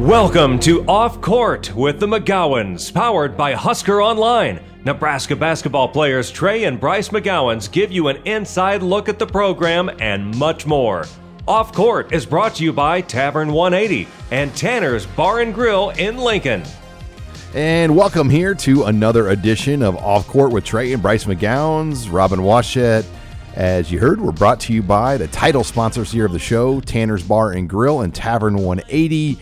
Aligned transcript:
Welcome 0.00 0.58
to 0.60 0.84
Off 0.84 1.22
Court 1.22 1.74
with 1.74 2.00
the 2.00 2.06
McGowens, 2.06 2.92
powered 2.92 3.34
by 3.34 3.54
Husker 3.54 4.02
Online. 4.02 4.60
Nebraska 4.84 5.34
basketball 5.34 5.88
players 5.88 6.30
Trey 6.30 6.64
and 6.64 6.78
Bryce 6.78 7.08
McGowens 7.08 7.72
give 7.72 7.90
you 7.90 8.08
an 8.08 8.18
inside 8.26 8.82
look 8.82 9.08
at 9.08 9.18
the 9.18 9.26
program 9.26 9.88
and 9.98 10.36
much 10.36 10.66
more. 10.66 11.06
Off 11.48 11.72
Court 11.72 12.12
is 12.12 12.26
brought 12.26 12.56
to 12.56 12.64
you 12.64 12.74
by 12.74 13.00
Tavern 13.00 13.50
180 13.50 14.06
and 14.32 14.54
Tanner's 14.54 15.06
Bar 15.06 15.40
and 15.40 15.54
Grill 15.54 15.88
in 15.88 16.18
Lincoln. 16.18 16.62
And 17.54 17.96
welcome 17.96 18.28
here 18.28 18.54
to 18.54 18.84
another 18.84 19.30
edition 19.30 19.82
of 19.82 19.96
Off 19.96 20.28
Court 20.28 20.52
with 20.52 20.66
Trey 20.66 20.92
and 20.92 21.00
Bryce 21.00 21.24
McGowens, 21.24 22.12
Robin 22.12 22.40
Washut. 22.40 23.06
As 23.54 23.90
you 23.90 23.98
heard, 23.98 24.20
we're 24.20 24.32
brought 24.32 24.60
to 24.60 24.74
you 24.74 24.82
by 24.82 25.16
the 25.16 25.28
title 25.28 25.64
sponsors 25.64 26.12
here 26.12 26.26
of 26.26 26.32
the 26.32 26.38
show, 26.38 26.80
Tanner's 26.82 27.22
Bar 27.22 27.52
and 27.52 27.66
Grill 27.66 28.02
and 28.02 28.14
Tavern 28.14 28.56
180. 28.56 29.40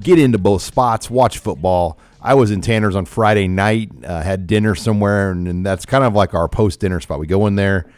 Get 0.00 0.18
into 0.18 0.38
both 0.38 0.62
spots, 0.62 1.10
watch 1.10 1.38
football. 1.38 1.98
I 2.22 2.34
was 2.34 2.50
in 2.50 2.60
Tanner's 2.60 2.96
on 2.96 3.06
Friday 3.06 3.48
night, 3.48 3.90
uh, 4.04 4.22
had 4.22 4.46
dinner 4.46 4.74
somewhere, 4.74 5.30
and, 5.30 5.48
and 5.48 5.64
that's 5.64 5.86
kind 5.86 6.04
of 6.04 6.14
like 6.14 6.34
our 6.34 6.48
post 6.48 6.80
dinner 6.80 7.00
spot. 7.00 7.18
We 7.18 7.26
go 7.26 7.46
in 7.46 7.56
there, 7.56 7.90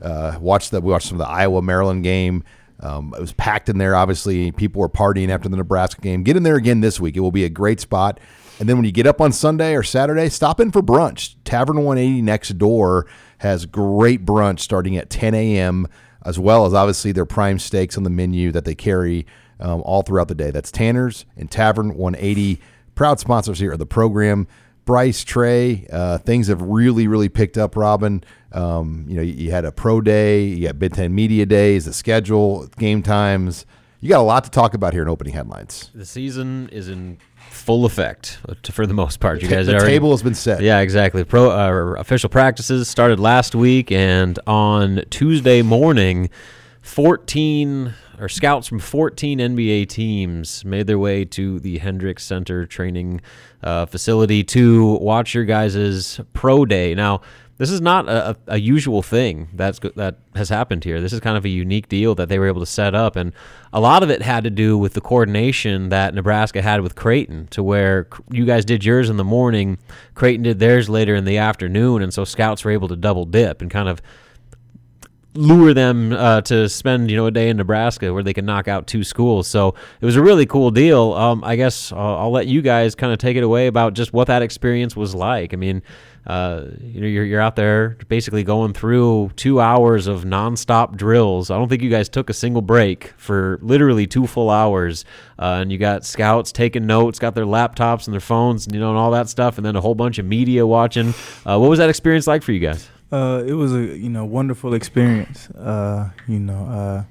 uh, 0.00 0.36
watch 0.40 0.70
the 0.70 0.80
we 0.80 0.90
watched 0.90 1.08
some 1.08 1.20
of 1.20 1.26
the 1.26 1.30
Iowa 1.32 1.62
Maryland 1.62 2.02
game. 2.02 2.44
Um, 2.80 3.14
it 3.16 3.20
was 3.20 3.32
packed 3.32 3.68
in 3.68 3.78
there. 3.78 3.94
Obviously, 3.94 4.52
people 4.52 4.80
were 4.80 4.88
partying 4.88 5.30
after 5.30 5.48
the 5.48 5.56
Nebraska 5.56 6.00
game. 6.00 6.22
Get 6.22 6.36
in 6.36 6.42
there 6.42 6.56
again 6.56 6.80
this 6.80 7.00
week. 7.00 7.16
It 7.16 7.20
will 7.20 7.32
be 7.32 7.44
a 7.44 7.48
great 7.48 7.80
spot. 7.80 8.20
And 8.58 8.68
then 8.68 8.76
when 8.76 8.84
you 8.84 8.92
get 8.92 9.06
up 9.06 9.20
on 9.20 9.32
Sunday 9.32 9.74
or 9.74 9.82
Saturday, 9.82 10.28
stop 10.28 10.60
in 10.60 10.72
for 10.72 10.82
brunch. 10.82 11.36
Tavern 11.44 11.84
180 11.84 12.22
next 12.22 12.58
door 12.58 13.06
has 13.38 13.66
great 13.66 14.24
brunch 14.24 14.60
starting 14.60 14.96
at 14.96 15.10
10 15.10 15.34
a.m. 15.34 15.86
as 16.24 16.38
well 16.38 16.64
as 16.64 16.72
obviously 16.72 17.12
their 17.12 17.26
prime 17.26 17.58
steaks 17.58 17.96
on 17.96 18.02
the 18.02 18.10
menu 18.10 18.52
that 18.52 18.64
they 18.64 18.74
carry 18.74 19.26
um, 19.60 19.82
all 19.82 20.02
throughout 20.02 20.28
the 20.28 20.34
day. 20.34 20.50
That's 20.50 20.70
Tanner's 20.70 21.24
and 21.36 21.50
Tavern 21.50 21.96
180, 21.96 22.60
proud 22.94 23.20
sponsors 23.20 23.58
here 23.58 23.72
of 23.72 23.78
the 23.78 23.86
program. 23.86 24.46
Bryce, 24.84 25.24
Trey, 25.24 25.86
uh, 25.92 26.18
things 26.18 26.46
have 26.46 26.62
really, 26.62 27.08
really 27.08 27.28
picked 27.28 27.58
up, 27.58 27.74
Robin. 27.74 28.22
Um, 28.52 29.04
you 29.08 29.16
know, 29.16 29.22
you, 29.22 29.32
you 29.32 29.50
had 29.50 29.64
a 29.64 29.72
pro 29.72 30.00
day, 30.00 30.44
you 30.44 30.68
got 30.68 30.78
Big 30.78 30.92
Ten 30.94 31.12
Media 31.14 31.44
Days, 31.44 31.86
the 31.86 31.92
schedule, 31.92 32.68
game 32.78 33.02
times. 33.02 33.66
You 34.00 34.08
got 34.10 34.20
a 34.20 34.22
lot 34.22 34.44
to 34.44 34.50
talk 34.50 34.74
about 34.74 34.92
here 34.92 35.02
in 35.02 35.08
opening 35.08 35.34
headlines. 35.34 35.90
The 35.92 36.06
season 36.06 36.68
is 36.70 36.88
in 36.88 37.18
full 37.50 37.84
effect 37.84 38.38
uh, 38.48 38.54
for 38.70 38.86
the 38.86 38.94
most 38.94 39.18
part. 39.18 39.42
You 39.42 39.48
guys 39.48 39.66
the 39.66 39.72
already- 39.74 39.88
table 39.94 40.12
has 40.12 40.22
been 40.22 40.34
set. 40.34 40.60
Yeah, 40.62 40.78
exactly. 40.78 41.24
Pro 41.24 41.50
uh, 41.50 41.94
official 41.98 42.28
practices 42.28 42.88
started 42.88 43.18
last 43.18 43.56
week, 43.56 43.90
and 43.90 44.38
on 44.46 45.02
Tuesday 45.10 45.62
morning, 45.62 46.30
fourteen 46.82 47.94
or 48.18 48.28
scouts 48.28 48.66
from 48.66 48.78
fourteen 48.78 49.38
NBA 49.38 49.88
teams 49.88 50.64
made 50.64 50.86
their 50.86 50.98
way 50.98 51.24
to 51.26 51.58
the 51.60 51.78
Hendricks 51.78 52.24
Center 52.24 52.66
training 52.66 53.20
uh, 53.62 53.86
facility 53.86 54.44
to 54.44 54.94
watch 54.94 55.34
your 55.34 55.44
guys' 55.44 56.20
pro 56.32 56.64
day. 56.64 56.94
Now. 56.94 57.20
This 57.58 57.70
is 57.70 57.80
not 57.80 58.06
a, 58.06 58.32
a 58.32 58.36
a 58.48 58.56
usual 58.58 59.00
thing 59.00 59.48
that's 59.54 59.78
that 59.96 60.16
has 60.34 60.50
happened 60.50 60.84
here. 60.84 61.00
This 61.00 61.14
is 61.14 61.20
kind 61.20 61.38
of 61.38 61.46
a 61.46 61.48
unique 61.48 61.88
deal 61.88 62.14
that 62.16 62.28
they 62.28 62.38
were 62.38 62.48
able 62.48 62.60
to 62.60 62.66
set 62.66 62.94
up, 62.94 63.16
and 63.16 63.32
a 63.72 63.80
lot 63.80 64.02
of 64.02 64.10
it 64.10 64.20
had 64.20 64.44
to 64.44 64.50
do 64.50 64.76
with 64.76 64.92
the 64.92 65.00
coordination 65.00 65.88
that 65.88 66.12
Nebraska 66.12 66.60
had 66.60 66.82
with 66.82 66.96
Creighton, 66.96 67.46
to 67.52 67.62
where 67.62 68.08
you 68.30 68.44
guys 68.44 68.66
did 68.66 68.84
yours 68.84 69.08
in 69.08 69.16
the 69.16 69.24
morning, 69.24 69.78
Creighton 70.14 70.42
did 70.42 70.58
theirs 70.58 70.90
later 70.90 71.14
in 71.14 71.24
the 71.24 71.38
afternoon, 71.38 72.02
and 72.02 72.12
so 72.12 72.26
scouts 72.26 72.62
were 72.62 72.72
able 72.72 72.88
to 72.88 72.96
double 72.96 73.24
dip 73.24 73.62
and 73.62 73.70
kind 73.70 73.88
of 73.88 74.02
lure 75.36 75.74
them 75.74 76.12
uh, 76.12 76.40
to 76.42 76.68
spend 76.68 77.10
you 77.10 77.16
know 77.16 77.26
a 77.26 77.30
day 77.30 77.48
in 77.48 77.56
Nebraska 77.56 78.12
where 78.12 78.22
they 78.22 78.34
can 78.34 78.44
knock 78.44 78.68
out 78.68 78.86
two 78.86 79.04
schools. 79.04 79.46
So 79.46 79.74
it 80.00 80.04
was 80.04 80.16
a 80.16 80.22
really 80.22 80.46
cool 80.46 80.70
deal. 80.70 81.12
Um, 81.12 81.44
I 81.44 81.56
guess 81.56 81.92
uh, 81.92 81.96
I'll 81.96 82.30
let 82.30 82.46
you 82.46 82.62
guys 82.62 82.94
kind 82.94 83.12
of 83.12 83.18
take 83.18 83.36
it 83.36 83.42
away 83.42 83.66
about 83.66 83.94
just 83.94 84.12
what 84.12 84.26
that 84.28 84.42
experience 84.42 84.96
was 84.96 85.14
like. 85.14 85.52
I 85.52 85.56
mean, 85.56 85.82
uh, 86.26 86.64
you 86.80 87.00
know, 87.00 87.06
you're 87.06 87.24
you're 87.24 87.40
out 87.40 87.54
there 87.54 87.96
basically 88.08 88.42
going 88.42 88.72
through 88.72 89.30
two 89.36 89.60
hours 89.60 90.06
of 90.06 90.24
nonstop 90.24 90.96
drills. 90.96 91.50
I 91.50 91.56
don't 91.56 91.68
think 91.68 91.82
you 91.82 91.90
guys 91.90 92.08
took 92.08 92.28
a 92.28 92.34
single 92.34 92.62
break 92.62 93.12
for 93.16 93.58
literally 93.62 94.06
two 94.06 94.26
full 94.26 94.50
hours. 94.50 95.04
Uh, 95.38 95.58
and 95.60 95.70
you 95.70 95.78
got 95.78 96.04
scouts 96.04 96.50
taking 96.50 96.86
notes, 96.86 97.18
got 97.18 97.34
their 97.34 97.44
laptops 97.44 98.06
and 98.06 98.14
their 98.14 98.20
phones, 98.20 98.66
you 98.72 98.80
know, 98.80 98.88
and 98.88 98.98
all 98.98 99.10
that 99.10 99.28
stuff, 99.28 99.58
and 99.58 99.66
then 99.66 99.76
a 99.76 99.80
whole 99.80 99.94
bunch 99.94 100.18
of 100.18 100.24
media 100.24 100.66
watching. 100.66 101.10
Uh, 101.44 101.58
what 101.58 101.68
was 101.68 101.78
that 101.78 101.90
experience 101.90 102.26
like 102.26 102.42
for 102.42 102.52
you 102.52 102.60
guys? 102.60 102.88
Uh, 103.12 103.44
it 103.46 103.52
was 103.52 103.72
a 103.72 103.96
you 103.96 104.08
know 104.08 104.24
wonderful 104.24 104.74
experience. 104.74 105.48
Uh, 105.50 106.10
you 106.26 106.40
know, 106.40 106.66
uh, 106.66 107.04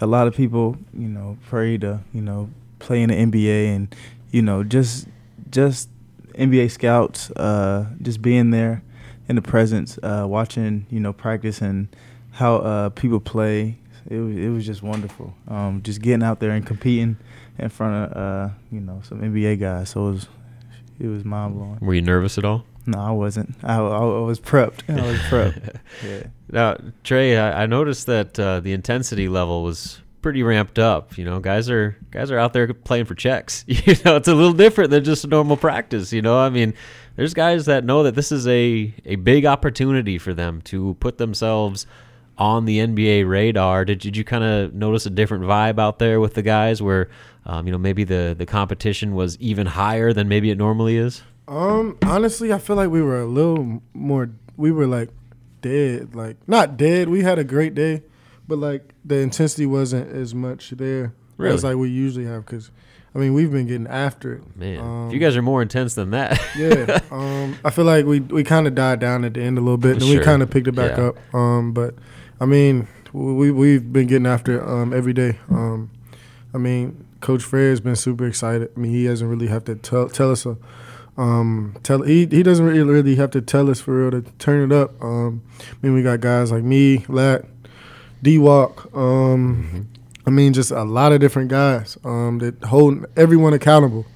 a 0.00 0.06
lot 0.06 0.26
of 0.26 0.34
people 0.34 0.76
you 0.94 1.08
know 1.08 1.36
pray 1.48 1.76
to 1.78 2.00
you 2.12 2.20
know 2.20 2.48
play 2.78 3.02
in 3.02 3.10
the 3.10 3.16
NBA 3.16 3.74
and 3.74 3.94
you 4.30 4.42
know 4.42 4.62
just 4.62 5.08
just 5.50 5.88
NBA 6.34 6.70
scouts 6.70 7.30
uh, 7.32 7.86
just 8.00 8.22
being 8.22 8.50
there 8.50 8.82
in 9.28 9.36
the 9.36 9.42
presence, 9.42 9.98
uh, 10.02 10.26
watching 10.28 10.86
you 10.90 11.00
know 11.00 11.12
practice 11.12 11.60
and 11.60 11.88
how 12.32 12.56
uh, 12.56 12.88
people 12.90 13.20
play. 13.20 13.78
It 14.08 14.18
was 14.18 14.36
it 14.36 14.48
was 14.48 14.64
just 14.64 14.82
wonderful. 14.82 15.34
Um, 15.48 15.82
just 15.82 16.02
getting 16.02 16.22
out 16.22 16.38
there 16.40 16.50
and 16.50 16.64
competing 16.64 17.16
in 17.58 17.68
front 17.68 18.12
of 18.12 18.52
you 18.70 18.80
know 18.80 19.00
some 19.02 19.20
NBA 19.20 19.58
guys. 19.58 19.90
So 19.90 20.08
it 20.08 20.12
was 20.12 20.28
it 21.00 21.06
was 21.08 21.24
mind 21.24 21.54
blowing. 21.54 21.78
Were 21.80 21.94
you 21.94 22.02
nervous 22.02 22.38
at 22.38 22.44
all? 22.44 22.64
No, 22.86 22.98
I 22.98 23.10
wasn't. 23.10 23.54
I, 23.62 23.76
I, 23.76 24.04
was 24.04 24.40
prepped. 24.40 24.90
I 24.90 25.06
was 25.06 25.18
prepped. 25.20 25.76
yeah. 26.04 26.22
Now, 26.50 26.76
Trey, 27.04 27.36
I, 27.36 27.62
I 27.62 27.66
noticed 27.66 28.06
that 28.06 28.38
uh, 28.38 28.60
the 28.60 28.72
intensity 28.72 29.28
level 29.28 29.62
was 29.62 30.00
pretty 30.22 30.42
ramped 30.42 30.78
up. 30.78 31.16
You 31.18 31.24
know, 31.24 31.40
guys 31.40 31.68
are 31.68 31.96
guys 32.10 32.30
are 32.30 32.38
out 32.38 32.52
there 32.52 32.72
playing 32.72 33.04
for 33.04 33.14
checks. 33.14 33.64
You 33.72 33.94
know, 34.04 34.16
it's 34.16 34.28
a 34.28 34.34
little 34.34 34.52
different 34.52 34.90
than 34.90 35.04
just 35.04 35.24
a 35.24 35.28
normal 35.28 35.56
practice. 35.56 36.12
You 36.12 36.22
know, 36.22 36.38
I 36.38 36.48
mean, 36.48 36.74
there's 37.16 37.34
guys 37.34 37.66
that 37.66 37.84
know 37.84 38.02
that 38.04 38.14
this 38.14 38.32
is 38.32 38.46
a 38.46 38.94
a 39.04 39.16
big 39.16 39.44
opportunity 39.44 40.18
for 40.18 40.32
them 40.34 40.62
to 40.62 40.96
put 41.00 41.18
themselves 41.18 41.86
on 42.38 42.64
the 42.64 42.78
NBA 42.78 43.28
radar. 43.28 43.84
Did, 43.84 43.98
did 43.98 44.16
you 44.16 44.24
kind 44.24 44.42
of 44.42 44.74
notice 44.74 45.04
a 45.06 45.10
different 45.10 45.44
vibe 45.44 45.78
out 45.78 45.98
there 45.98 46.18
with 46.18 46.34
the 46.34 46.42
guys 46.42 46.80
where, 46.80 47.10
um, 47.44 47.66
you 47.66 47.72
know, 47.72 47.78
maybe 47.78 48.04
the 48.04 48.34
the 48.36 48.46
competition 48.46 49.14
was 49.14 49.38
even 49.38 49.66
higher 49.66 50.12
than 50.12 50.28
maybe 50.28 50.50
it 50.50 50.58
normally 50.58 50.96
is? 50.96 51.22
Um, 51.52 51.98
honestly, 52.04 52.52
I 52.52 52.58
feel 52.58 52.76
like 52.76 52.90
we 52.90 53.02
were 53.02 53.20
a 53.20 53.26
little 53.26 53.82
more. 53.94 54.30
We 54.56 54.72
were 54.72 54.86
like 54.86 55.10
dead, 55.60 56.14
like 56.14 56.36
not 56.48 56.76
dead. 56.76 57.08
We 57.08 57.22
had 57.22 57.38
a 57.38 57.44
great 57.44 57.74
day, 57.74 58.02
but 58.48 58.58
like 58.58 58.94
the 59.04 59.18
intensity 59.18 59.66
wasn't 59.66 60.10
as 60.12 60.34
much 60.34 60.70
there 60.70 61.12
Really? 61.36 61.54
as 61.54 61.64
like 61.64 61.76
we 61.76 61.90
usually 61.90 62.24
have. 62.26 62.46
Because 62.46 62.70
I 63.14 63.18
mean, 63.18 63.34
we've 63.34 63.50
been 63.52 63.66
getting 63.66 63.86
after 63.86 64.34
it. 64.36 64.56
Man, 64.56 64.78
Um, 64.80 65.10
you 65.10 65.18
guys 65.18 65.36
are 65.36 65.42
more 65.42 65.60
intense 65.60 65.94
than 65.94 66.10
that. 66.12 66.40
yeah. 66.56 67.00
Um, 67.10 67.56
I 67.64 67.70
feel 67.70 67.84
like 67.84 68.06
we 68.06 68.20
we 68.20 68.44
kind 68.44 68.66
of 68.66 68.74
died 68.74 69.00
down 69.00 69.24
at 69.24 69.34
the 69.34 69.42
end 69.42 69.58
a 69.58 69.60
little 69.60 69.76
bit, 69.76 69.92
and 69.96 70.02
Sure. 70.02 70.18
we 70.20 70.24
kind 70.24 70.42
of 70.42 70.50
picked 70.50 70.68
it 70.68 70.72
back 70.74 70.96
Yeah. 70.96 71.08
up. 71.08 71.34
Um, 71.34 71.72
but 71.72 71.94
I 72.40 72.46
mean, 72.46 72.88
we 73.12 73.50
we've 73.50 73.92
been 73.92 74.06
getting 74.06 74.26
after 74.26 74.58
it 74.58 74.66
um 74.66 74.94
every 74.94 75.12
day. 75.12 75.38
Um, 75.50 75.90
I 76.54 76.58
mean, 76.58 77.04
Coach 77.20 77.42
Fred's 77.42 77.80
been 77.80 77.96
super 77.96 78.26
excited. 78.26 78.70
I 78.74 78.80
mean, 78.80 78.92
he 78.92 79.06
doesn't 79.06 79.28
really 79.28 79.48
have 79.48 79.64
to 79.66 79.74
tell 79.74 80.08
tell 80.08 80.30
us 80.30 80.46
a. 80.46 80.56
Um, 81.16 81.76
tell 81.82 82.02
he 82.02 82.26
he 82.26 82.42
doesn't 82.42 82.64
really, 82.64 82.90
really 82.90 83.16
have 83.16 83.30
to 83.32 83.40
tell 83.40 83.68
us 83.70 83.80
for 83.80 84.08
real 84.08 84.22
to 84.22 84.30
turn 84.38 84.70
it 84.70 84.74
up. 84.74 85.02
Um, 85.02 85.42
I 85.60 85.74
mean, 85.82 85.94
we 85.94 86.02
got 86.02 86.20
guys 86.20 86.50
like 86.50 86.64
me, 86.64 87.04
Lat, 87.08 87.44
D 88.22 88.38
Walk. 88.38 88.94
Um, 88.96 89.88
I 90.26 90.30
mean, 90.30 90.52
just 90.52 90.70
a 90.70 90.84
lot 90.84 91.12
of 91.12 91.20
different 91.20 91.50
guys 91.50 91.98
um, 92.04 92.38
that 92.38 92.62
hold 92.64 93.04
everyone 93.16 93.52
accountable. 93.52 94.06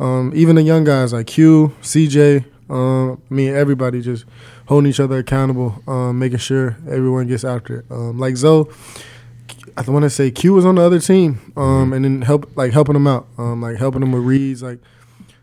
Um, 0.00 0.32
even 0.34 0.56
the 0.56 0.62
young 0.62 0.84
guys 0.84 1.12
like 1.12 1.26
Q, 1.26 1.74
CJ. 1.82 2.44
Um, 2.70 3.20
I 3.30 3.34
mean, 3.34 3.54
everybody 3.54 4.00
just 4.00 4.24
holding 4.66 4.88
each 4.88 5.00
other 5.00 5.18
accountable, 5.18 5.82
um, 5.88 6.18
making 6.18 6.38
sure 6.38 6.76
everyone 6.88 7.26
gets 7.26 7.44
after 7.44 7.80
it. 7.80 7.86
Um, 7.90 8.18
like 8.18 8.36
Zoe, 8.36 8.66
I 9.76 9.82
want 9.90 10.04
to 10.04 10.10
say 10.10 10.30
Q 10.30 10.54
was 10.54 10.64
on 10.64 10.76
the 10.76 10.82
other 10.82 11.00
team, 11.00 11.52
um, 11.56 11.92
and 11.92 12.04
then 12.04 12.22
help 12.22 12.56
like 12.56 12.72
helping 12.72 12.94
them 12.94 13.06
out, 13.06 13.26
um, 13.38 13.60
like 13.60 13.76
helping 13.76 14.00
them 14.00 14.12
with 14.12 14.22
reads, 14.22 14.62
like 14.62 14.78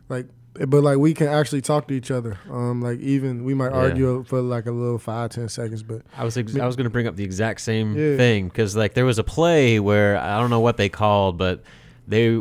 like 0.10 0.26
but 0.68 0.84
like 0.84 0.98
we 0.98 1.14
can 1.14 1.28
actually 1.28 1.62
talk 1.62 1.88
to 1.90 1.94
each 1.94 2.10
other. 2.12 2.38
Um, 2.50 2.82
like 2.82 3.00
even 3.00 3.44
we 3.44 3.54
might 3.54 3.72
Yeah. 3.72 3.78
argue 3.78 4.24
for 4.24 4.42
like 4.42 4.66
a 4.66 4.72
little 4.72 4.98
five 4.98 5.30
ten 5.32 5.50
seconds, 5.50 5.84
but 5.84 6.02
I 6.18 6.24
was 6.24 6.38
ex- 6.38 6.58
I 6.58 6.66
was 6.66 6.76
going 6.76 6.86
to 6.86 6.90
bring 6.90 7.08
up 7.08 7.16
the 7.16 7.24
exact 7.24 7.62
same 7.62 7.96
Yeah. 7.96 8.18
thing 8.18 8.48
because 8.48 8.76
like 8.76 8.94
there 8.94 9.06
was 9.06 9.20
a 9.20 9.24
play 9.24 9.80
where 9.80 10.18
I 10.18 10.40
don't 10.40 10.50
know 10.50 10.60
what 10.60 10.78
they 10.78 10.90
called, 10.90 11.38
but 11.38 11.64
they 12.08 12.40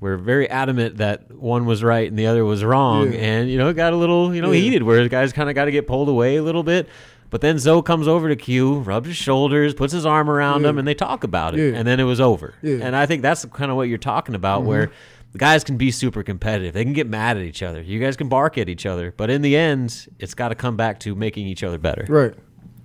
were 0.00 0.16
very 0.16 0.48
adamant 0.48 0.96
that 0.98 1.30
one 1.34 1.66
was 1.66 1.84
right 1.84 2.08
and 2.08 2.18
the 2.18 2.26
other 2.26 2.44
was 2.44 2.64
wrong, 2.64 3.12
Yeah. 3.12 3.18
and 3.18 3.50
you 3.50 3.58
know 3.58 3.68
it 3.68 3.74
got 3.74 3.92
a 3.92 3.96
little 3.96 4.34
you 4.34 4.40
know 4.42 4.50
Yeah. 4.52 4.60
heated 4.60 4.82
where 4.82 5.02
the 5.02 5.08
guys 5.08 5.32
kind 5.32 5.48
of 5.48 5.54
got 5.54 5.66
to 5.66 5.70
get 5.70 5.86
pulled 5.86 6.08
away 6.08 6.36
a 6.36 6.42
little 6.42 6.62
bit. 6.62 6.88
But 7.28 7.40
then 7.40 7.58
Zoe 7.58 7.82
comes 7.82 8.06
over 8.06 8.28
to 8.28 8.36
Q, 8.36 8.78
rubs 8.78 9.08
his 9.08 9.16
shoulders, 9.16 9.74
puts 9.74 9.92
his 9.92 10.06
arm 10.06 10.30
around 10.30 10.62
Yeah. 10.62 10.68
him, 10.68 10.78
and 10.78 10.86
they 10.86 10.94
talk 10.94 11.24
about 11.24 11.58
it. 11.58 11.72
Yeah. 11.72 11.78
And 11.78 11.86
then 11.86 11.98
it 11.98 12.04
was 12.04 12.20
over. 12.20 12.54
Yeah. 12.62 12.78
And 12.80 12.94
I 12.94 13.04
think 13.04 13.20
that's 13.20 13.44
kind 13.46 13.68
of 13.70 13.76
what 13.76 13.88
you're 13.88 13.98
talking 13.98 14.36
about, 14.36 14.62
where 14.62 14.90
the 15.36 15.44
guys 15.44 15.64
can 15.64 15.76
be 15.76 15.90
super 15.90 16.22
competitive. 16.22 16.72
They 16.72 16.82
can 16.82 16.94
get 16.94 17.06
mad 17.08 17.36
at 17.36 17.42
each 17.42 17.62
other. 17.62 17.82
You 17.82 18.00
guys 18.00 18.16
can 18.16 18.28
bark 18.30 18.56
at 18.56 18.70
each 18.70 18.86
other. 18.86 19.12
But 19.14 19.28
in 19.28 19.42
the 19.42 19.54
end, 19.54 20.08
it's 20.18 20.32
got 20.32 20.48
to 20.48 20.54
come 20.54 20.76
back 20.78 20.98
to 21.00 21.14
making 21.14 21.46
each 21.46 21.62
other 21.62 21.76
better. 21.76 22.06
Right. 22.08 22.32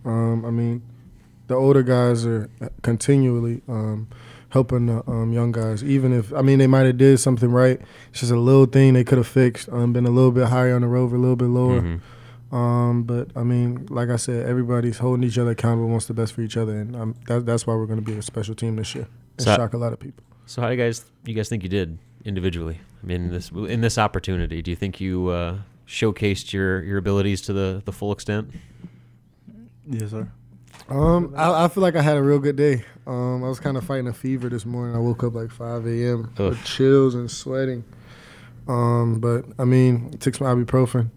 Um, 0.03 0.45
I 0.45 0.49
mean, 0.51 0.81
the 1.47 1.55
older 1.55 1.81
guys 1.81 2.25
are 2.25 2.49
continually 2.81 3.61
um, 3.69 4.09
helping 4.49 4.87
the 4.87 5.03
um, 5.09 5.31
young 5.31 5.51
guys. 5.53 5.81
Even 5.83 6.11
if 6.11 6.33
I 6.33 6.41
mean 6.41 6.59
they 6.59 6.67
might 6.67 6.85
have 6.87 6.97
did 6.97 7.19
something 7.19 7.51
right, 7.51 7.79
it's 8.09 8.19
just 8.19 8.31
a 8.33 8.39
little 8.39 8.65
thing 8.65 8.93
they 8.93 9.03
could 9.05 9.17
have 9.17 9.27
fixed. 9.27 9.69
Um, 9.69 9.93
been 9.93 10.05
a 10.05 10.09
little 10.11 10.31
bit 10.31 10.47
higher 10.47 10.75
on 10.75 10.81
the 10.81 10.87
rover, 10.87 11.15
a 11.15 11.19
little 11.19 11.35
bit 11.37 11.47
lower. 11.49 11.81
Mhm. 11.81 12.01
Um, 12.53 13.03
but 13.03 13.29
I 13.35 13.43
mean, 13.43 13.85
like 13.89 14.09
I 14.09 14.17
said, 14.17 14.45
everybody's 14.45 14.97
holding 14.97 15.23
each 15.23 15.37
other 15.37 15.51
accountable, 15.51 15.87
wants 15.87 16.07
the 16.07 16.13
best 16.13 16.33
for 16.33 16.41
each 16.41 16.57
other, 16.57 16.77
and 16.77 16.95
um, 16.97 17.15
that, 17.27 17.45
that's 17.45 17.65
why 17.65 17.75
we're 17.75 17.85
going 17.85 18.03
to 18.03 18.05
be 18.05 18.17
a 18.17 18.21
special 18.21 18.55
team 18.55 18.75
this 18.75 18.93
year 18.93 19.07
and 19.37 19.45
So- 19.45 19.55
shock 19.55 19.73
a 19.73 19.77
lot 19.77 19.93
of 19.93 19.99
people. 19.99 20.23
So 20.47 20.61
how 20.61 20.67
do 20.67 20.75
you 20.75 20.81
guys 20.83 21.05
you 21.25 21.33
guys 21.33 21.47
think 21.47 21.63
you 21.63 21.69
did 21.69 21.97
individually? 22.25 22.79
I 23.01 23.05
mean, 23.05 23.29
this 23.29 23.51
in 23.51 23.81
this 23.81 23.97
opportunity, 23.97 24.61
do 24.61 24.71
you 24.71 24.75
think 24.75 24.99
you 24.99 25.29
uh, 25.29 25.57
showcased 25.87 26.53
your 26.53 26.83
your 26.83 26.97
abilities 26.97 27.41
to 27.43 27.53
the 27.53 27.81
the 27.83 27.91
full 27.91 28.11
extent? 28.11 28.51
Yes, 29.87 30.11
sir. 30.11 30.29
Um, 30.89 31.33
I, 31.37 31.65
I 31.65 31.67
feel 31.67 31.81
like 31.81 31.95
I 31.95 32.01
had 32.01 32.17
a 32.17 32.23
real 32.23 32.39
good 32.39 32.55
day. 32.55 32.83
Um, 33.07 33.43
I 33.43 33.47
was 33.47 33.59
kind 33.59 33.77
of 33.77 33.83
fighting 33.85 34.07
a 34.07 34.13
fever 34.13 34.49
this 34.49 34.65
morning. 34.65 34.95
I 34.95 34.99
woke 34.99 35.23
up 35.23 35.33
like 35.33 35.51
5 35.51 35.85
a.m. 35.85 36.33
Ugh. 36.37 36.49
with 36.49 36.63
chills 36.65 37.15
and 37.15 37.29
sweating. 37.31 37.83
Um, 38.67 39.19
but 39.19 39.45
I 39.57 39.65
mean, 39.65 40.11
took 40.19 40.35
some 40.35 40.47
ibuprofen. 40.47 41.09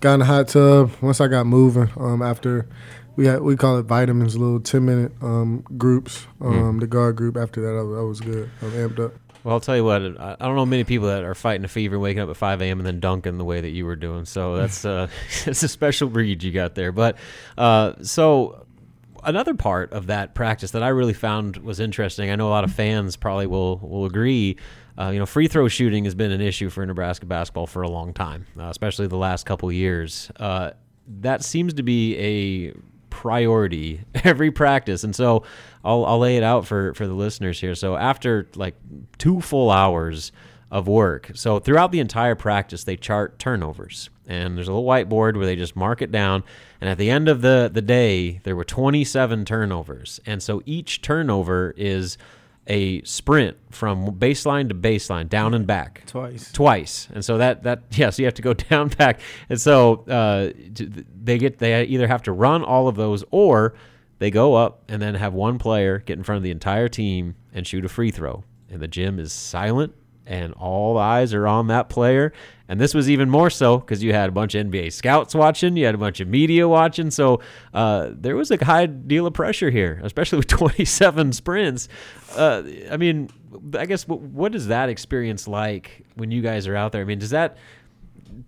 Got 0.00 0.14
in 0.14 0.20
the 0.20 0.26
hot 0.26 0.48
tub. 0.48 0.90
Once 1.00 1.20
I 1.20 1.28
got 1.28 1.46
moving, 1.46 1.90
um, 1.96 2.22
after 2.22 2.68
we 3.16 3.26
had 3.26 3.40
we 3.40 3.56
call 3.56 3.78
it 3.78 3.84
vitamins, 3.84 4.36
little 4.36 4.60
10 4.60 4.84
minute 4.84 5.12
um 5.22 5.64
groups. 5.76 6.26
Um, 6.40 6.78
the 6.78 6.86
guard 6.86 7.16
group. 7.16 7.36
After 7.36 7.60
that, 7.62 7.76
I, 7.76 7.80
I 7.80 8.02
was 8.02 8.20
good. 8.20 8.50
I'm 8.62 8.70
amped 8.72 9.00
up. 9.00 9.12
Well, 9.46 9.54
I'll 9.54 9.60
tell 9.60 9.76
you 9.76 9.84
what. 9.84 10.02
I 10.02 10.36
I 10.40 10.44
don't 10.44 10.56
know 10.56 10.66
many 10.66 10.82
people 10.82 11.06
that 11.06 11.22
are 11.22 11.36
fighting 11.36 11.64
a 11.64 11.68
fever, 11.68 11.94
and 11.94 12.02
waking 12.02 12.20
up 12.20 12.28
at 12.28 12.36
5 12.36 12.62
a.m. 12.62 12.80
and 12.80 12.86
then 12.86 12.98
dunking 12.98 13.38
the 13.38 13.44
way 13.44 13.60
that 13.60 13.68
you 13.68 13.86
were 13.86 13.94
doing. 13.94 14.24
So 14.24 14.56
that's 14.56 14.84
uh, 14.84 15.06
it's 15.46 15.62
a 15.62 15.68
special 15.68 16.08
breed 16.08 16.42
you 16.42 16.50
got 16.50 16.74
there. 16.74 16.90
But 16.90 17.16
uh, 17.56 17.92
so 18.02 18.66
another 19.22 19.54
part 19.54 19.92
of 19.92 20.08
that 20.08 20.34
practice 20.34 20.72
that 20.72 20.82
I 20.82 20.88
really 20.88 21.12
found 21.12 21.58
was 21.58 21.78
interesting. 21.78 22.28
I 22.28 22.34
know 22.34 22.48
a 22.48 22.50
lot 22.50 22.64
of 22.64 22.72
fans 22.72 23.14
probably 23.14 23.46
will 23.46 23.78
will 23.78 24.04
agree. 24.04 24.56
Uh, 24.98 25.10
you 25.10 25.20
know, 25.20 25.26
free 25.26 25.46
throw 25.46 25.68
shooting 25.68 26.02
has 26.06 26.16
been 26.16 26.32
an 26.32 26.40
issue 26.40 26.68
for 26.68 26.84
Nebraska 26.84 27.26
basketball 27.26 27.68
for 27.68 27.82
a 27.82 27.88
long 27.88 28.12
time, 28.12 28.46
uh, 28.58 28.64
especially 28.64 29.06
the 29.06 29.16
last 29.16 29.46
couple 29.46 29.70
years. 29.70 30.28
Uh, 30.40 30.72
that 31.20 31.44
seems 31.44 31.74
to 31.74 31.84
be 31.84 32.16
a 32.18 32.74
priority 33.16 34.02
every 34.24 34.50
practice, 34.50 35.02
and 35.02 35.16
so 35.16 35.42
I'll, 35.82 36.04
I'll 36.04 36.18
lay 36.18 36.36
it 36.36 36.42
out 36.42 36.66
for 36.66 36.92
for 36.92 37.06
the 37.06 37.14
listeners 37.14 37.58
here. 37.58 37.74
So 37.74 37.96
after 37.96 38.46
like 38.54 38.74
two 39.16 39.40
full 39.40 39.70
hours 39.70 40.32
of 40.70 40.86
work, 40.86 41.30
so 41.34 41.58
throughout 41.58 41.92
the 41.92 42.00
entire 42.00 42.34
practice, 42.34 42.84
they 42.84 42.96
chart 42.96 43.38
turnovers, 43.38 44.10
and 44.26 44.56
there's 44.56 44.68
a 44.68 44.72
little 44.72 44.86
whiteboard 44.86 45.36
where 45.36 45.46
they 45.46 45.56
just 45.56 45.74
mark 45.74 46.02
it 46.02 46.12
down. 46.12 46.44
And 46.78 46.90
at 46.90 46.98
the 46.98 47.08
end 47.10 47.26
of 47.28 47.40
the 47.40 47.70
the 47.72 47.80
day, 47.80 48.40
there 48.44 48.54
were 48.54 48.64
27 48.64 49.46
turnovers, 49.46 50.20
and 50.26 50.42
so 50.42 50.62
each 50.66 51.00
turnover 51.00 51.72
is 51.78 52.18
a 52.66 53.02
sprint 53.02 53.56
from 53.70 54.12
baseline 54.16 54.68
to 54.68 54.74
baseline, 54.74 55.28
down 55.28 55.54
and 55.54 55.66
back. 55.66 56.04
Twice. 56.06 56.50
twice, 56.52 57.08
and 57.12 57.24
so 57.24 57.38
that 57.38 57.62
that 57.62 57.82
yeah, 57.92 58.10
so 58.10 58.22
you 58.22 58.26
have 58.26 58.34
to 58.34 58.42
go 58.42 58.54
down 58.70 58.88
back, 58.88 59.20
and 59.48 59.60
so 59.60 60.04
uh, 60.08 60.50
they 61.22 61.38
get 61.38 61.58
they 61.58 61.84
either 61.84 62.06
have 62.06 62.22
to 62.24 62.32
run 62.32 62.64
all 62.64 62.88
of 62.88 62.96
those 62.96 63.24
or 63.30 63.74
they 64.18 64.30
go 64.30 64.54
up 64.54 64.82
and 64.88 65.00
then 65.00 65.14
have 65.14 65.34
one 65.34 65.58
player 65.58 65.98
get 65.98 66.16
in 66.16 66.24
front 66.24 66.38
of 66.38 66.42
the 66.42 66.50
entire 66.50 66.88
team 66.88 67.34
and 67.52 67.66
shoot 67.66 67.84
a 67.84 67.88
free 67.88 68.10
throw, 68.10 68.44
and 68.70 68.80
the 68.80 68.88
gym 68.88 69.18
is 69.18 69.32
silent 69.32 69.94
and 70.26 70.52
all 70.54 70.98
eyes 70.98 71.32
are 71.32 71.46
on 71.46 71.68
that 71.68 71.88
player. 71.88 72.32
And 72.68 72.80
this 72.80 72.94
was 72.94 73.08
even 73.08 73.30
more 73.30 73.48
so 73.48 73.78
because 73.78 74.02
you 74.02 74.12
had 74.12 74.28
a 74.28 74.32
bunch 74.32 74.54
of 74.56 74.66
NBA 74.66 74.92
scouts 74.92 75.34
watching, 75.34 75.76
you 75.76 75.86
had 75.86 75.94
a 75.94 75.98
bunch 75.98 76.18
of 76.20 76.26
media 76.26 76.66
watching, 76.66 77.10
so 77.12 77.40
uh, 77.72 78.10
there 78.12 78.34
was 78.34 78.50
a 78.50 78.64
high 78.64 78.86
deal 78.86 79.26
of 79.26 79.34
pressure 79.34 79.70
here, 79.70 80.00
especially 80.02 80.38
with 80.38 80.46
27 80.48 81.32
sprints. 81.32 81.88
Uh, 82.36 82.64
I 82.90 82.96
mean, 82.96 83.30
I 83.78 83.86
guess 83.86 84.08
what, 84.08 84.20
what 84.20 84.54
is 84.54 84.66
that 84.66 84.88
experience 84.88 85.46
like 85.46 86.04
when 86.16 86.30
you 86.32 86.42
guys 86.42 86.66
are 86.66 86.74
out 86.74 86.90
there? 86.92 87.02
I 87.02 87.04
mean, 87.04 87.20
does 87.20 87.30
that 87.30 87.56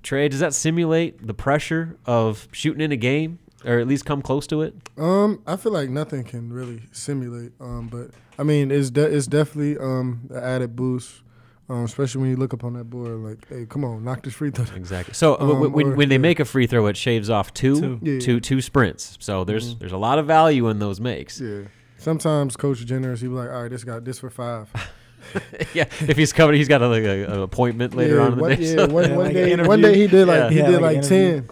Trey? 0.03 0.29
Does 0.29 0.41
that 0.41 0.55
simulate 0.55 1.27
the 1.27 1.35
pressure 1.35 1.97
of 2.05 2.49
shooting 2.53 2.81
in 2.81 2.93
a 2.93 2.97
game, 2.97 3.39
or 3.65 3.79
at 3.79 3.87
least 3.87 4.05
come 4.05 4.21
close 4.23 4.47
to 4.49 4.63
it? 4.63 4.75
Um, 4.97 5.43
I 5.47 5.57
feel 5.57 5.73
like 5.73 5.89
nothing 5.89 6.25
can 6.25 6.53
really 6.53 6.83
simulate. 6.93 7.53
Um, 7.61 7.89
but 7.89 8.11
I 8.39 8.43
mean, 8.43 8.71
it's 8.71 8.91
de- 8.91 9.15
it's 9.17 9.27
definitely 9.27 9.79
um 9.79 10.29
an 10.31 10.43
added 10.43 10.77
boost. 10.77 11.23
Um, 11.71 11.85
especially 11.85 12.23
when 12.23 12.31
you 12.31 12.37
look 12.37 12.55
up 12.55 12.65
on 12.65 12.73
that 12.75 12.85
board, 12.85 13.11
like, 13.19 13.47
hey, 13.49 13.67
come 13.69 13.85
on, 13.85 14.03
knock 14.03 14.23
this 14.23 14.33
free 14.33 14.51
throw. 14.51 14.65
Exactly. 14.75 15.13
So 15.13 15.35
Um, 15.39 15.49
w- 15.49 15.69
when, 15.71 15.87
or- 15.89 15.97
when 15.97 16.09
they 16.09 16.15
yeah. 16.15 16.19
make 16.19 16.41
a 16.41 16.47
free 16.47 16.67
throw, 16.67 16.87
it 16.87 16.97
shaves 16.97 17.29
off 17.29 17.53
two, 17.53 17.79
Two. 17.79 17.99
Yeah. 18.03 18.19
two, 18.21 18.41
two 18.41 18.63
sprints. 18.63 19.19
So 19.21 19.45
there's 19.45 19.77
there's 19.77 19.93
a 19.93 19.99
lot 19.99 20.19
of 20.19 20.27
value 20.27 20.69
in 20.69 20.79
those 20.79 20.99
makes. 20.99 21.39
Yeah. 21.41 21.63
Sometimes 21.99 22.57
Coach 22.57 22.87
generous, 22.87 23.21
he'd 23.21 23.27
be 23.29 23.35
like, 23.35 23.51
all 23.51 23.63
right, 23.63 23.71
this 23.71 23.85
got 23.85 24.03
this 24.05 24.19
for 24.19 24.31
five. 24.31 24.71
yeah, 25.75 25.85
if 26.01 26.17
he's 26.17 26.33
coming, 26.33 26.57
he's 26.57 26.69
got 26.69 26.81
a, 26.81 26.89
like 26.89 27.03
a, 27.03 27.25
an 27.25 27.41
appointment 27.43 27.95
later 27.95 28.15
yeah, 28.17 28.23
on 28.23 28.33
in 28.33 28.37
the 28.39 28.43
one, 28.43 28.57
day. 28.57 28.63
yeah, 28.65 28.75
so- 28.77 28.87
one, 28.87 29.15
one 29.17 29.25
like 29.27 29.35
day, 29.35 29.57
one 29.57 29.81
day 29.83 29.95
he 29.99 30.07
did 30.07 30.27
like 30.27 30.39
Yeah. 30.39 30.51
he 30.51 30.59
Yeah, 30.61 30.67
did 30.71 30.81
like 30.81 30.97
like, 30.99 31.07
ten. 31.09 31.51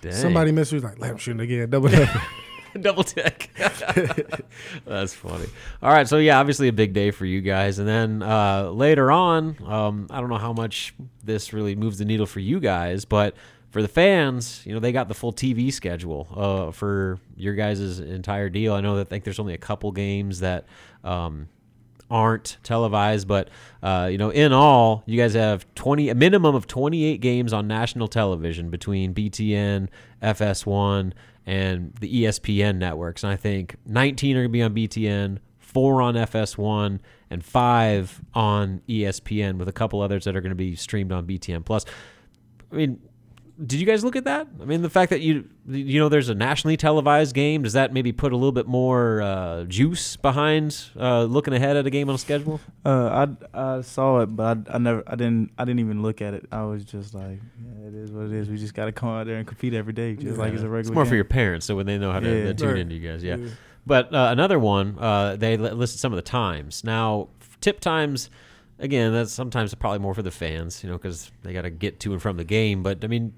Dang. 0.00 0.12
Somebody 0.12 0.50
missed. 0.52 0.70
He 0.70 0.76
was 0.76 0.84
like, 0.84 0.98
let 0.98 1.10
him 1.10 1.16
shoot 1.18 1.38
again, 1.38 1.68
double 1.68 1.88
double. 2.80 3.04
tick. 3.04 3.50
That's 4.86 5.14
funny. 5.14 5.46
All 5.82 5.92
right, 5.92 6.08
so 6.08 6.18
yeah, 6.18 6.38
obviously 6.38 6.68
a 6.68 6.72
big 6.72 6.92
day 6.92 7.10
for 7.10 7.26
you 7.26 7.40
guys, 7.40 7.78
and 7.78 7.88
then 7.88 8.22
uh, 8.22 8.70
later 8.70 9.10
on, 9.10 9.56
um, 9.66 10.06
I 10.10 10.20
don't 10.20 10.30
know 10.30 10.38
how 10.38 10.52
much 10.52 10.94
this 11.22 11.52
really 11.52 11.74
moves 11.74 11.98
the 11.98 12.04
needle 12.04 12.26
for 12.26 12.40
you 12.40 12.60
guys, 12.60 13.04
but 13.04 13.34
for 13.70 13.82
the 13.82 13.88
fans, 13.88 14.62
you 14.66 14.74
know, 14.74 14.80
they 14.80 14.92
got 14.92 15.08
the 15.08 15.14
full 15.14 15.32
TV 15.32 15.72
schedule 15.72 16.28
uh, 16.34 16.70
for 16.72 17.18
your 17.36 17.54
guys' 17.54 17.98
entire 17.98 18.48
deal. 18.48 18.74
I 18.74 18.80
know 18.80 18.96
that 18.96 19.06
I 19.06 19.10
think 19.10 19.24
there's 19.24 19.38
only 19.38 19.54
a 19.54 19.58
couple 19.58 19.92
games 19.92 20.40
that. 20.40 20.66
Um, 21.04 21.48
aren't 22.12 22.58
televised, 22.62 23.26
but 23.26 23.48
uh, 23.82 24.06
you 24.12 24.18
know, 24.18 24.28
in 24.28 24.52
all, 24.52 25.02
you 25.06 25.18
guys 25.18 25.32
have 25.32 25.66
twenty 25.74 26.10
a 26.10 26.14
minimum 26.14 26.54
of 26.54 26.66
twenty 26.66 27.04
eight 27.04 27.22
games 27.22 27.52
on 27.54 27.66
national 27.66 28.06
television 28.06 28.68
between 28.68 29.14
BTN, 29.14 29.88
FS1, 30.22 31.12
and 31.46 31.94
the 32.00 32.24
ESPN 32.24 32.76
networks. 32.76 33.24
And 33.24 33.32
I 33.32 33.36
think 33.36 33.76
nineteen 33.86 34.36
are 34.36 34.40
gonna 34.40 34.50
be 34.50 34.62
on 34.62 34.74
BTN, 34.74 35.38
four 35.58 36.02
on 36.02 36.14
FS1, 36.14 37.00
and 37.30 37.42
five 37.42 38.20
on 38.34 38.82
ESPN, 38.86 39.56
with 39.56 39.68
a 39.68 39.72
couple 39.72 40.02
others 40.02 40.24
that 40.24 40.36
are 40.36 40.42
gonna 40.42 40.54
be 40.54 40.76
streamed 40.76 41.12
on 41.12 41.26
BTN 41.26 41.64
Plus. 41.64 41.86
I 42.70 42.74
mean, 42.74 43.00
did 43.64 43.78
you 43.80 43.86
guys 43.86 44.02
look 44.04 44.16
at 44.16 44.24
that? 44.24 44.46
I 44.60 44.64
mean, 44.64 44.82
the 44.82 44.90
fact 44.90 45.10
that 45.10 45.20
you 45.20 45.48
you 45.68 46.00
know 46.00 46.08
there's 46.08 46.28
a 46.28 46.34
nationally 46.34 46.76
televised 46.76 47.34
game 47.34 47.62
does 47.62 47.74
that 47.74 47.92
maybe 47.92 48.10
put 48.12 48.32
a 48.32 48.36
little 48.36 48.52
bit 48.52 48.66
more 48.66 49.22
uh, 49.22 49.64
juice 49.64 50.16
behind 50.16 50.84
uh, 50.98 51.24
looking 51.24 51.54
ahead 51.54 51.76
at 51.76 51.86
a 51.86 51.90
game 51.90 52.08
on 52.08 52.14
a 52.14 52.18
schedule? 52.18 52.60
Uh, 52.84 53.26
I 53.54 53.76
I 53.78 53.80
saw 53.82 54.20
it, 54.20 54.26
but 54.34 54.68
I, 54.68 54.74
I 54.74 54.78
never 54.78 55.02
I 55.06 55.16
didn't 55.16 55.52
I 55.58 55.64
didn't 55.64 55.80
even 55.80 56.02
look 56.02 56.20
at 56.20 56.34
it. 56.34 56.46
I 56.50 56.62
was 56.64 56.84
just 56.84 57.14
like, 57.14 57.38
yeah, 57.64 57.88
it 57.88 57.94
is 57.94 58.10
what 58.10 58.26
it 58.26 58.32
is. 58.32 58.48
We 58.48 58.56
just 58.56 58.74
got 58.74 58.86
to 58.86 58.92
come 58.92 59.08
out 59.10 59.26
there 59.26 59.36
and 59.36 59.46
compete 59.46 59.74
every 59.74 59.92
day, 59.92 60.14
just 60.16 60.38
like 60.38 60.52
it's 60.52 60.62
a 60.62 60.68
regular. 60.68 60.80
It's 60.80 60.90
more 60.90 61.04
for 61.06 61.14
your 61.14 61.24
parents, 61.24 61.66
so 61.66 61.76
when 61.76 61.86
they 61.86 61.98
know 61.98 62.12
how 62.12 62.20
to, 62.20 62.28
Yeah. 62.28 62.44
to 62.46 62.54
tune 62.54 62.68
Right. 62.70 62.78
into 62.78 62.94
you 62.96 63.08
guys, 63.08 63.22
yeah. 63.22 63.36
But 63.86 64.14
uh, 64.14 64.28
another 64.30 64.58
one, 64.58 64.96
uh, 64.98 65.36
they 65.36 65.56
li- 65.56 65.70
listed 65.70 65.98
some 66.00 66.12
of 66.12 66.16
the 66.16 66.22
times. 66.22 66.84
Now, 66.84 67.28
tip 67.60 67.80
times, 67.80 68.30
again, 68.78 69.12
that's 69.12 69.32
sometimes 69.32 69.74
probably 69.74 69.98
more 69.98 70.14
for 70.14 70.22
the 70.22 70.30
fans, 70.30 70.84
you 70.84 70.88
know, 70.90 70.96
because 70.98 71.32
they 71.42 71.52
got 71.52 71.62
to 71.62 71.70
get 71.70 71.98
to 72.00 72.12
and 72.12 72.22
from 72.22 72.36
the 72.36 72.44
game. 72.44 72.82
But 72.84 73.04
I 73.04 73.08
mean, 73.08 73.32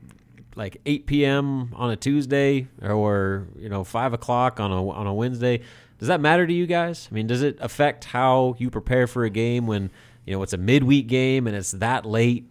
like 0.57 0.81
8 0.87 1.07
p.m. 1.07 1.73
on 1.75 1.91
a 1.91 1.97
Tuesday 1.97 2.69
or 2.83 3.47
you 3.59 3.69
know 3.69 3.85
5 3.85 4.13
o'clock 4.13 4.61
on 4.61 4.71
a 4.71 4.89
on 4.89 5.07
a 5.07 5.15
Wednesday. 5.15 5.61
Does 5.99 6.09
that 6.09 6.21
matter 6.21 6.47
to 6.47 6.53
you 6.53 6.67
guys? 6.67 7.09
I 7.11 7.15
mean, 7.15 7.27
does 7.27 7.43
it 7.43 7.57
affect 7.61 8.05
how 8.05 8.57
you 8.59 8.71
prepare 8.71 9.07
for 9.07 9.25
a 9.25 9.31
game 9.31 9.67
when 9.67 9.91
you 10.27 10.35
know 10.35 10.43
it's 10.43 10.53
a 10.53 10.59
midweek 10.59 11.07
game 11.07 11.47
and 11.47 11.57
it's 11.57 11.73
that 11.73 12.05
late 12.05 12.45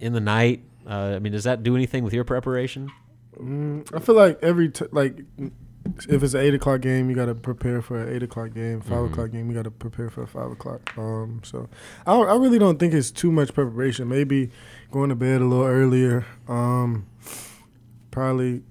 in 0.00 0.12
the 0.12 0.20
night? 0.20 0.62
Uh, 0.86 1.14
I 1.16 1.18
mean, 1.18 1.32
does 1.32 1.44
that 1.44 1.62
do 1.62 1.74
anything 1.74 2.04
with 2.04 2.12
your 2.12 2.24
preparation? 2.24 2.90
Mm, 3.38 3.94
I 3.94 4.00
feel 4.00 4.14
like 4.14 4.38
every 4.42 4.68
t- 4.68 4.86
like 4.92 5.24
if 6.08 6.22
it's 6.22 6.34
an 6.34 6.40
eight 6.40 6.54
o'clock 6.54 6.80
game, 6.80 7.08
you 7.08 7.16
got 7.16 7.26
to 7.26 7.34
prepare 7.34 7.82
for 7.82 8.00
an 8.00 8.14
eight 8.14 8.22
o'clock 8.22 8.54
game. 8.54 8.80
5 8.80 8.90
mm-hmm. 8.90 9.12
o'clock 9.12 9.30
game, 9.30 9.48
you 9.48 9.54
got 9.54 9.64
to 9.64 9.70
prepare 9.70 10.10
for 10.10 10.22
a 10.22 10.26
five 10.26 10.50
o'clock. 10.50 10.96
Um, 10.96 11.40
so 11.44 11.68
I, 12.06 12.14
I 12.14 12.36
really 12.36 12.58
don't 12.58 12.78
think 12.78 12.94
it's 12.94 13.10
too 13.10 13.32
much 13.32 13.52
preparation. 13.54 14.08
Maybe 14.08 14.50
going 14.90 15.08
to 15.08 15.14
bed 15.14 15.40
a 15.40 15.44
little 15.44 15.64
earlier. 15.64 16.26
Um, 16.48 17.06
probably. 18.12 18.62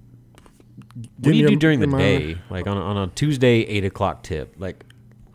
What 0.96 1.32
do 1.32 1.34
you 1.34 1.50
do 1.50 1.56
during 1.58 1.82
the 1.82 1.88
day? 1.88 2.38
Like 2.50 2.66
on 2.68 2.78
a, 2.78 2.82
on 2.82 2.98
a 2.98 3.08
Tuesday 3.08 3.62
eight 3.64 3.84
o'clock 3.84 4.24
tip. 4.24 4.56
Like, 4.58 4.86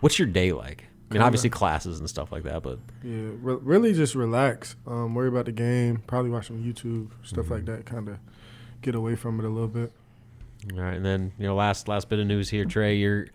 what's 0.00 0.18
your 0.18 0.28
day 0.28 0.52
like? 0.52 0.86
I 1.10 1.14
mean, 1.14 1.22
obviously 1.22 1.50
classes 1.50 2.00
and 2.00 2.08
stuff 2.08 2.32
like 2.32 2.42
that, 2.44 2.62
but 2.62 2.80
yeah, 3.04 3.28
re- 3.40 3.58
really 3.60 3.92
just 3.92 4.16
relax. 4.16 4.74
Um, 4.86 5.14
worry 5.14 5.28
about 5.28 5.44
the 5.44 5.52
game. 5.52 6.02
Probably 6.06 6.30
watch 6.30 6.48
some 6.48 6.64
YouTube 6.64 7.10
stuff 7.22 7.44
mm-hmm. 7.44 7.54
like 7.54 7.64
that. 7.66 7.86
Kind 7.86 8.08
of 8.08 8.18
get 8.82 8.96
away 8.96 9.14
from 9.14 9.38
it 9.38 9.44
a 9.44 9.48
little 9.48 9.68
bit. 9.68 9.92
All 10.72 10.80
right, 10.80 10.94
and 10.94 11.04
then 11.04 11.32
you 11.38 11.46
know, 11.46 11.54
last 11.54 11.86
last 11.86 12.08
bit 12.08 12.18
of 12.18 12.26
news 12.26 12.50
here, 12.50 12.64
Trey. 12.64 12.96
You're 12.96 13.28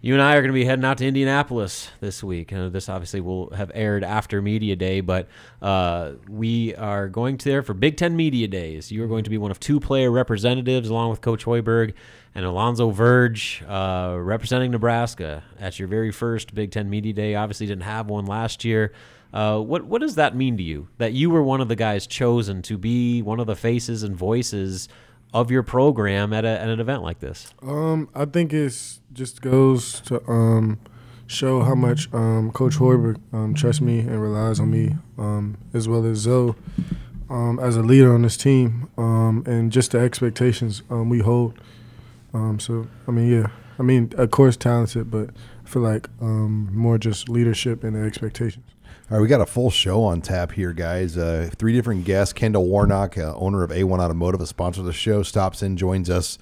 you 0.00 0.12
and 0.14 0.22
I 0.22 0.36
are 0.36 0.40
going 0.40 0.50
to 0.50 0.54
be 0.54 0.64
heading 0.64 0.84
out 0.84 0.98
to 0.98 1.06
Indianapolis 1.06 1.90
this 2.00 2.22
week. 2.22 2.52
Uh, 2.52 2.68
this 2.68 2.88
obviously 2.88 3.20
will 3.20 3.50
have 3.50 3.72
aired 3.74 4.04
after 4.04 4.40
Media 4.40 4.76
Day, 4.76 5.00
but 5.00 5.28
uh, 5.60 6.12
we 6.28 6.74
are 6.76 7.08
going 7.08 7.36
to 7.38 7.48
there 7.48 7.62
for 7.62 7.74
Big 7.74 7.96
Ten 7.96 8.14
Media 8.16 8.46
Days. 8.46 8.92
You 8.92 9.02
are 9.02 9.08
going 9.08 9.24
to 9.24 9.30
be 9.30 9.38
one 9.38 9.50
of 9.50 9.58
two 9.58 9.80
player 9.80 10.10
representatives, 10.10 10.88
along 10.88 11.10
with 11.10 11.20
Coach 11.20 11.44
Hoiberg 11.44 11.94
and 12.32 12.44
Alonzo 12.44 12.90
Verge, 12.90 13.64
uh, 13.66 14.16
representing 14.20 14.70
Nebraska 14.70 15.42
at 15.58 15.80
your 15.80 15.88
very 15.88 16.12
first 16.12 16.54
Big 16.54 16.70
Ten 16.70 16.88
Media 16.88 17.12
Day. 17.12 17.34
Obviously, 17.34 17.66
didn't 17.66 17.82
have 17.82 18.06
one 18.06 18.26
last 18.26 18.64
year. 18.64 18.92
Uh, 19.32 19.58
what 19.58 19.84
what 19.84 20.00
does 20.00 20.14
that 20.14 20.36
mean 20.36 20.56
to 20.56 20.62
you? 20.62 20.88
That 20.98 21.12
you 21.12 21.28
were 21.28 21.42
one 21.42 21.60
of 21.60 21.66
the 21.66 21.76
guys 21.76 22.06
chosen 22.06 22.62
to 22.62 22.78
be 22.78 23.20
one 23.20 23.40
of 23.40 23.48
the 23.48 23.56
faces 23.56 24.04
and 24.04 24.16
voices 24.16 24.88
of 25.34 25.50
your 25.50 25.62
program 25.62 26.32
at, 26.32 26.44
a, 26.44 26.48
at 26.48 26.68
an 26.68 26.80
event 26.80 27.02
like 27.02 27.20
this? 27.20 27.52
Um, 27.62 28.08
I 28.14 28.24
think 28.24 28.52
it's 28.52 29.00
just 29.12 29.42
goes 29.42 30.00
to 30.02 30.26
um, 30.30 30.78
show 31.26 31.62
how 31.62 31.74
much 31.74 32.12
um, 32.14 32.50
Coach 32.52 32.76
Hoiberg 32.76 33.20
um, 33.32 33.54
trusts 33.54 33.80
me 33.80 34.00
and 34.00 34.20
relies 34.20 34.60
on 34.60 34.70
me, 34.70 34.96
um, 35.18 35.58
as 35.74 35.88
well 35.88 36.04
as 36.06 36.18
Zoe 36.18 36.54
um, 37.28 37.58
as 37.60 37.76
a 37.76 37.82
leader 37.82 38.14
on 38.14 38.22
this 38.22 38.36
team, 38.36 38.88
um, 38.96 39.42
and 39.46 39.70
just 39.70 39.92
the 39.92 39.98
expectations 39.98 40.82
um, 40.90 41.08
we 41.08 41.18
hold. 41.18 41.60
So, 42.58 42.86
I 43.08 43.10
mean, 43.10 43.32
yeah, 43.32 43.48
I 43.80 43.82
mean, 43.82 44.12
of 44.16 44.30
course, 44.30 44.56
talented, 44.56 45.10
but 45.10 45.30
I 45.64 45.68
feel 45.68 45.82
like 45.82 46.08
more 46.20 46.98
just 46.98 47.28
leadership 47.28 47.82
and 47.82 47.96
the 47.96 48.00
expectations. 48.00 48.64
All 49.10 49.16
right, 49.16 49.22
we 49.22 49.28
got 49.28 49.40
a 49.40 49.46
full 49.46 49.70
show 49.70 50.02
on 50.04 50.20
tap 50.20 50.52
here, 50.52 50.74
guys. 50.74 51.16
Uh, 51.16 51.48
three 51.56 51.72
different 51.72 52.04
guests. 52.04 52.34
Kendall 52.34 52.66
Warnock, 52.66 53.16
uh, 53.16 53.34
owner 53.36 53.62
of 53.62 53.70
A1 53.70 54.00
Automotive, 54.00 54.42
a 54.42 54.46
sponsor 54.46 54.80
of 54.80 54.86
the 54.86 54.92
show, 54.92 55.22
stops 55.22 55.62
in, 55.62 55.78
joins 55.78 56.10
us. 56.10 56.36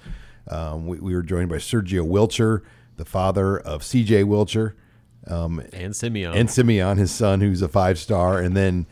Um, 0.49 0.85
we, 0.85 0.99
we, 0.99 1.15
were 1.15 1.21
joined 1.21 1.47
by 1.47 1.59
Sergio 1.59 2.05
Wilcher, 2.05 2.63
the 2.97 3.05
father 3.05 3.57
of 3.57 3.83
CJ 3.83 4.25
Wilcher. 4.25 4.73
Um, 5.27 5.63
and 5.71 5.95
Simeon. 5.95 6.33
And 6.33 6.51
Simeon, 6.51 6.97
his 6.97 7.09
son, 7.09 7.39
who's 7.39 7.61
a 7.61 7.69
five 7.69 7.97
star. 7.97 8.41
And 8.41 8.53
then 8.53 8.85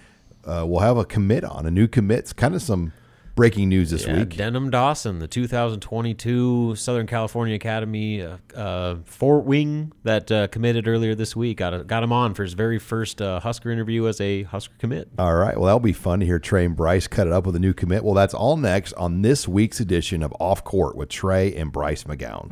uh, 0.45 0.63
we'll 0.65 0.79
have 0.79 0.95
a 0.95 1.03
commit 1.03 1.43
on, 1.43 1.65
a 1.65 1.71
new 1.71 1.89
commit. 1.89 2.19
It's 2.19 2.33
kind 2.33 2.55
of 2.55 2.61
some– 2.61 2.93
breaking 3.35 3.69
news 3.69 3.91
this 3.91 4.07
yeah, 4.07 4.19
week. 4.19 4.37
Denim 4.37 4.69
Dawson, 4.69 5.19
the 5.19 5.27
2022 5.27 6.75
Southern 6.75 7.05
California 7.05 7.55
Academy 7.55 8.21
uh, 8.21 8.37
uh, 8.55 8.95
Fort 9.03 9.45
Wing 9.45 9.91
that 10.03 10.31
uh, 10.31 10.47
committed 10.47 10.87
earlier 10.87 11.13
this 11.13 11.35
week. 11.35 11.57
Got 11.57 11.73
a, 11.73 11.83
got 11.83 12.01
him 12.01 12.11
on 12.11 12.33
for 12.33 12.43
his 12.43 12.53
very 12.53 12.79
first 12.79 13.21
uh, 13.21 13.39
Husker 13.41 13.69
interview 13.69 14.07
as 14.07 14.19
a 14.21 14.43
Husker 14.43 14.75
commit. 14.79 15.09
All 15.19 15.35
right. 15.35 15.55
Well, 15.55 15.65
that'll 15.65 15.79
be 15.79 15.93
fun 15.93 16.21
to 16.21 16.25
hear 16.25 16.39
Trey 16.39 16.65
and 16.65 16.75
Bryce 16.75 17.07
cut 17.07 17.27
it 17.27 17.33
up 17.33 17.45
with 17.45 17.55
a 17.55 17.59
new 17.59 17.73
commit. 17.73 18.03
Well, 18.03 18.13
that's 18.13 18.33
all 18.33 18.57
next 18.57 18.93
on 18.93 19.21
this 19.21 19.47
week's 19.47 19.79
edition 19.79 20.23
of 20.23 20.33
Off 20.39 20.63
Court 20.63 20.95
with 20.95 21.09
Trey 21.09 21.53
and 21.55 21.71
Bryce 21.71 22.05
McGowen. 22.05 22.51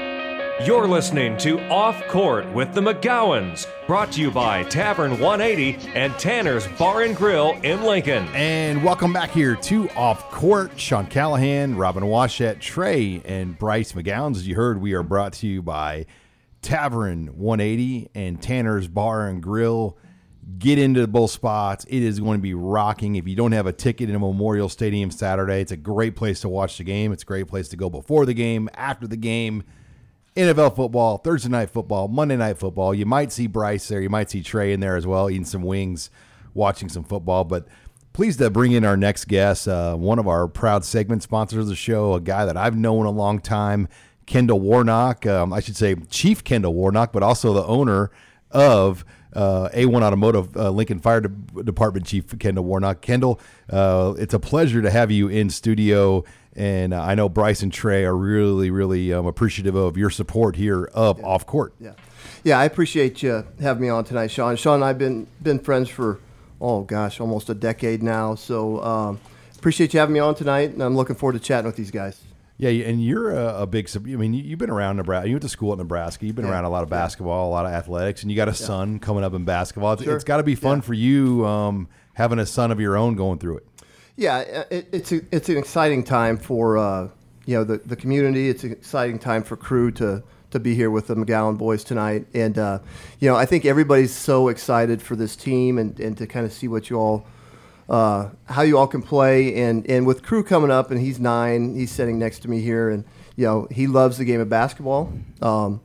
You're 0.65 0.87
listening 0.87 1.37
to 1.37 1.59
Off 1.69 2.07
Court 2.07 2.45
with 2.53 2.73
the 2.75 2.81
McGowens, 2.81 3.65
brought 3.87 4.11
to 4.11 4.21
you 4.21 4.29
by 4.29 4.61
Tavern 4.63 5.19
180 5.19 5.89
and 5.95 6.13
Tanner's 6.19 6.67
Bar 6.77 7.01
and 7.01 7.15
Grill 7.15 7.53
in 7.63 7.81
Lincoln. 7.81 8.27
And 8.35 8.83
welcome 8.83 9.11
back 9.11 9.31
here 9.31 9.55
to 9.55 9.89
Off 9.91 10.29
Court. 10.29 10.79
Sean 10.79 11.07
Callahan, 11.07 11.77
Robin 11.77 12.03
Washut, 12.03 12.59
Trey, 12.59 13.23
and 13.25 13.57
Bryce 13.57 13.93
McGowens. 13.93 14.35
As 14.35 14.47
you 14.47 14.53
heard, 14.53 14.79
we 14.79 14.93
are 14.93 15.01
brought 15.01 15.33
to 15.33 15.47
you 15.47 15.63
by 15.63 16.05
Tavern 16.61 17.27
180 17.37 18.09
and 18.13 18.39
Tanner's 18.39 18.87
Bar 18.87 19.29
and 19.29 19.41
Grill. 19.41 19.97
Get 20.59 20.77
into 20.77 21.07
both 21.07 21.31
spots. 21.31 21.85
It 21.85 22.03
is 22.03 22.19
going 22.19 22.37
to 22.37 22.43
be 22.43 22.53
rocking. 22.53 23.15
If 23.15 23.27
you 23.27 23.35
don't 23.35 23.53
have 23.53 23.65
a 23.65 23.73
ticket 23.73 24.11
in 24.11 24.19
Memorial 24.19 24.69
Stadium 24.69 25.09
Saturday, 25.09 25.61
it's 25.61 25.71
a 25.71 25.77
great 25.77 26.15
place 26.15 26.41
to 26.41 26.49
watch 26.49 26.77
the 26.77 26.83
game. 26.83 27.11
It's 27.11 27.23
a 27.23 27.25
great 27.25 27.47
place 27.47 27.67
to 27.69 27.77
go 27.77 27.89
before 27.89 28.27
the 28.27 28.35
game, 28.35 28.69
after 28.75 29.07
the 29.07 29.17
game 29.17 29.63
NFL 30.35 30.75
football, 30.75 31.17
Thursday 31.17 31.49
night 31.49 31.69
football, 31.69 32.07
Monday 32.07 32.37
night 32.37 32.57
football. 32.57 32.93
You 32.93 33.05
might 33.05 33.31
see 33.31 33.47
Bryce 33.47 33.87
there. 33.87 34.01
You 34.01 34.09
might 34.09 34.29
see 34.29 34.41
Trey 34.41 34.71
in 34.71 34.79
there 34.79 34.95
as 34.95 35.05
well, 35.05 35.29
eating 35.29 35.45
some 35.45 35.61
wings, 35.61 36.09
watching 36.53 36.87
some 36.87 37.03
football. 37.03 37.43
But 37.43 37.67
pleased 38.13 38.39
to 38.39 38.49
bring 38.49 38.71
in 38.71 38.85
our 38.85 38.95
next 38.95 39.25
guest, 39.25 39.67
uh, 39.67 39.95
one 39.95 40.19
of 40.19 40.27
our 40.27 40.47
proud 40.47 40.85
segment 40.85 41.23
sponsors 41.23 41.63
of 41.63 41.67
the 41.67 41.75
show, 41.75 42.13
a 42.13 42.21
guy 42.21 42.45
that 42.45 42.55
I've 42.55 42.77
known 42.77 43.05
a 43.05 43.11
long 43.11 43.39
time, 43.39 43.89
Kendall 44.25 44.61
Warnock. 44.61 45.25
Um, 45.25 45.51
I 45.51 45.59
should 45.59 45.75
say 45.75 45.95
Chief 46.09 46.43
Kendall 46.43 46.73
Warnock, 46.73 47.11
but 47.11 47.23
also 47.23 47.53
the 47.53 47.65
owner 47.65 48.09
of 48.51 49.03
uh, 49.33 49.69
A1 49.73 50.01
Automotive 50.01 50.55
uh, 50.55 50.69
Lincoln 50.69 50.99
Fire 50.99 51.21
De- 51.21 51.63
Department 51.63 52.05
Chief 52.05 52.37
Kendall 52.39 52.63
Warnock. 52.63 53.01
Kendall, 53.01 53.39
uh, 53.69 54.13
it's 54.17 54.33
a 54.33 54.39
pleasure 54.39 54.81
to 54.81 54.89
have 54.89 55.11
you 55.11 55.27
in 55.27 55.49
studio 55.49 56.23
and 56.55 56.93
uh, 56.93 57.01
I 57.01 57.15
know 57.15 57.29
Bryce 57.29 57.61
and 57.63 57.71
Trey 57.71 58.05
are 58.05 58.15
really, 58.15 58.69
really 58.69 59.13
um, 59.13 59.25
appreciative 59.25 59.75
of 59.75 59.97
your 59.97 60.09
support 60.09 60.55
here 60.55 60.85
of 60.93 61.19
yeah. 61.19 61.25
Off 61.25 61.45
Court. 61.45 61.73
Yeah, 61.79 61.93
yeah, 62.43 62.59
I 62.59 62.65
appreciate 62.65 63.23
you 63.23 63.45
having 63.59 63.81
me 63.81 63.89
on 63.89 64.03
tonight, 64.03 64.31
Sean. 64.31 64.55
Sean 64.55 64.75
and 64.75 64.85
I've 64.85 64.97
been 64.97 65.27
been 65.41 65.59
friends 65.59 65.89
for 65.89 66.19
oh 66.59 66.81
gosh, 66.81 67.19
almost 67.19 67.49
a 67.49 67.53
decade 67.53 68.03
now. 68.03 68.35
So 68.35 68.83
um, 68.83 69.19
appreciate 69.57 69.93
you 69.93 69.99
having 69.99 70.13
me 70.13 70.19
on 70.19 70.35
tonight, 70.35 70.71
and 70.71 70.81
I'm 70.81 70.95
looking 70.95 71.15
forward 71.15 71.33
to 71.33 71.39
chatting 71.39 71.65
with 71.65 71.75
these 71.75 71.91
guys. 71.91 72.21
Yeah, 72.57 72.69
and 72.69 73.03
you're 73.03 73.31
a, 73.31 73.63
a 73.63 73.67
big. 73.67 73.89
I 73.95 73.99
mean, 73.99 74.35
you've 74.35 74.59
been 74.59 74.69
around 74.69 74.97
Nebraska. 74.97 75.27
You 75.27 75.33
went 75.33 75.41
to 75.41 75.49
school 75.49 75.71
at 75.71 75.79
Nebraska. 75.79 76.27
You've 76.27 76.35
been 76.35 76.45
yeah. 76.45 76.51
around 76.51 76.65
a 76.65 76.69
lot 76.69 76.83
of 76.83 76.89
basketball, 76.89 77.49
a 77.49 77.51
lot 77.51 77.65
of 77.65 77.71
athletics, 77.71 78.21
and 78.21 78.29
you 78.29 78.37
got 78.37 78.49
a 78.49 78.53
son 78.53 78.99
coming 78.99 79.23
up 79.23 79.33
in 79.33 79.45
basketball. 79.45 79.93
It's, 79.93 80.03
sure. 80.03 80.15
it's 80.15 80.23
got 80.23 80.37
to 80.37 80.43
be 80.43 80.53
fun 80.53 80.81
for 80.81 80.93
you 80.93 81.43
um, 81.45 81.87
having 82.13 82.37
a 82.37 82.45
son 82.45 82.71
of 82.71 82.79
your 82.79 82.95
own 82.95 83.15
going 83.15 83.39
through 83.39 83.57
it. 83.57 83.67
Yeah, 84.15 84.37
uh, 84.37 84.63
it, 84.69 84.87
it's 84.91 85.11
a, 85.11 85.21
it's 85.31 85.49
an 85.49 85.57
exciting 85.57 86.03
time 86.03 86.37
for 86.37 86.77
uh, 86.77 87.09
you 87.45 87.55
know 87.57 87.63
the, 87.63 87.77
the 87.77 87.95
community. 87.95 88.49
It's 88.49 88.63
an 88.63 88.71
exciting 88.71 89.19
time 89.19 89.43
for 89.43 89.55
Crew 89.55 89.91
to 89.91 90.23
to 90.51 90.59
be 90.59 90.75
here 90.75 90.91
with 90.91 91.07
the 91.07 91.15
McGowen 91.15 91.57
boys 91.57 91.83
tonight, 91.83 92.27
and 92.33 92.57
uh, 92.57 92.79
you 93.19 93.29
know 93.29 93.35
I 93.35 93.45
think 93.45 93.65
everybody's 93.65 94.13
so 94.13 94.49
excited 94.49 95.01
for 95.01 95.15
this 95.15 95.35
team 95.35 95.77
and, 95.77 95.97
and 95.99 96.17
to 96.17 96.27
kind 96.27 96.45
of 96.45 96.53
see 96.53 96.67
what 96.67 96.89
you 96.89 96.97
all. 96.97 97.25
Uh, 97.89 98.29
how 98.45 98.61
you 98.61 98.77
all 98.77 98.87
can 98.87 99.01
play, 99.01 99.53
and, 99.63 99.85
and 99.89 100.07
with 100.07 100.23
Crew 100.23 100.45
coming 100.45 100.71
up, 100.71 100.91
and 100.91 101.01
he's 101.01 101.19
nine, 101.19 101.75
he's 101.75 101.91
sitting 101.91 102.17
next 102.17 102.39
to 102.39 102.49
me 102.49 102.61
here, 102.61 102.89
and 102.89 103.03
you 103.35 103.45
know 103.45 103.67
he 103.69 103.85
loves 103.85 104.17
the 104.17 104.23
game 104.23 104.39
of 104.39 104.47
basketball. 104.47 105.11
Um, 105.41 105.81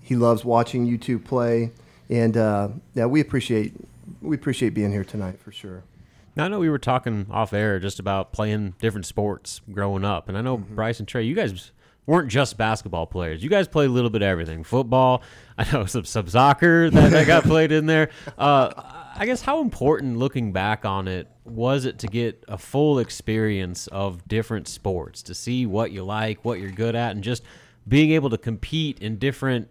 he 0.00 0.16
loves 0.16 0.44
watching 0.44 0.84
you 0.84 0.98
two 0.98 1.20
play, 1.20 1.70
and 2.10 2.36
uh, 2.36 2.70
yeah, 2.94 3.06
we 3.06 3.20
appreciate 3.20 3.72
we 4.20 4.34
appreciate 4.34 4.70
being 4.70 4.90
here 4.90 5.04
tonight 5.04 5.38
for 5.38 5.52
sure. 5.52 5.84
Now, 6.36 6.46
I 6.46 6.48
know 6.48 6.58
we 6.58 6.68
were 6.68 6.78
talking 6.78 7.26
off 7.30 7.52
air 7.52 7.78
just 7.78 8.00
about 8.00 8.32
playing 8.32 8.74
different 8.80 9.06
sports 9.06 9.60
growing 9.72 10.04
up, 10.04 10.28
and 10.28 10.36
I 10.36 10.40
know 10.40 10.58
mm-hmm. 10.58 10.74
Bryce 10.74 10.98
and 10.98 11.06
Trey, 11.06 11.22
you 11.22 11.34
guys 11.34 11.70
weren't 12.06 12.28
just 12.28 12.58
basketball 12.58 13.06
players. 13.06 13.42
You 13.42 13.48
guys 13.48 13.68
played 13.68 13.88
a 13.88 13.92
little 13.92 14.10
bit 14.10 14.22
of 14.22 14.26
everything: 14.26 14.64
football. 14.64 15.22
I 15.58 15.70
know 15.72 15.86
some 15.86 16.04
some 16.04 16.26
soccer 16.26 16.90
that, 16.90 17.10
that 17.12 17.26
got 17.26 17.44
played 17.44 17.70
in 17.70 17.86
there. 17.86 18.10
Uh, 18.36 18.72
I 19.16 19.26
guess 19.26 19.42
how 19.42 19.60
important, 19.60 20.18
looking 20.18 20.52
back 20.52 20.84
on 20.84 21.06
it, 21.06 21.28
was 21.44 21.84
it 21.84 21.98
to 22.00 22.08
get 22.08 22.44
a 22.48 22.58
full 22.58 22.98
experience 22.98 23.86
of 23.88 24.26
different 24.26 24.66
sports 24.66 25.22
to 25.24 25.34
see 25.34 25.66
what 25.66 25.92
you 25.92 26.02
like, 26.02 26.44
what 26.44 26.58
you're 26.58 26.72
good 26.72 26.96
at, 26.96 27.12
and 27.12 27.22
just 27.22 27.44
being 27.86 28.10
able 28.10 28.30
to 28.30 28.38
compete 28.38 28.98
in 29.00 29.18
different 29.18 29.68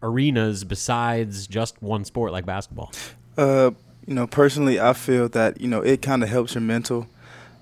arenas 0.00 0.62
besides 0.62 1.48
just 1.48 1.82
one 1.82 2.04
sport 2.04 2.30
like 2.30 2.46
basketball? 2.46 2.92
Uh, 3.36 3.72
you 4.06 4.14
know, 4.14 4.26
personally, 4.26 4.78
I 4.80 4.92
feel 4.92 5.28
that 5.30 5.60
you 5.60 5.68
know 5.68 5.80
it 5.80 6.02
kind 6.02 6.22
of 6.22 6.28
helps 6.28 6.54
your 6.54 6.62
mental. 6.62 7.06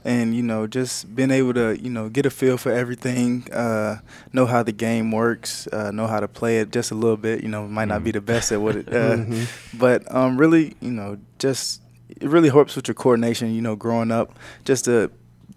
and 0.05 0.35
you 0.35 0.43
know 0.43 0.67
just 0.67 1.15
being 1.15 1.31
able 1.31 1.55
to 1.55 1.79
you 1.81 1.89
know 1.89 2.09
get 2.09 2.27
a 2.27 2.31
feel 2.31 2.57
for 2.59 2.73
everything 2.73 3.47
uh, 3.53 4.01
know 4.33 4.47
how 4.47 4.61
the 4.61 4.73
game 4.73 5.13
works 5.13 5.69
uh, 5.69 5.93
know 5.93 6.09
how 6.09 6.19
to 6.19 6.27
play 6.27 6.59
it 6.59 6.73
just 6.73 6.91
a 6.91 6.95
little 6.97 7.17
bit 7.17 7.41
you 7.45 7.49
know 7.49 7.69
might 7.69 7.87
not 7.87 8.03
be 8.03 8.11
the 8.11 8.21
best 8.21 8.51
at 8.51 8.61
what 8.61 8.75
it 8.75 8.89
uh, 9.03 9.15
Mm-hmm. 9.17 9.79
but 9.79 10.03
um, 10.13 10.37
really 10.37 10.75
you 10.81 10.91
know 10.91 11.19
just 11.39 11.81
it 12.09 12.29
really 12.29 12.49
helps 12.51 12.75
with 12.75 12.89
your 12.89 12.97
coordination 12.97 13.55
you 13.55 13.63
know 13.63 13.77
growing 13.77 14.11
up 14.11 14.29
just 14.65 14.87
to 14.87 15.09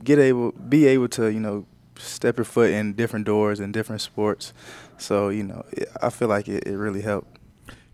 get 0.04 0.20
able 0.20 0.52
be 0.52 0.86
able 0.86 1.08
to 1.18 1.32
you 1.34 1.40
know 1.40 1.66
step 1.98 2.38
your 2.38 2.46
foot 2.46 2.70
in 2.70 2.94
different 2.94 3.26
doors 3.26 3.60
and 3.60 3.74
different 3.74 4.02
sports 4.02 4.54
so 5.00 5.30
you 5.30 5.42
know 5.44 5.66
it, 5.72 5.90
i 6.04 6.10
feel 6.12 6.28
like 6.28 6.48
it, 6.48 6.68
it 6.68 6.78
really 6.78 7.02
helped 7.02 7.35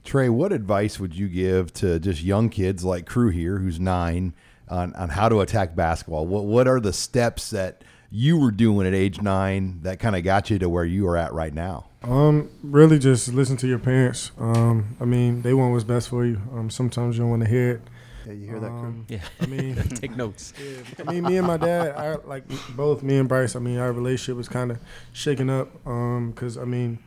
Trey, 0.04 0.30
what 0.30 0.52
advice 0.52 1.00
would 1.00 1.16
you 1.16 1.28
give 1.28 1.74
to 1.76 2.00
just 2.00 2.24
young 2.24 2.50
kids 2.50 2.84
like 2.84 3.06
Crew 3.06 3.30
here, 3.30 3.60
who's 3.60 3.80
nine, 3.80 4.34
on, 4.68 4.94
on 4.96 5.10
how 5.10 5.30
to 5.30 5.42
attack 5.42 5.76
basketball? 5.76 6.26
What 6.26 6.46
what 6.46 6.68
are 6.68 6.80
the 6.80 6.94
steps 6.94 7.52
that 7.52 7.84
you 8.10 8.38
were 8.38 8.52
doing 8.52 8.88
at 8.88 8.94
age 8.94 9.22
nine 9.22 9.80
that 9.84 10.00
kind 10.00 10.16
of 10.16 10.24
got 10.24 10.50
you 10.50 10.60
to 10.60 10.68
where 10.70 10.86
you 10.86 11.08
are 11.08 11.18
at 11.18 11.34
right 11.34 11.54
now? 11.54 11.88
Um, 12.04 12.50
really 12.64 12.98
just 12.98 13.32
listen 13.34 13.58
to 13.58 13.68
your 13.68 13.78
parents. 13.80 14.32
Um, 14.40 14.96
I 15.00 15.06
mean, 15.06 15.44
they 15.44 15.54
want 15.54 15.72
what's 15.72 15.84
best 15.84 16.10
for 16.10 16.26
you. 16.26 16.42
Um, 16.54 16.70
sometimes 16.70 17.16
you 17.16 17.22
don't 17.24 17.30
want 17.30 17.44
to 17.44 17.50
hear 17.50 17.72
it. 17.72 17.82
Yeah, 18.26 18.34
you 18.34 18.46
hear 18.48 18.60
that, 18.60 18.70
Crew? 18.70 18.80
Um, 18.80 19.06
Yeah. 19.08 19.20
I 19.40 19.46
mean, 19.46 19.76
Take 19.96 20.16
notes. 20.16 20.54
Yeah. 20.60 21.06
I 21.08 21.12
mean, 21.12 21.24
me 21.24 21.38
and 21.38 21.46
my 21.48 21.58
dad, 21.58 21.96
I 21.96 22.16
like 22.28 22.44
both 22.76 23.04
me 23.04 23.18
and 23.18 23.30
Bryce. 23.30 23.56
I 23.56 23.60
mean, 23.60 23.78
our 23.78 23.92
relationship 23.92 24.36
was 24.36 24.50
kind 24.50 24.72
of 24.72 24.80
shaken 25.14 25.50
up 25.50 25.72
because 25.84 26.58
I 26.58 26.66
mean, 26.66 27.00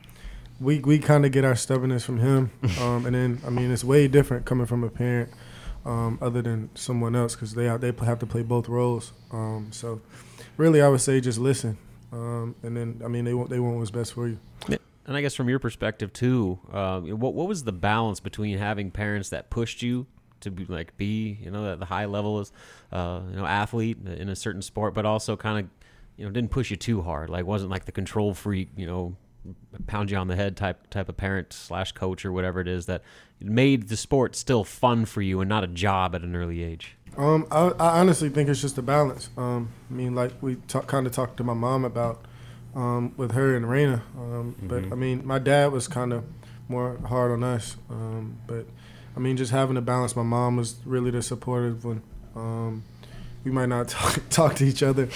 we 0.61 0.79
we 0.81 0.99
kind 0.99 1.27
of 1.27 1.33
get 1.33 1.45
our 1.45 1.57
stubbornness 1.57 2.05
from 2.05 2.19
him, 2.19 2.51
um, 2.81 3.07
and 3.07 3.15
then 3.15 3.41
I 3.47 3.51
mean, 3.51 3.71
it's 3.71 3.85
way 3.85 4.09
different 4.09 4.47
coming 4.47 4.67
from 4.67 4.85
a 4.85 4.89
parent 4.89 5.31
um, 5.85 6.19
other 6.21 6.43
than 6.43 6.71
someone 6.75 7.15
else 7.17 7.35
because 7.35 7.55
they 7.55 7.65
have, 7.65 7.81
they 7.81 7.93
have 8.05 8.19
to 8.21 8.27
play 8.27 8.43
both 8.43 8.69
roles. 8.69 9.13
Um, 9.31 9.69
so, 9.71 10.01
really, 10.57 10.81
I 10.81 10.89
would 10.89 11.01
say 11.01 11.21
just 11.21 11.39
listen, 11.39 11.77
um, 12.13 12.55
and 12.63 12.77
then 12.77 13.01
I 13.05 13.09
mean, 13.09 13.25
they 13.25 13.35
want 13.35 13.51
they 13.51 13.59
want 13.59 13.79
what's 13.79 13.91
best 13.91 14.13
for 14.13 14.29
you. 14.29 14.39
Yeah. 14.69 14.79
And 15.07 15.17
I 15.17 15.21
guess 15.21 15.35
from 15.35 15.51
your 15.51 15.59
perspective 15.59 16.13
too, 16.13 16.59
uh, 16.73 17.01
what 17.01 17.35
what 17.35 17.49
was 17.49 17.65
the 17.65 17.73
balance 17.73 18.21
between 18.21 18.57
having 18.59 18.91
parents 18.91 19.29
that 19.31 19.51
pushed 19.51 19.83
you 19.83 20.07
to 20.41 20.51
be 20.51 20.65
like 20.67 20.97
be 20.97 21.39
you 21.43 21.51
know 21.51 21.75
the 21.77 21.85
high 21.85 22.05
level 22.07 22.39
as 22.39 22.53
uh, 22.93 23.21
you 23.29 23.37
know 23.37 23.45
athlete 23.47 23.99
in 24.07 24.29
a 24.29 24.37
certain 24.37 24.63
sport, 24.63 24.95
but 24.95 25.05
also 25.05 25.37
kind 25.37 25.65
of 25.67 25.87
you 26.17 26.25
know 26.25 26.31
didn't 26.31 26.51
push 26.51 26.71
you 26.71 26.77
too 26.77 27.03
hard, 27.03 27.29
like 27.29 27.45
wasn't 27.45 27.71
like 27.71 27.85
the 27.85 27.93
control 27.93 28.33
freak, 28.33 28.71
you 28.77 28.87
know, 28.87 29.17
pound 29.87 30.11
you 30.11 30.17
on 30.17 30.29
the 30.29 30.37
head 30.37 30.57
type 30.57 30.89
type 30.91 31.09
of 31.09 31.17
parent 31.17 31.53
slash 31.53 31.93
coach 31.93 32.25
or 32.25 32.33
whatever 32.33 32.61
it 32.61 32.69
is 32.69 32.87
that 32.87 33.03
made 33.41 33.89
the 33.89 33.97
sport 33.97 34.37
still 34.37 34.65
fun 34.65 35.05
for 35.05 35.21
you 35.23 35.41
and 35.41 35.49
not 35.49 35.65
a 35.65 35.67
job 35.67 36.15
at 36.15 36.23
an 36.23 36.35
early 36.35 36.63
age. 36.63 36.97
Um, 37.17 37.47
I, 37.51 37.69
I 37.79 38.01
honestly 38.01 38.29
think 38.29 38.49
it's 38.49 38.61
just 38.61 38.79
a 38.79 38.83
balance. 38.83 39.29
Um, 39.37 39.71
I 39.91 39.95
mean, 39.95 40.15
like 40.15 40.33
we 40.41 40.57
talk, 40.57 40.87
kind 40.87 41.07
of 41.07 41.13
talked 41.13 41.37
to 41.37 41.45
my 41.45 41.55
mom 41.55 41.85
about 41.85 42.25
um, 42.75 43.13
with 43.17 43.33
her 43.33 43.55
and 43.57 43.67
Raina. 43.67 44.01
Um, 44.17 44.57
But 44.63 44.85
I 44.85 44.97
mean, 44.97 45.25
my 45.25 45.39
dad 45.39 45.71
was 45.73 45.87
kind 45.87 46.13
of 46.13 46.25
more 46.69 46.99
hard 47.07 47.31
on 47.31 47.45
us. 47.45 47.77
Um, 47.91 48.39
but 48.47 48.67
I 49.17 49.21
mean, 49.21 49.37
just 49.37 49.53
having 49.53 49.77
a 49.77 49.83
balance. 49.83 50.17
My 50.17 50.23
mom 50.23 50.57
was 50.57 50.77
really 50.85 51.11
the 51.11 51.23
supportive 51.23 51.85
one. 51.85 52.03
Um, 52.35 52.83
we 53.45 53.51
might 53.53 53.69
not 53.69 53.89
talk, 53.97 54.21
talk 54.31 54.55
to 54.57 54.65
each 54.65 54.83
other. 54.83 55.09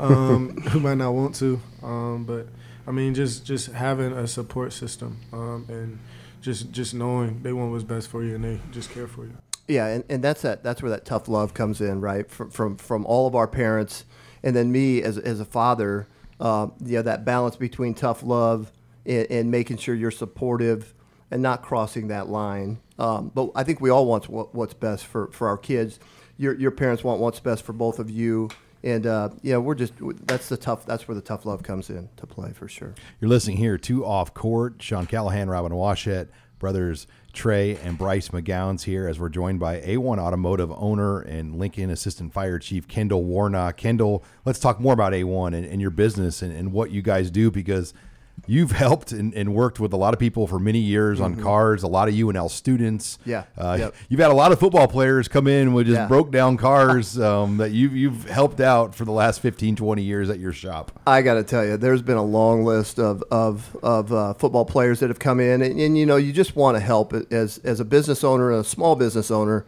Um, 0.00 0.56
we 0.72 0.80
might 0.80 0.96
not 0.98 1.12
want 1.12 1.34
to. 1.36 1.60
Um, 1.82 2.24
but 2.24 2.46
I 2.86 2.90
mean, 2.90 3.14
just 3.14 3.44
just 3.44 3.72
having 3.72 4.12
a 4.12 4.26
support 4.26 4.72
system 4.72 5.18
um, 5.32 5.66
and 5.68 5.98
just 6.40 6.72
just 6.72 6.94
knowing 6.94 7.42
they 7.42 7.52
want 7.52 7.70
what's 7.72 7.84
best 7.84 8.08
for 8.08 8.24
you 8.24 8.34
and 8.34 8.44
they 8.44 8.60
just 8.70 8.90
care 8.90 9.06
for 9.06 9.24
you. 9.24 9.36
Yeah, 9.68 9.86
and, 9.86 10.04
and 10.08 10.22
that's 10.22 10.42
that. 10.42 10.62
That's 10.62 10.82
where 10.82 10.90
that 10.90 11.04
tough 11.04 11.28
love 11.28 11.54
comes 11.54 11.80
in, 11.80 12.00
right? 12.00 12.28
From 12.30 12.50
from, 12.50 12.76
from 12.76 13.06
all 13.06 13.26
of 13.26 13.34
our 13.34 13.46
parents, 13.46 14.04
and 14.42 14.54
then 14.56 14.72
me 14.72 15.02
as, 15.02 15.18
as 15.18 15.40
a 15.40 15.44
father. 15.44 16.08
Um, 16.40 16.72
you 16.84 16.96
know 16.96 17.02
that 17.02 17.24
balance 17.24 17.54
between 17.54 17.94
tough 17.94 18.24
love 18.24 18.72
and, 19.06 19.26
and 19.30 19.50
making 19.50 19.76
sure 19.76 19.94
you're 19.94 20.10
supportive 20.10 20.92
and 21.30 21.40
not 21.40 21.62
crossing 21.62 22.08
that 22.08 22.28
line. 22.28 22.80
Um, 22.98 23.30
but 23.34 23.50
I 23.54 23.64
think 23.64 23.80
we 23.80 23.90
all 23.90 24.06
want 24.06 24.28
what, 24.28 24.54
what's 24.54 24.74
best 24.74 25.06
for, 25.06 25.28
for 25.28 25.48
our 25.48 25.56
kids. 25.56 25.98
Your 26.36 26.54
your 26.54 26.70
parents 26.70 27.04
want 27.04 27.20
what's 27.20 27.40
best 27.40 27.64
for 27.64 27.72
both 27.72 27.98
of 27.98 28.10
you, 28.10 28.50
and 28.84 29.06
uh, 29.06 29.30
yeah, 29.42 29.58
we're 29.58 29.74
just 29.74 29.94
that's 30.26 30.48
the 30.48 30.56
tough. 30.56 30.86
That's 30.86 31.06
where 31.06 31.14
the 31.14 31.20
tough 31.20 31.46
love 31.46 31.62
comes 31.62 31.90
in 31.90 32.08
to 32.16 32.26
play 32.26 32.52
for 32.52 32.68
sure. 32.68 32.94
You're 33.20 33.30
listening 33.30 33.56
here 33.56 33.78
to 33.78 34.04
Off 34.04 34.34
Court. 34.34 34.74
Sean 34.80 35.06
Callahan, 35.06 35.48
Robin 35.48 35.72
Washut, 35.72 36.28
brothers 36.58 37.06
Trey 37.32 37.76
and 37.76 37.96
Bryce 37.96 38.28
McGowens 38.28 38.82
here 38.84 39.08
as 39.08 39.18
we're 39.18 39.30
joined 39.30 39.58
by 39.58 39.80
A1 39.80 40.18
Automotive 40.18 40.70
owner 40.72 41.20
and 41.20 41.58
Lincoln 41.58 41.90
Assistant 41.90 42.32
Fire 42.32 42.58
Chief 42.58 42.86
Kendall 42.86 43.24
Warnock. 43.24 43.76
Kendall, 43.76 44.22
let's 44.44 44.58
talk 44.58 44.78
more 44.78 44.92
about 44.92 45.12
A1 45.12 45.54
and, 45.54 45.64
and 45.64 45.80
your 45.80 45.90
business 45.90 46.42
and, 46.42 46.54
and 46.54 46.72
what 46.72 46.90
you 46.90 47.00
guys 47.00 47.30
do 47.30 47.50
because 47.50 47.94
you've 48.46 48.72
helped 48.72 49.12
and, 49.12 49.32
and 49.34 49.54
worked 49.54 49.78
with 49.78 49.92
a 49.92 49.96
lot 49.96 50.12
of 50.12 50.18
people 50.20 50.46
for 50.46 50.58
many 50.58 50.80
years 50.80 51.20
on 51.20 51.36
cars, 51.36 51.82
a 51.82 51.86
lot 51.86 52.08
of 52.08 52.14
UNL 52.14 52.50
students. 52.50 53.18
Mm-hmm. 53.18 53.30
Yeah, 53.30 53.44
Uh, 53.56 53.76
yep. 53.78 53.94
You've 54.08 54.18
had 54.20 54.30
a 54.30 54.34
lot 54.34 54.50
of 54.50 54.58
football 54.58 54.88
players 54.88 55.28
come 55.28 55.46
in 55.46 55.72
with 55.72 55.86
just 55.86 55.96
Yeah. 55.98 56.08
broke 56.08 56.32
down 56.32 56.56
cars 56.56 57.18
um, 57.30 57.58
that 57.58 57.70
you've, 57.70 57.94
you've 57.94 58.28
helped 58.28 58.60
out 58.60 58.94
for 58.94 59.04
the 59.04 59.12
last 59.12 59.40
15, 59.40 59.76
20 59.76 60.02
years 60.02 60.28
at 60.28 60.40
your 60.40 60.52
shop. 60.52 60.98
I 61.06 61.22
got 61.22 61.34
to 61.34 61.44
tell 61.44 61.64
you, 61.64 61.76
there's 61.76 62.02
been 62.02 62.16
a 62.16 62.22
long 62.24 62.64
list 62.64 62.98
of 62.98 63.22
of, 63.30 63.76
of 63.82 64.12
uh, 64.12 64.34
football 64.34 64.64
players 64.64 64.98
that 65.00 65.08
have 65.10 65.18
come 65.20 65.38
in, 65.40 65.62
and, 65.62 65.78
and 65.78 65.96
you 65.96 66.04
know, 66.06 66.16
you 66.16 66.32
just 66.32 66.56
want 66.56 66.76
to 66.76 66.80
help 66.80 67.12
as 67.30 67.58
as 67.58 67.78
a 67.80 67.84
business 67.84 68.24
owner 68.24 68.50
and 68.50 68.60
a 68.60 68.64
small 68.64 68.96
business 68.96 69.30
owner. 69.30 69.64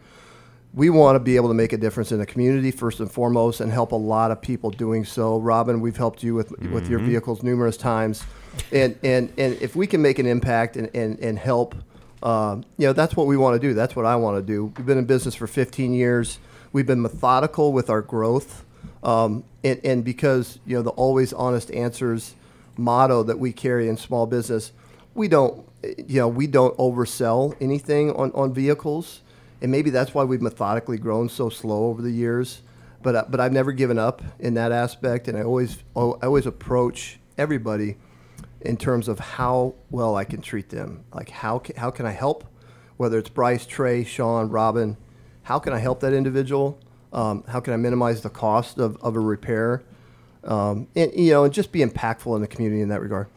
We 0.73 0.89
want 0.89 1.15
to 1.15 1.21
be 1.21 1.37
able 1.37 1.47
to 1.47 1.53
make 1.53 1.71
a 1.71 1.77
difference 1.77 2.11
in 2.11 2.19
the 2.19 2.25
community 2.25 2.69
first 2.69 2.99
and 2.99 3.09
foremost, 3.09 3.61
and 3.61 3.71
help 3.71 3.93
a 3.93 3.95
lot 3.95 4.31
of 4.31 4.41
people 4.41 4.69
doing 4.71 5.05
so. 5.05 5.39
Robin, 5.39 5.79
we've 5.79 5.95
helped 5.95 6.21
you 6.21 6.35
with 6.35 6.51
with 6.71 6.89
your 6.89 6.99
vehicles 6.99 7.43
numerous 7.43 7.77
times, 7.77 8.23
and 8.71 8.97
and 9.03 9.31
and 9.37 9.53
if 9.61 9.75
we 9.75 9.87
can 9.87 10.01
make 10.01 10.19
an 10.19 10.25
impact 10.25 10.77
and 10.77 10.89
and 10.93 11.19
and 11.19 11.39
help. 11.39 11.75
Uh, 12.23 12.59
you 12.77 12.87
know, 12.87 12.93
that's 12.93 13.15
what 13.15 13.27
we 13.27 13.37
want 13.37 13.61
to 13.61 13.67
do. 13.67 13.75
That's 13.75 13.95
what 13.95 14.03
I 14.03 14.15
want 14.15 14.37
to 14.37 14.41
do. 14.41 14.73
We've 14.77 14.85
been 14.85 14.97
in 14.97 15.05
business 15.05 15.35
for 15.35 15.45
15 15.45 15.93
years. 15.93 16.39
We've 16.71 16.87
been 16.87 17.01
methodical 17.01 17.71
with 17.71 17.87
our 17.87 18.01
growth. 18.01 18.65
Um, 19.03 19.43
and, 19.63 19.79
and 19.83 20.03
because, 20.03 20.59
you 20.65 20.75
know, 20.75 20.81
the 20.81 20.89
always 20.91 21.33
honest 21.33 21.69
answers 21.71 22.33
motto 22.77 23.21
that 23.23 23.37
we 23.37 23.53
carry 23.53 23.87
in 23.87 23.95
small 23.95 24.25
business, 24.25 24.71
we 25.13 25.27
don't, 25.27 25.63
you 25.83 26.19
know, 26.19 26.27
we 26.27 26.47
don't 26.47 26.75
oversell 26.77 27.55
anything 27.61 28.11
on, 28.11 28.31
on 28.33 28.53
vehicles. 28.53 29.21
And 29.61 29.71
maybe 29.71 29.91
that's 29.91 30.13
why 30.13 30.23
we've 30.23 30.41
methodically 30.41 30.97
grown 30.97 31.29
so 31.29 31.49
slow 31.49 31.85
over 31.85 32.01
the 32.01 32.11
years. 32.11 32.61
But, 33.03 33.15
uh, 33.15 33.25
but 33.29 33.39
I've 33.39 33.53
never 33.53 33.71
given 33.71 33.99
up 33.99 34.23
in 34.39 34.55
that 34.55 34.71
aspect. 34.71 35.27
And 35.27 35.37
I 35.37 35.43
always, 35.43 35.77
I 35.95 35.99
always 35.99 36.47
approach 36.47 37.19
everybody 37.37 37.97
in 38.65 38.77
terms 38.77 39.07
of 39.07 39.19
how 39.19 39.75
well 39.89 40.15
I 40.15 40.23
can 40.23 40.41
treat 40.41 40.69
them. 40.69 41.05
Like 41.13 41.29
how 41.29 41.59
can, 41.59 41.75
how 41.75 41.91
can 41.91 42.05
I 42.05 42.11
help? 42.11 42.45
Whether 42.97 43.19
it's 43.19 43.29
Bryce, 43.29 43.65
Trey, 43.65 44.03
Sean, 44.03 44.49
Robin, 44.49 44.97
how 45.43 45.59
can 45.59 45.73
I 45.73 45.79
help 45.79 45.99
that 45.99 46.13
individual? 46.13 46.79
Um, 47.13 47.43
how 47.47 47.59
can 47.59 47.73
I 47.73 47.77
minimize 47.77 48.21
the 48.21 48.29
cost 48.29 48.77
of, 48.77 48.97
of 49.01 49.15
a 49.15 49.19
repair? 49.19 49.83
Um, 50.43 50.87
and 50.95 51.13
you 51.13 51.31
know, 51.31 51.43
and 51.43 51.53
just 51.53 51.71
be 51.71 51.79
impactful 51.79 52.35
in 52.35 52.41
the 52.41 52.47
community 52.47 52.81
in 52.81 52.89
that 52.89 53.01
regard. 53.01 53.27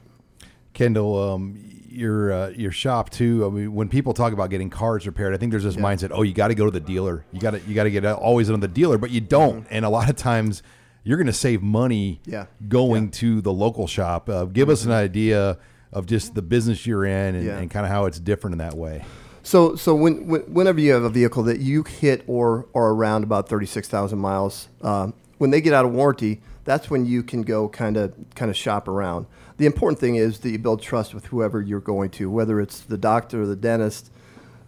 Kendall, 0.74 1.32
um, 1.34 1.58
your 1.88 2.32
uh, 2.32 2.48
your 2.50 2.70
shop 2.70 3.10
too. 3.10 3.46
I 3.46 3.50
mean, 3.50 3.74
when 3.74 3.88
people 3.88 4.14
talk 4.14 4.32
about 4.32 4.50
getting 4.50 4.70
cars 4.70 5.06
repaired, 5.06 5.34
I 5.34 5.38
think 5.38 5.50
there's 5.50 5.64
this 5.64 5.76
mindset: 5.76 6.10
oh, 6.12 6.22
you 6.22 6.34
got 6.34 6.48
to 6.48 6.54
go 6.54 6.64
to 6.64 6.70
the 6.70 6.80
dealer. 6.80 7.24
You 7.32 7.40
got 7.40 7.52
to 7.52 7.60
you 7.60 7.74
got 7.74 7.84
to 7.84 7.90
get 7.90 8.04
always 8.04 8.50
on 8.50 8.60
the 8.60 8.68
dealer, 8.68 8.98
but 8.98 9.10
you 9.10 9.20
don't. 9.20 9.66
And 9.70 9.84
a 9.84 9.88
lot 9.88 10.08
of 10.08 10.16
times, 10.16 10.62
you're 11.04 11.16
going 11.16 11.26
to 11.26 11.32
save 11.32 11.62
money 11.62 12.20
Yeah. 12.26 12.46
going 12.68 13.10
to 13.12 13.40
the 13.40 13.52
local 13.52 13.86
shop. 13.86 14.28
Uh, 14.28 14.44
give 14.44 14.68
us 14.68 14.84
an 14.84 14.92
idea 14.92 15.58
of 15.92 16.06
just 16.06 16.34
the 16.34 16.42
business 16.42 16.86
you're 16.86 17.04
in 17.04 17.34
and, 17.34 17.44
Yeah. 17.44 17.58
and 17.58 17.70
kind 17.70 17.86
of 17.86 17.90
how 17.92 18.04
it's 18.04 18.20
different 18.20 18.52
in 18.54 18.58
that 18.58 18.74
way. 18.76 19.04
So, 19.42 19.76
so 19.76 19.94
when, 19.94 20.26
when, 20.26 20.42
whenever 20.42 20.78
you 20.80 20.92
have 20.92 21.04
a 21.04 21.08
vehicle 21.10 21.42
that 21.44 21.60
you 21.60 21.82
hit 21.82 22.22
or 22.26 22.66
or 22.74 22.90
around 22.90 23.24
about 23.24 23.48
thirty 23.48 23.64
six 23.64 23.88
thousand 23.88 24.18
miles, 24.18 24.68
um, 24.82 25.14
when 25.38 25.50
they 25.50 25.62
get 25.62 25.72
out 25.72 25.86
of 25.86 25.92
warranty, 25.92 26.42
that's 26.64 26.90
when 26.90 27.06
you 27.06 27.22
can 27.22 27.42
go 27.42 27.66
kind 27.68 27.96
of 27.96 28.12
kind 28.34 28.50
of 28.50 28.56
shop 28.56 28.88
around. 28.88 29.24
The 29.56 29.64
important 29.64 29.98
thing 30.00 30.16
is 30.16 30.40
that 30.40 30.50
you 30.50 30.58
build 30.58 30.82
trust 30.82 31.14
with 31.14 31.26
whoever 31.26 31.62
you're 31.62 31.80
going 31.80 32.10
to, 32.10 32.30
whether 32.30 32.60
it's 32.60 32.80
the 32.80 32.98
doctor 32.98 33.42
or 33.42 33.46
the 33.46 33.56
dentist, 33.56 34.10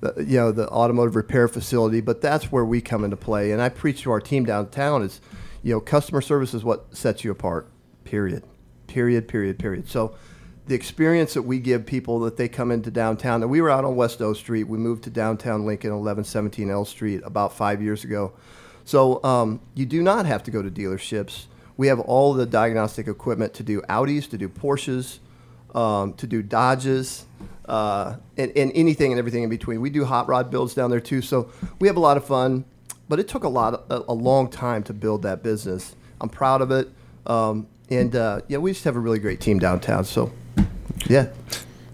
the, 0.00 0.14
you 0.26 0.38
know, 0.38 0.50
the 0.50 0.68
automotive 0.70 1.14
repair 1.14 1.46
facility. 1.46 2.00
But 2.00 2.22
that's 2.22 2.50
where 2.50 2.64
we 2.64 2.80
come 2.80 3.04
into 3.04 3.16
play. 3.18 3.52
And 3.52 3.60
I 3.60 3.68
preach 3.68 4.02
to 4.02 4.10
our 4.12 4.20
team 4.20 4.44
downtown 4.46 5.02
is, 5.02 5.20
you 5.62 5.74
know, 5.74 5.80
customer 5.80 6.20
service 6.20 6.54
is 6.54 6.64
what 6.64 6.96
sets 6.96 7.24
you 7.24 7.30
apart. 7.30 7.68
Period. 8.04 8.44
Period. 8.86 9.28
Period. 9.28 9.58
Period. 9.58 9.88
So 9.88 10.14
the 10.66 10.74
experience 10.74 11.34
that 11.34 11.42
we 11.42 11.58
give 11.58 11.84
people 11.84 12.20
that 12.20 12.36
they 12.36 12.48
come 12.48 12.70
into 12.70 12.90
downtown. 12.90 13.42
And 13.42 13.50
we 13.50 13.60
were 13.60 13.70
out 13.70 13.84
on 13.84 13.96
West 13.96 14.22
O 14.22 14.32
Street. 14.32 14.64
We 14.64 14.78
moved 14.78 15.04
to 15.04 15.10
downtown 15.10 15.66
Lincoln, 15.66 15.90
1117 15.90 16.70
L 16.70 16.84
Street, 16.84 17.22
about 17.24 17.52
five 17.52 17.82
years 17.82 18.04
ago. 18.04 18.32
So 18.84 19.22
um, 19.24 19.60
you 19.74 19.84
do 19.84 20.02
not 20.02 20.26
have 20.26 20.42
to 20.44 20.50
go 20.50 20.62
to 20.62 20.70
dealerships. 20.70 21.46
We 21.76 21.88
have 21.88 21.98
all 21.98 22.34
the 22.34 22.46
diagnostic 22.46 23.08
equipment 23.08 23.54
to 23.54 23.62
do 23.62 23.80
Audis, 23.82 24.28
to 24.30 24.38
do 24.38 24.48
Porsches, 24.48 25.18
um, 25.74 26.14
to 26.14 26.26
do 26.26 26.42
Dodges, 26.42 27.24
uh, 27.66 28.16
and, 28.36 28.52
and 28.56 28.70
anything 28.74 29.12
and 29.12 29.18
everything 29.18 29.42
in 29.42 29.50
between. 29.50 29.80
We 29.80 29.90
do 29.90 30.04
hot 30.04 30.28
rod 30.28 30.50
builds 30.50 30.74
down 30.74 30.90
there 30.90 31.00
too. 31.00 31.22
So 31.22 31.50
we 31.78 31.88
have 31.88 31.96
a 31.96 32.00
lot 32.00 32.16
of 32.16 32.24
fun. 32.24 32.64
But 33.10 33.18
it 33.18 33.26
took 33.26 33.42
a 33.42 33.48
lot, 33.48 33.84
a, 33.90 34.04
a 34.08 34.14
long 34.14 34.48
time 34.48 34.84
to 34.84 34.94
build 34.94 35.22
that 35.22 35.42
business. 35.42 35.96
I'm 36.20 36.28
proud 36.28 36.62
of 36.62 36.70
it. 36.70 36.88
Um, 37.26 37.66
and 37.90 38.14
uh, 38.14 38.42
yeah, 38.46 38.58
we 38.58 38.70
just 38.70 38.84
have 38.84 38.94
a 38.94 39.00
really 39.00 39.18
great 39.18 39.40
team 39.40 39.58
downtown. 39.58 40.04
So, 40.04 40.30
yeah. 41.08 41.26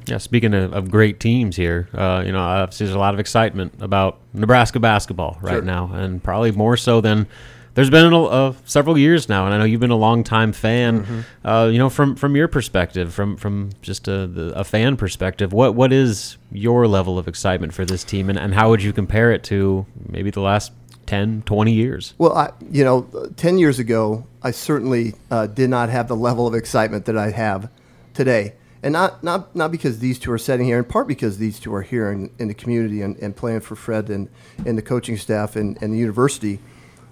Yeah, 0.04 0.18
speaking 0.18 0.52
of, 0.52 0.74
of 0.74 0.90
great 0.90 1.18
teams 1.18 1.56
here, 1.56 1.88
uh, 1.94 2.22
you 2.24 2.32
know, 2.32 2.38
obviously 2.38 2.84
there's 2.84 2.94
a 2.94 2.98
lot 2.98 3.14
of 3.14 3.18
excitement 3.18 3.72
about 3.80 4.18
Nebraska 4.34 4.78
basketball 4.78 5.38
right 5.40 5.54
Sure. 5.54 5.62
now, 5.62 5.90
and 5.94 6.22
probably 6.22 6.52
more 6.52 6.76
so 6.76 7.00
than 7.00 7.26
there's 7.72 7.90
been 7.90 8.06
in 8.06 8.12
a, 8.12 8.22
uh, 8.22 8.54
several 8.66 8.96
years 8.96 9.28
now. 9.28 9.46
And 9.46 9.54
I 9.54 9.58
know 9.58 9.64
you've 9.64 9.80
been 9.80 9.90
a 9.90 9.96
long 9.96 10.22
time 10.22 10.52
fan. 10.52 11.02
Mm-hmm. 11.02 11.48
Uh, 11.48 11.66
you 11.66 11.78
know, 11.78 11.88
from 11.88 12.14
from 12.14 12.36
your 12.36 12.46
perspective, 12.46 13.12
from 13.12 13.36
from 13.36 13.70
just 13.80 14.06
a, 14.06 14.26
the, 14.26 14.52
a 14.54 14.64
fan 14.64 14.96
perspective, 14.96 15.52
what 15.52 15.74
what 15.74 15.92
is 15.92 16.36
your 16.52 16.86
level 16.86 17.18
of 17.18 17.26
excitement 17.26 17.74
for 17.74 17.84
this 17.84 18.04
team, 18.04 18.28
and, 18.30 18.38
and 18.38 18.54
how 18.54 18.68
would 18.70 18.82
you 18.82 18.92
compare 18.92 19.32
it 19.32 19.42
to 19.44 19.86
maybe 20.08 20.30
the 20.30 20.40
last 20.40 20.72
10, 21.06 21.42
20 21.42 21.72
years? 21.72 22.14
Well, 22.18 22.36
I, 22.36 22.52
you 22.70 22.84
know, 22.84 23.08
uh, 23.14 23.28
10 23.36 23.58
years 23.58 23.78
ago, 23.78 24.26
I 24.42 24.50
certainly 24.50 25.14
uh, 25.30 25.46
did 25.46 25.70
not 25.70 25.88
have 25.88 26.08
the 26.08 26.16
level 26.16 26.46
of 26.46 26.54
excitement 26.54 27.04
that 27.06 27.16
I 27.16 27.30
have 27.30 27.70
today. 28.14 28.54
And 28.82 28.92
not, 28.92 29.24
not, 29.24 29.56
not 29.56 29.72
because 29.72 29.98
these 29.98 30.18
two 30.18 30.30
are 30.32 30.38
sitting 30.38 30.66
here, 30.66 30.78
in 30.78 30.84
part 30.84 31.08
because 31.08 31.38
these 31.38 31.58
two 31.58 31.74
are 31.74 31.82
here 31.82 32.10
in, 32.12 32.30
in 32.38 32.48
the 32.48 32.54
community 32.54 33.02
and, 33.02 33.16
and 33.18 33.34
playing 33.34 33.60
for 33.60 33.74
Fred 33.74 34.10
and, 34.10 34.28
and 34.64 34.78
the 34.78 34.82
coaching 34.82 35.16
staff 35.16 35.56
and, 35.56 35.80
and 35.82 35.92
the 35.92 35.98
university, 35.98 36.60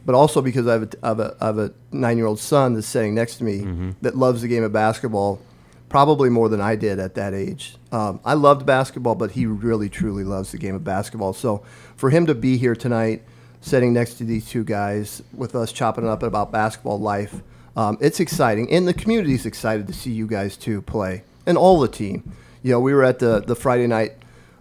but 0.06 0.14
also 0.14 0.40
because 0.40 0.66
I 0.66 0.74
have 0.74 0.82
a, 0.82 0.88
I 1.02 1.08
have 1.08 1.20
a, 1.20 1.36
I 1.40 1.46
have 1.46 1.58
a 1.58 1.72
nine 1.90 2.16
year 2.16 2.26
old 2.26 2.38
son 2.38 2.74
that's 2.74 2.86
sitting 2.86 3.14
next 3.14 3.36
to 3.36 3.44
me 3.44 3.94
that 4.02 4.16
loves 4.16 4.42
the 4.42 4.48
game 4.48 4.62
of 4.62 4.72
basketball 4.72 5.40
probably 5.94 6.28
more 6.28 6.48
than 6.48 6.60
I 6.60 6.74
did 6.74 6.98
at 6.98 7.14
that 7.14 7.34
age. 7.34 7.76
Um, 7.92 8.18
I 8.24 8.34
loved 8.34 8.66
basketball, 8.66 9.14
but 9.14 9.30
he 9.30 9.46
really, 9.46 9.88
truly 9.88 10.24
loves 10.24 10.50
the 10.50 10.58
game 10.58 10.74
of 10.74 10.82
basketball. 10.82 11.32
So 11.32 11.62
for 11.94 12.10
him 12.10 12.26
to 12.26 12.34
be 12.34 12.56
here 12.56 12.74
tonight, 12.74 13.22
sitting 13.64 13.92
next 13.94 14.14
to 14.14 14.24
these 14.24 14.46
two 14.46 14.62
guys 14.62 15.22
with 15.32 15.54
us 15.54 15.72
chopping 15.72 16.04
it 16.04 16.10
up 16.10 16.22
about 16.22 16.52
basketball 16.52 17.00
life, 17.00 17.40
um, 17.76 17.96
it's 18.00 18.20
exciting. 18.20 18.70
And 18.70 18.86
the 18.86 18.92
community's 18.94 19.46
excited 19.46 19.86
to 19.86 19.92
see 19.94 20.10
you 20.12 20.26
guys 20.26 20.56
too 20.56 20.82
play 20.82 21.22
and 21.46 21.56
all 21.56 21.80
the 21.80 21.88
team. 21.88 22.30
You 22.62 22.72
know, 22.72 22.80
we 22.80 22.92
were 22.92 23.02
at 23.04 23.18
the, 23.20 23.40
the 23.40 23.56
Friday 23.56 23.86
night 23.86 24.12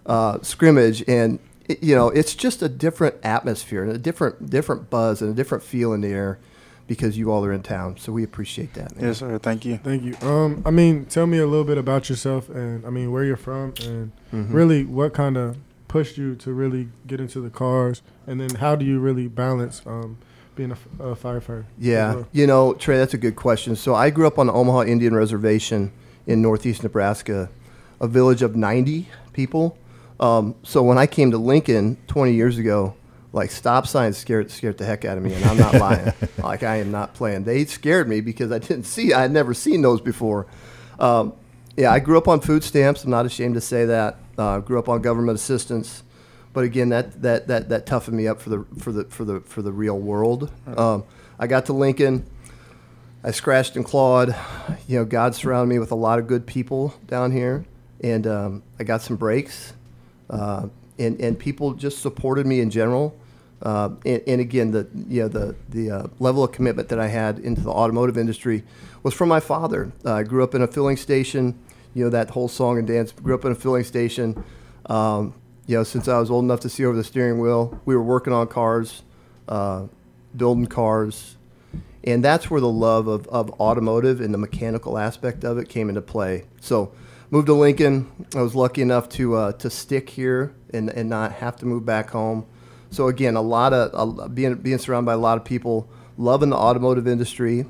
uh, 0.06 0.38
scrimmage 0.42 1.04
and 1.06 1.38
it, 1.68 1.82
you 1.82 1.94
know, 1.94 2.08
it's 2.08 2.34
just 2.34 2.62
a 2.62 2.68
different 2.68 3.16
atmosphere 3.22 3.82
and 3.82 3.92
a 3.92 3.98
different 3.98 4.50
different 4.50 4.90
buzz 4.90 5.20
and 5.22 5.30
a 5.30 5.34
different 5.34 5.62
feel 5.64 5.92
in 5.92 6.00
the 6.00 6.08
air 6.08 6.38
because 6.86 7.16
you 7.16 7.30
all 7.30 7.42
are 7.44 7.52
in 7.52 7.62
town. 7.62 7.96
So 7.98 8.12
we 8.12 8.22
appreciate 8.22 8.74
that. 8.74 8.94
Man. 8.96 9.06
Yes, 9.06 9.18
sir. 9.18 9.38
Thank 9.38 9.64
you. 9.64 9.78
Thank 9.78 10.02
you. 10.02 10.14
Um, 10.28 10.62
I 10.66 10.70
mean, 10.70 11.06
tell 11.06 11.26
me 11.26 11.38
a 11.38 11.46
little 11.46 11.64
bit 11.64 11.78
about 11.78 12.10
yourself, 12.10 12.50
and 12.50 12.84
I 12.86 12.90
mean 12.90 13.10
where 13.12 13.24
you're 13.24 13.36
from, 13.38 13.72
and 13.82 14.12
Mm-hmm. 14.32 14.52
really 14.52 14.84
what 14.84 15.14
kind 15.14 15.36
of 15.38 15.56
pushed 15.94 16.18
you 16.18 16.34
to 16.34 16.52
really 16.52 16.88
get 17.06 17.20
into 17.20 17.40
the 17.40 17.48
cars, 17.48 18.02
and 18.26 18.40
then 18.40 18.56
how 18.56 18.74
do 18.74 18.84
you 18.84 18.98
really 18.98 19.28
balance 19.28 19.80
um, 19.86 20.18
being 20.56 20.72
a 20.72 20.74
firefighter? 21.14 21.66
Yeah, 21.78 22.14
well? 22.14 22.28
you 22.32 22.48
know, 22.48 22.74
Trey, 22.74 22.96
that's 22.96 23.14
a 23.14 23.16
good 23.16 23.36
question. 23.36 23.76
So 23.76 23.94
I 23.94 24.10
grew 24.10 24.26
up 24.26 24.36
on 24.36 24.48
the 24.48 24.52
Omaha 24.52 24.86
Indian 24.86 25.14
Reservation 25.14 25.92
in 26.26 26.42
northeast 26.42 26.82
Nebraska, 26.82 27.48
a 28.00 28.08
village 28.08 28.42
of 28.42 28.56
90 28.56 29.08
people. 29.32 29.78
Um, 30.18 30.56
so 30.64 30.82
when 30.82 30.98
I 30.98 31.06
came 31.06 31.30
to 31.30 31.38
Lincoln 31.38 31.96
20 32.08 32.32
years 32.32 32.58
ago, 32.58 32.96
like 33.32 33.52
stop 33.52 33.86
signs 33.86 34.16
scared 34.16 34.50
scared 34.50 34.78
the 34.78 34.84
heck 34.84 35.04
out 35.04 35.16
of 35.16 35.22
me, 35.22 35.32
and 35.32 35.44
I'm 35.44 35.58
not 35.58 35.74
lying. 35.74 36.12
like 36.38 36.64
I 36.64 36.78
am 36.78 36.90
not 36.90 37.14
playing. 37.14 37.44
They 37.44 37.66
scared 37.66 38.08
me 38.08 38.20
because 38.20 38.50
I 38.50 38.58
didn't 38.58 38.86
see. 38.86 39.12
I 39.12 39.22
had 39.22 39.30
never 39.30 39.54
seen 39.54 39.82
those 39.82 40.00
before. 40.00 40.48
Um, 40.98 41.34
yeah, 41.76 41.92
I 41.92 42.00
grew 42.00 42.18
up 42.18 42.26
on 42.26 42.40
food 42.40 42.64
stamps. 42.64 43.04
I'm 43.04 43.10
not 43.10 43.26
ashamed 43.26 43.54
to 43.54 43.60
say 43.60 43.84
that. 43.84 44.18
Uh, 44.36 44.58
grew 44.58 44.78
up 44.78 44.88
on 44.88 45.00
government 45.00 45.36
assistance, 45.36 46.02
but 46.52 46.64
again, 46.64 46.88
that, 46.88 47.22
that, 47.22 47.46
that, 47.48 47.68
that 47.68 47.86
toughened 47.86 48.16
me 48.16 48.26
up 48.26 48.40
for 48.40 48.50
the 48.50 48.64
for 48.78 48.92
the 48.92 49.04
for 49.04 49.24
the 49.24 49.40
for 49.40 49.62
the 49.62 49.72
real 49.72 49.98
world. 49.98 50.50
Um, 50.66 51.04
I 51.38 51.46
got 51.46 51.66
to 51.66 51.72
Lincoln. 51.72 52.24
I 53.22 53.30
scratched 53.30 53.76
and 53.76 53.84
clawed. 53.84 54.34
You 54.86 54.98
know, 54.98 55.04
God 55.04 55.34
surrounded 55.34 55.72
me 55.72 55.78
with 55.78 55.92
a 55.92 55.96
lot 55.96 56.18
of 56.18 56.26
good 56.26 56.46
people 56.46 56.94
down 57.06 57.32
here, 57.32 57.64
and 58.02 58.26
um, 58.26 58.62
I 58.78 58.84
got 58.84 59.02
some 59.02 59.16
breaks. 59.16 59.72
Uh, 60.28 60.68
and 60.98 61.20
and 61.20 61.38
people 61.38 61.74
just 61.74 62.00
supported 62.00 62.46
me 62.46 62.60
in 62.60 62.70
general. 62.70 63.16
Uh, 63.62 63.90
and, 64.04 64.22
and 64.26 64.40
again, 64.40 64.70
the 64.70 64.86
you 65.08 65.22
know 65.22 65.28
the 65.28 65.54
the 65.70 65.90
uh, 65.90 66.06
level 66.18 66.44
of 66.44 66.52
commitment 66.52 66.88
that 66.88 66.98
I 67.00 67.06
had 67.06 67.38
into 67.38 67.62
the 67.62 67.70
automotive 67.70 68.18
industry 68.18 68.62
was 69.02 69.14
from 69.14 69.28
my 69.28 69.40
father. 69.40 69.92
Uh, 70.04 70.14
I 70.14 70.22
grew 70.22 70.44
up 70.44 70.54
in 70.54 70.62
a 70.62 70.66
filling 70.66 70.96
station. 70.96 71.58
You 71.94 72.04
know 72.04 72.10
that 72.10 72.30
whole 72.30 72.48
song 72.48 72.78
and 72.78 72.86
dance. 72.86 73.12
Grew 73.12 73.34
up 73.34 73.44
in 73.44 73.52
a 73.52 73.54
filling 73.54 73.84
station. 73.84 74.44
Um, 74.86 75.34
you 75.66 75.76
know, 75.76 75.84
since 75.84 76.08
I 76.08 76.18
was 76.18 76.30
old 76.30 76.44
enough 76.44 76.60
to 76.60 76.68
see 76.68 76.84
over 76.84 76.96
the 76.96 77.04
steering 77.04 77.38
wheel, 77.38 77.80
we 77.86 77.96
were 77.96 78.02
working 78.02 78.32
on 78.32 78.48
cars, 78.48 79.02
uh, 79.48 79.86
building 80.36 80.66
cars, 80.66 81.36
and 82.02 82.22
that's 82.22 82.50
where 82.50 82.60
the 82.60 82.68
love 82.68 83.06
of, 83.06 83.26
of 83.28 83.50
automotive 83.60 84.20
and 84.20 84.34
the 84.34 84.38
mechanical 84.38 84.98
aspect 84.98 85.42
of 85.44 85.56
it 85.56 85.68
came 85.70 85.88
into 85.88 86.02
play. 86.02 86.44
So, 86.60 86.92
moved 87.30 87.46
to 87.46 87.54
Lincoln. 87.54 88.10
I 88.34 88.42
was 88.42 88.54
lucky 88.54 88.82
enough 88.82 89.08
to 89.10 89.34
uh, 89.36 89.52
to 89.52 89.70
stick 89.70 90.10
here 90.10 90.52
and, 90.72 90.90
and 90.90 91.08
not 91.08 91.32
have 91.32 91.56
to 91.56 91.66
move 91.66 91.86
back 91.86 92.10
home. 92.10 92.46
So 92.90 93.08
again, 93.08 93.34
a 93.34 93.42
lot 93.42 93.72
of 93.72 94.34
being 94.34 94.54
being 94.54 94.78
surrounded 94.78 95.06
by 95.06 95.14
a 95.14 95.18
lot 95.18 95.38
of 95.38 95.44
people, 95.44 95.88
loving 96.16 96.50
the 96.50 96.56
automotive 96.56 97.08
industry, 97.08 97.66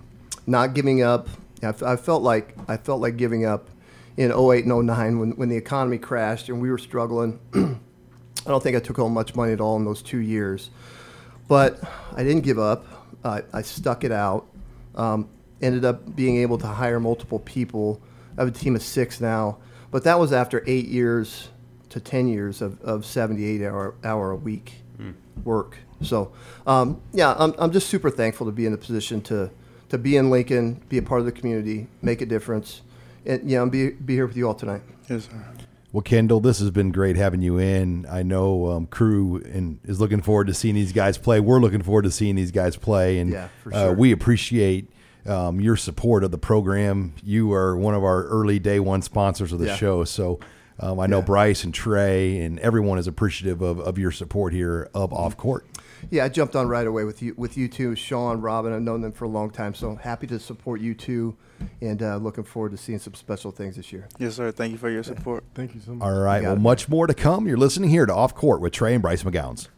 not 0.47 0.75
giving 0.75 1.03
up. 1.03 1.29
I, 1.63 1.69
f- 1.69 1.83
I 1.83 1.97
felt 1.97 2.23
like 2.23 2.55
I 2.69 2.77
felt 2.77 3.01
like 3.01 3.17
giving 3.17 3.47
up 3.47 3.71
in 4.17 4.31
08 4.31 4.65
and 4.65 4.87
09 4.87 5.19
when, 5.19 5.31
when 5.33 5.49
the 5.49 5.57
economy 5.57 5.99
crashed 5.99 6.49
and 6.49 6.61
we 6.61 6.71
were 6.71 6.79
struggling. 6.79 7.39
I 7.55 8.51
don't 8.51 8.63
think 8.63 8.77
I 8.77 8.81
took 8.81 8.97
home 8.97 9.15
much 9.15 9.35
money 9.35 9.53
at 9.53 9.61
all 9.61 9.77
in 9.77 9.85
those 9.85 10.03
two 10.03 10.19
years. 10.19 10.71
But 11.49 11.81
I 12.15 12.23
didn't 12.23 12.43
give 12.43 12.59
up. 12.59 12.87
I 13.25 13.43
I 13.53 13.63
stuck 13.63 14.05
it 14.05 14.13
out. 14.13 14.47
Um, 14.95 15.29
ended 15.61 15.85
up 15.85 16.15
being 16.15 16.37
able 16.37 16.59
to 16.59 16.67
hire 16.67 17.01
multiple 17.01 17.39
people. 17.39 18.01
I 18.37 18.43
have 18.43 18.49
a 18.49 18.59
team 18.59 18.77
of 18.77 18.83
six 18.83 19.21
now. 19.21 19.59
But 19.91 20.05
that 20.05 20.19
was 20.19 20.33
after 20.33 20.63
eight 20.67 20.89
years 20.89 21.49
to 21.91 22.01
10 22.01 22.27
years 22.27 22.61
of, 22.61 22.81
of 22.83 23.07
78 23.07 23.65
hour, 23.65 23.95
hour 24.03 24.33
a 24.33 24.37
week 24.37 24.83
work. 25.45 25.77
So, 26.03 26.33
um, 26.67 27.01
yeah, 27.13 27.35
I'm, 27.39 27.55
I'm 27.59 27.73
just 27.73 27.89
super 27.89 28.11
thankful 28.11 28.47
to 28.47 28.53
be 28.53 28.67
in 28.67 28.73
the 28.73 28.79
position 28.79 29.21
to, 29.23 29.51
to 29.91 29.99
be 29.99 30.17
in 30.17 30.31
Lincoln, 30.31 30.83
be 30.89 30.99
a 30.99 31.03
part 31.03 31.21
of 31.21 31.27
the 31.27 31.33
community, 31.33 31.87
make 32.03 32.21
a 32.21 32.27
difference, 32.27 32.83
and, 33.27 33.51
you 33.51 33.57
know, 33.59 33.67
be, 33.69 33.91
be 33.91 34.15
here 34.15 34.27
with 34.27 34.37
you 34.37 34.47
all 34.47 34.55
tonight. 34.55 34.83
Yes, 35.09 35.25
sir. 35.27 35.45
Well, 35.93 36.03
Kendall, 36.03 36.41
this 36.41 36.59
has 36.59 36.71
been 36.73 36.91
great 36.91 37.15
having 37.17 37.41
you 37.41 37.59
in. 37.59 38.05
I 38.11 38.25
know 38.25 38.67
um, 38.73 38.87
Crew 38.87 39.37
and 39.45 39.79
is 39.85 40.01
looking 40.01 40.23
forward 40.23 40.49
to 40.49 40.55
seeing 40.55 40.75
these 40.75 40.93
guys 40.93 41.17
play. 41.19 41.39
We're 41.39 41.61
looking 41.61 41.83
forward 41.83 42.03
to 42.03 42.11
seeing 42.11 42.35
these 42.35 42.51
guys 42.51 42.77
play, 42.77 43.19
and 43.19 43.31
Yeah, 43.31 43.49
for 43.63 43.73
uh, 43.75 43.93
we 43.93 44.11
appreciate 44.11 44.91
um, 45.25 45.61
your 45.61 45.77
support 45.77 46.25
of 46.25 46.33
the 46.33 46.39
program. 46.39 47.15
You 47.23 47.53
are 47.53 47.77
one 47.77 47.95
of 47.95 48.03
our 48.03 48.25
early 48.25 48.59
day 48.59 48.81
one 48.81 49.03
sponsors 49.03 49.53
of 49.53 49.61
the 49.61 49.67
Yeah. 49.67 49.77
show, 49.77 50.03
so 50.05 50.41
um, 50.81 50.99
I 50.99 51.07
know 51.07 51.19
Yeah. 51.21 51.25
Bryce 51.27 51.63
and 51.63 51.73
Trey 51.73 52.41
and 52.41 52.59
everyone 52.59 52.99
is 52.99 53.07
appreciative 53.07 53.63
of, 53.63 53.79
of 53.79 53.97
your 53.97 54.11
support 54.11 54.53
here 54.53 54.91
of 54.95 55.13
off 55.13 55.37
court. 55.37 55.65
Yeah, 56.11 56.25
I 56.25 56.29
jumped 56.29 56.57
on 56.57 56.69
right 56.69 56.87
away 56.87 57.05
with 57.05 57.23
you 57.23 57.35
with 57.37 57.57
you 57.57 57.69
two, 57.69 57.95
Sean, 57.95 58.41
Robin. 58.41 58.73
I've 58.73 58.83
known 58.83 59.01
them 59.01 59.13
for 59.13 59.25
a 59.25 59.29
long 59.29 59.51
time, 59.51 59.75
so 59.75 59.95
happy 59.97 60.27
to 60.29 60.39
support 60.39 60.81
you 60.81 60.95
two, 60.95 61.37
and 61.81 62.03
uh, 62.03 62.17
looking 62.17 62.45
forward 62.45 62.73
to 62.73 62.77
seeing 62.77 62.99
some 62.99 63.15
special 63.15 63.51
things 63.51 63.77
this 63.77 63.93
year. 63.93 64.09
Yes, 64.19 64.35
sir. 64.35 64.51
Thank 64.51 64.73
you 64.73 64.79
for 64.79 64.91
your 64.91 65.03
support. 65.03 65.45
Thank 65.55 65.75
you 65.75 65.81
so 65.81 65.95
much. 65.95 66.07
All 66.07 66.19
right, 66.19 66.43
well, 66.43 66.55
it. 66.55 66.61
much 66.61 66.89
more 66.89 67.07
to 67.07 67.15
come. 67.15 67.47
You're 67.47 67.57
listening 67.57 67.91
here 67.91 68.07
to 68.07 68.15
Off 68.15 68.35
Court 68.35 68.61
with 68.61 68.73
Trey 68.73 68.95
and 68.95 69.03
Bryce 69.03 69.23
McGowens. 69.23 69.69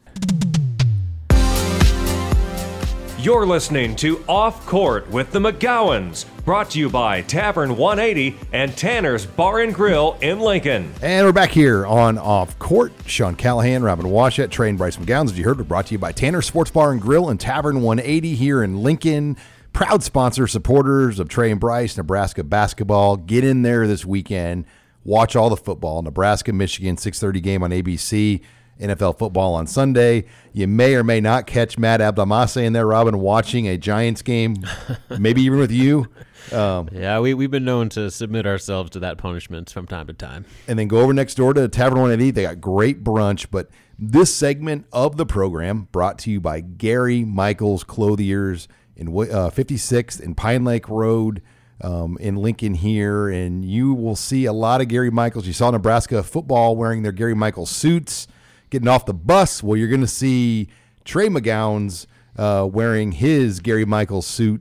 You're 3.18 3.46
listening 3.46 3.96
to 3.96 4.22
Off 4.28 4.64
Court 4.66 5.10
with 5.10 5.32
the 5.32 5.40
McGowens, 5.40 6.26
brought 6.46 6.70
to 6.70 6.78
you 6.78 6.88
by 6.88 7.22
Tavern 7.22 7.76
180 7.76 8.38
and 8.52 8.74
Tanner's 8.76 9.26
Bar 9.26 9.62
and 9.62 9.74
Grill 9.74 10.16
in 10.22 10.38
Lincoln. 10.38 10.94
And 11.02 11.26
we're 11.26 11.32
back 11.32 11.50
here 11.50 11.84
on 11.84 12.18
Off 12.18 12.56
Court. 12.60 12.92
Sean 13.04 13.34
Callahan, 13.34 13.82
Robin 13.82 14.06
Washut, 14.06 14.52
Trey 14.52 14.68
and 14.68 14.78
Bryce 14.78 14.96
McGowens, 14.96 15.24
as 15.24 15.38
you 15.38 15.44
heard, 15.44 15.58
were 15.58 15.64
brought 15.64 15.86
to 15.86 15.94
you 15.94 15.98
by 15.98 16.12
Tanner 16.12 16.40
Sports 16.42 16.70
Bar 16.70 16.92
and 16.92 17.02
Grill 17.02 17.28
and 17.28 17.40
Tavern 17.40 17.82
180 17.82 18.36
here 18.36 18.62
in 18.62 18.80
Lincoln. 18.80 19.36
Proud 19.72 20.04
sponsor, 20.04 20.46
supporters 20.46 21.18
of 21.18 21.28
Trey 21.28 21.50
and 21.50 21.58
Bryce, 21.58 21.96
Nebraska 21.96 22.44
basketball. 22.44 23.16
Get 23.16 23.42
in 23.42 23.62
there 23.62 23.88
this 23.88 24.06
weekend. 24.06 24.66
Watch 25.02 25.34
all 25.34 25.50
the 25.50 25.56
football. 25.56 26.00
Nebraska, 26.02 26.52
Michigan, 26.52 26.94
6.30 26.94 27.42
game 27.42 27.64
on 27.64 27.72
ABC. 27.72 28.40
NFL 28.80 29.18
football 29.18 29.54
on 29.54 29.66
Sunday. 29.66 30.24
You 30.52 30.66
may 30.66 30.94
or 30.94 31.04
may 31.04 31.20
not 31.20 31.46
catch 31.46 31.78
Matt 31.78 32.00
Abdelmassih 32.00 32.64
in 32.64 32.72
there, 32.72 32.86
Robin, 32.86 33.18
watching 33.18 33.66
a 33.68 33.76
Giants 33.76 34.22
game, 34.22 34.56
maybe 35.18 35.42
even 35.42 35.58
with 35.58 35.70
you. 35.72 36.08
Um, 36.52 36.88
Yeah, 36.92 37.18
we, 37.20 37.34
we've 37.34 37.50
been 37.50 37.64
known 37.64 37.88
to 37.90 38.10
submit 38.10 38.46
ourselves 38.46 38.90
to 38.90 39.00
that 39.00 39.18
punishment 39.18 39.70
from 39.70 39.86
time 39.86 40.06
to 40.06 40.12
time. 40.12 40.44
and 40.68 40.78
then 40.78 40.88
go 40.88 40.98
over 41.00 41.12
next 41.12 41.34
door 41.34 41.52
to 41.54 41.68
Tavern 41.68 41.98
180. 42.00 42.30
They 42.30 42.42
got 42.42 42.60
great 42.60 43.02
brunch. 43.02 43.46
But 43.50 43.68
this 43.98 44.34
segment 44.34 44.86
of 44.92 45.16
the 45.16 45.26
program 45.26 45.88
brought 45.90 46.18
to 46.20 46.30
you 46.30 46.40
by 46.40 46.60
Gary 46.60 47.24
Michaels 47.24 47.82
Clothiers 47.82 48.68
in 48.94 49.08
uh, 49.08 49.50
56th 49.50 50.20
and 50.20 50.36
Pine 50.36 50.64
Lake 50.64 50.88
Road 50.88 51.42
um, 51.80 52.16
in 52.20 52.36
Lincoln 52.36 52.74
here. 52.74 53.28
And 53.28 53.64
you 53.64 53.92
will 53.92 54.16
see 54.16 54.44
a 54.44 54.52
lot 54.52 54.80
of 54.80 54.88
Gary 54.88 55.10
Michaels. 55.10 55.46
You 55.46 55.52
saw 55.52 55.70
Nebraska 55.70 56.22
football 56.22 56.76
wearing 56.76 57.02
their 57.02 57.12
Gary 57.12 57.34
Michaels 57.34 57.70
suits, 57.70 58.28
getting 58.76 58.88
off 58.88 59.06
the 59.06 59.14
bus. 59.14 59.62
Well, 59.62 59.78
you're 59.78 59.88
going 59.88 60.02
to 60.02 60.06
see 60.06 60.68
Trey 61.06 61.28
McGowens 61.28 62.04
uh, 62.36 62.68
wearing 62.70 63.12
his 63.12 63.60
Gary 63.60 63.86
Michaels 63.86 64.26
suit 64.26 64.60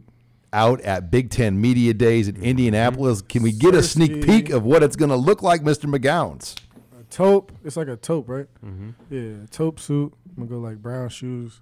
out 0.53 0.79
at 0.81 1.11
Big 1.11 1.29
Ten 1.29 1.59
Media 1.59 1.93
Days 1.93 2.29
in 2.29 2.41
Indianapolis. 2.41 3.21
Can 3.21 3.43
we 3.43 3.51
get 3.51 3.75
a 3.75 3.83
sneak 3.83 4.25
peek 4.25 4.51
of 4.51 4.63
what 4.63 4.83
it's 4.83 4.95
going 4.95 5.09
to 5.09 5.17
look 5.17 5.43
like, 5.43 5.63
Mr. 5.63 5.93
McGowens? 5.93 6.55
A 6.97 7.03
taupe. 7.09 7.51
It's 7.65 7.75
like 7.75 7.89
a 7.89 7.97
taupe, 7.97 8.29
right? 8.29 8.47
Mm-hmm. 8.65 8.91
Yeah, 9.13 9.45
taupe 9.51 9.81
suit. 9.81 10.13
I'm 10.37 10.47
gonna 10.47 10.61
go 10.61 10.65
like 10.65 10.81
brown 10.81 11.09
shoes. 11.09 11.59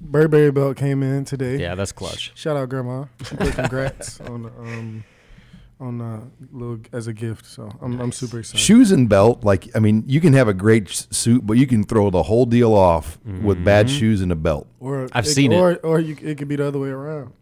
Burberry 0.00 0.50
belt 0.50 0.76
came 0.76 1.02
in 1.02 1.24
today. 1.24 1.56
Yeah, 1.58 1.74
that's 1.74 1.92
clutch. 1.92 2.32
Shout 2.34 2.56
out 2.56 2.68
grandma. 2.68 3.06
Congrats 3.22 4.20
on 4.20 4.42
the 4.42 4.48
um 4.50 5.04
on 5.80 6.00
a 6.00 6.30
little 6.52 6.78
as 6.92 7.06
a 7.06 7.12
gift. 7.12 7.46
So 7.46 7.70
I'm 7.80 8.00
I'm 8.00 8.12
super 8.12 8.38
excited. 8.38 8.58
Shoes 8.60 8.92
and 8.92 9.08
belt, 9.08 9.44
like, 9.44 9.68
I 9.74 9.78
mean, 9.80 10.04
you 10.06 10.20
can 10.20 10.32
have 10.32 10.48
a 10.48 10.54
great 10.54 10.88
suit, 10.88 11.46
but 11.46 11.54
you 11.54 11.66
can 11.66 11.84
throw 11.84 12.10
the 12.10 12.22
whole 12.22 12.46
deal 12.46 12.74
off 12.74 13.18
with 13.42 13.64
bad 13.64 13.86
mm-hmm. 13.86 13.96
shoes 13.96 14.20
and 14.20 14.32
a 14.32 14.36
belt. 14.36 14.66
Or 14.80 15.08
I've 15.12 15.26
seen 15.26 15.52
it. 15.52 15.56
Or 15.56 15.76
or 15.82 16.00
you, 16.00 16.16
it 16.22 16.38
could 16.38 16.48
be 16.48 16.56
the 16.56 16.66
other 16.66 16.78
way 16.78 16.90
around. 16.90 17.32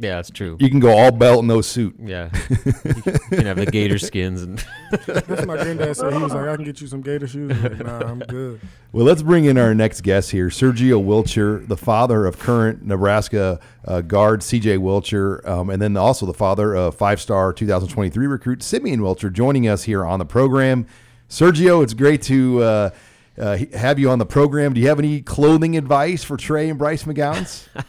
Yeah, 0.00 0.16
that's 0.16 0.30
true. 0.30 0.56
You 0.58 0.70
can 0.70 0.80
go 0.80 0.96
all 0.96 1.12
belt, 1.12 1.44
no 1.44 1.60
suit. 1.60 1.94
Yeah, 2.02 2.30
you 2.48 2.72
can 2.72 3.44
have 3.44 3.58
the 3.58 3.68
gator 3.70 3.98
skins 3.98 4.42
and 4.42 4.64
That's 5.06 5.28
what 5.28 5.46
my 5.46 5.56
granddad 5.56 5.94
said. 5.94 6.14
He 6.14 6.18
was 6.18 6.32
like, 6.32 6.48
I 6.48 6.56
can 6.56 6.64
get 6.64 6.80
you 6.80 6.86
some 6.86 7.02
gator 7.02 7.28
shoes. 7.28 7.52
I'm 7.52 7.62
like, 7.62 7.84
nah, 7.84 7.98
I'm 8.00 8.18
good. 8.20 8.60
Well, 8.92 9.04
let's 9.04 9.22
bring 9.22 9.44
in 9.44 9.58
our 9.58 9.74
next 9.74 10.00
guest 10.00 10.30
here, 10.30 10.48
Sergio 10.48 11.04
Wilcher, 11.04 11.68
the 11.68 11.76
father 11.76 12.24
of 12.24 12.38
current 12.38 12.82
Nebraska 12.82 13.60
uh, 13.84 14.00
guard 14.00 14.42
C.J. 14.42 14.78
Wilcher, 14.78 15.46
um, 15.46 15.68
and 15.68 15.82
then 15.82 15.98
also 15.98 16.24
the 16.24 16.34
father 16.34 16.74
of 16.74 16.94
five-star 16.94 17.52
2023 17.52 18.26
recruit 18.26 18.62
Simeon 18.62 19.00
Wilcher, 19.00 19.30
joining 19.30 19.68
us 19.68 19.82
here 19.82 20.04
on 20.06 20.18
the 20.18 20.24
program. 20.24 20.86
Sergio, 21.28 21.84
it's 21.84 21.94
great 21.94 22.22
to 22.22 22.62
uh, 22.62 22.90
uh, 23.38 23.58
have 23.74 23.98
you 23.98 24.10
on 24.10 24.18
the 24.18 24.26
program. 24.26 24.72
Do 24.72 24.80
you 24.80 24.88
have 24.88 24.98
any 24.98 25.20
clothing 25.20 25.76
advice 25.76 26.24
for 26.24 26.38
Trey 26.38 26.70
and 26.70 26.78
Bryce 26.78 27.04
McGowens? 27.04 27.68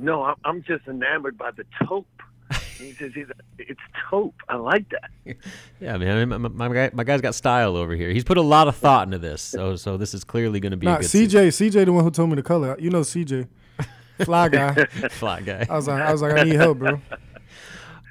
No, 0.00 0.24
I'm, 0.24 0.36
I'm 0.44 0.62
just 0.62 0.86
enamored 0.88 1.36
by 1.38 1.50
the 1.52 1.64
taupe. 1.84 2.06
He 2.80 2.92
says 2.92 3.12
he's 3.14 3.26
it's 3.58 3.80
taupe. 4.08 4.34
I 4.48 4.56
like 4.56 4.86
that. 4.88 5.36
yeah, 5.80 5.98
man. 5.98 6.30
My, 6.30 6.38
my, 6.38 6.48
my 6.48 6.68
guy, 6.74 6.90
my 6.94 7.04
guy's 7.04 7.20
got 7.20 7.34
style 7.34 7.76
over 7.76 7.94
here. 7.94 8.08
He's 8.10 8.24
put 8.24 8.38
a 8.38 8.42
lot 8.42 8.68
of 8.68 8.76
thought 8.76 9.06
into 9.06 9.18
this, 9.18 9.42
so 9.42 9.76
so 9.76 9.98
this 9.98 10.14
is 10.14 10.24
clearly 10.24 10.60
going 10.60 10.70
to 10.70 10.78
be 10.78 10.86
a 10.86 10.90
Nah, 10.92 10.96
good 11.00 11.10
suit. 11.10 11.28
CJ, 11.30 11.48
CJ, 11.48 11.84
the 11.84 11.92
one 11.92 12.04
who 12.04 12.10
told 12.10 12.30
me 12.30 12.36
the 12.36 12.42
color. 12.42 12.74
You 12.80 12.88
know 12.88 13.02
CJ, 13.02 13.48
fly 14.24 14.48
guy. 14.48 14.72
fly 15.10 15.42
guy. 15.42 15.66
I 15.68 15.76
was 15.76 15.88
like, 15.88 16.00
I 16.00 16.10
was 16.10 16.22
like, 16.22 16.38
I 16.38 16.44
need 16.44 16.54
help, 16.54 16.78
bro. 16.78 17.00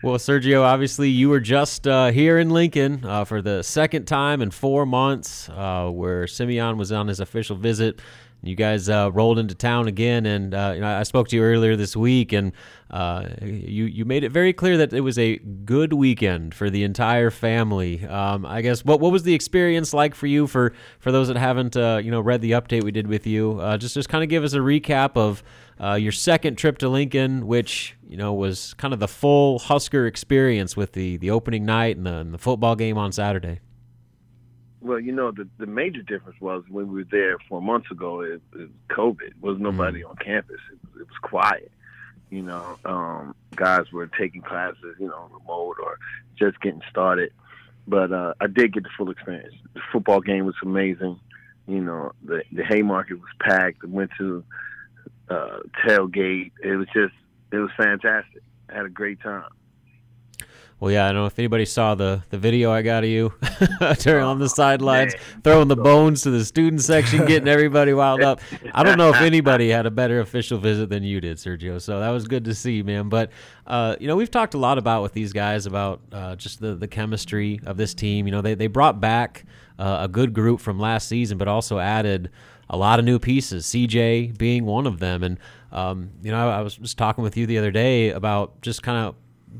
Well, 0.01 0.15
Sergio, 0.15 0.61
obviously 0.61 1.09
you 1.09 1.27
were 1.27 1.41
just 1.41 1.85
uh, 1.85 2.11
here 2.11 2.37
in 2.39 2.51
Lincoln 2.51 3.03
uh, 3.03 3.25
for 3.25 3.41
the 3.41 3.63
second 3.63 4.05
time 4.05 4.41
in 4.41 4.49
four 4.49 4.85
months, 4.85 5.49
uh, 5.49 5.89
where 5.89 6.25
Simeon 6.25 6.77
was 6.77 6.93
on 6.93 7.07
his 7.09 7.19
official 7.19 7.57
visit. 7.57 7.99
You 8.41 8.55
guys 8.55 8.87
uh, 8.87 9.11
rolled 9.11 9.37
into 9.37 9.53
town 9.53 9.89
again, 9.89 10.25
and 10.25 10.53
uh, 10.53 10.71
you 10.73 10.79
know, 10.79 10.87
I 10.87 11.03
spoke 11.03 11.27
to 11.29 11.35
you 11.35 11.43
earlier 11.43 11.75
this 11.75 11.95
week, 11.95 12.31
and 12.31 12.53
uh, 12.89 13.25
you 13.41 13.83
you 13.83 14.05
made 14.05 14.23
it 14.23 14.31
very 14.31 14.53
clear 14.53 14.77
that 14.77 14.93
it 14.93 15.01
was 15.01 15.19
a 15.19 15.37
good 15.37 15.91
weekend 15.91 16.55
for 16.55 16.69
the 16.69 16.83
entire 16.83 17.31
family. 17.31 18.05
Um, 18.05 18.45
I 18.45 18.61
guess 18.61 18.85
what 18.85 19.01
what 19.01 19.11
was 19.11 19.23
the 19.23 19.33
experience 19.33 19.93
like 19.93 20.15
for 20.15 20.25
you? 20.25 20.47
For 20.47 20.71
for 20.99 21.11
those 21.11 21.27
that 21.27 21.35
haven't 21.35 21.75
uh, 21.75 21.99
you 22.01 22.11
know 22.11 22.21
read 22.21 22.39
the 22.39 22.51
update 22.51 22.83
we 22.83 22.91
did 22.91 23.07
with 23.07 23.27
you, 23.27 23.59
uh, 23.59 23.77
just 23.77 23.93
just 23.93 24.07
kind 24.07 24.23
of 24.23 24.29
give 24.29 24.45
us 24.45 24.53
a 24.53 24.59
recap 24.59 25.17
of 25.17 25.43
uh, 25.83 25.95
your 25.95 26.13
second 26.13 26.57
trip 26.57 26.77
to 26.77 26.87
Lincoln, 26.87 27.45
which 27.45 27.97
you 28.07 28.15
know 28.15 28.33
was 28.33 28.73
kind 28.75 28.93
of 28.93 29.01
the 29.01 29.07
full 29.09 29.59
Husker 29.59 30.07
experience 30.07 30.77
with 30.77 30.93
the 30.93 31.17
the 31.17 31.29
opening 31.29 31.65
night 31.65 31.97
and 31.97 32.05
the, 32.05 32.13
and 32.15 32.33
the 32.33 32.39
football 32.39 32.77
game 32.77 32.97
on 32.97 33.11
Saturday. 33.11 33.59
Well, 34.81 34.99
you 34.99 35.11
know, 35.11 35.31
the 35.31 35.47
the 35.57 35.65
major 35.65 36.01
difference 36.01 36.39
was 36.39 36.63
when 36.69 36.87
we 36.87 37.03
were 37.03 37.07
there 37.11 37.37
four 37.49 37.61
months 37.61 37.91
ago. 37.91 38.21
It, 38.21 38.41
it 38.55 38.69
COVID 38.89 39.33
was 39.41 39.57
nobody 39.59 40.03
on 40.03 40.15
campus. 40.17 40.59
It, 40.71 40.79
was- 40.93 41.01
it 41.01 41.07
was 41.07 41.17
quiet. 41.21 41.71
You 42.29 42.43
know, 42.43 42.77
um, 42.85 43.35
guys 43.55 43.91
were 43.91 44.05
taking 44.07 44.41
classes, 44.43 44.95
you 44.99 45.07
know, 45.07 45.29
remote 45.33 45.77
or 45.83 45.97
just 46.37 46.61
getting 46.61 46.81
started. 46.89 47.31
But 47.87 48.11
uh, 48.11 48.35
I 48.39 48.45
did 48.45 48.73
get 48.73 48.83
the 48.83 48.89
full 48.95 49.09
experience. 49.09 49.55
The 49.73 49.81
football 49.91 50.21
game 50.21 50.45
was 50.45 50.53
amazing. 50.61 51.19
You 51.67 51.81
know, 51.81 52.11
the 52.23 52.43
the 52.51 52.63
Haymarket 52.63 53.19
was 53.19 53.29
packed. 53.39 53.79
I 53.83 53.87
went 53.87 54.11
to 54.19 54.43
uh, 55.29 55.59
tailgate. 55.83 56.51
It 56.63 56.75
was 56.75 56.87
just, 56.93 57.13
it 57.51 57.57
was 57.57 57.71
fantastic. 57.75 58.43
I 58.69 58.75
had 58.75 58.85
a 58.85 58.89
great 58.89 59.19
time. 59.21 59.43
Well, 60.79 60.91
yeah, 60.93 61.05
I 61.05 61.07
don't 61.07 61.15
know 61.15 61.25
if 61.25 61.37
anybody 61.37 61.65
saw 61.65 61.93
the, 61.95 62.23
the 62.29 62.37
video 62.37 62.71
I 62.71 62.81
got 62.83 63.03
of 63.03 63.09
you 63.09 63.33
during 63.99 64.23
on 64.23 64.39
the 64.39 64.47
sidelines, 64.47 65.13
throwing 65.43 65.67
the 65.67 65.75
bones 65.75 66.21
to 66.21 66.31
the 66.31 66.45
student 66.45 66.81
section, 66.81 67.25
getting 67.25 67.49
everybody 67.49 67.91
wild 67.91 68.21
up. 68.21 68.39
I 68.73 68.83
don't 68.83 68.97
know 68.97 69.09
if 69.09 69.17
anybody 69.17 69.69
had 69.69 69.85
a 69.85 69.91
better 69.91 70.21
official 70.21 70.57
visit 70.57 70.87
than 70.87 71.03
you 71.03 71.19
did, 71.19 71.35
Sergio. 71.35 71.81
So 71.81 71.99
that 71.99 72.09
was 72.11 72.29
good 72.29 72.45
to 72.45 72.55
see, 72.55 72.81
man. 72.81 73.09
But 73.09 73.31
uh, 73.67 73.97
you 73.99 74.07
know, 74.07 74.15
we've 74.15 74.31
talked 74.31 74.53
a 74.53 74.57
lot 74.57 74.77
about 74.77 75.03
with 75.03 75.11
these 75.11 75.33
guys 75.33 75.65
about 75.65 75.99
uh, 76.13 76.37
just 76.37 76.61
the 76.61 76.75
the 76.75 76.87
chemistry 76.87 77.59
of 77.65 77.75
this 77.75 77.93
team. 77.93 78.25
You 78.25 78.31
know, 78.31 78.41
they 78.41 78.53
they 78.53 78.67
brought 78.67 79.01
back 79.01 79.43
uh, 79.77 79.97
a 80.01 80.07
good 80.07 80.33
group 80.33 80.61
from 80.61 80.79
last 80.79 81.09
season, 81.09 81.37
but 81.37 81.49
also 81.49 81.79
added 81.79 82.29
a 82.69 82.77
lot 82.77 82.99
of 82.99 83.05
new 83.05 83.19
pieces. 83.19 83.65
CJ 83.65 84.37
being 84.37 84.63
one 84.63 84.87
of 84.87 84.99
them, 84.99 85.23
and 85.23 85.39
um, 85.73 86.11
you 86.23 86.31
know, 86.31 86.49
I 86.49 86.61
was 86.61 86.77
just 86.77 86.97
talking 86.97 87.21
with 87.21 87.35
you 87.35 87.45
the 87.45 87.57
other 87.57 87.71
day 87.71 88.11
about 88.11 88.61
just 88.61 88.81
kind 88.81 89.05
of 89.05 89.15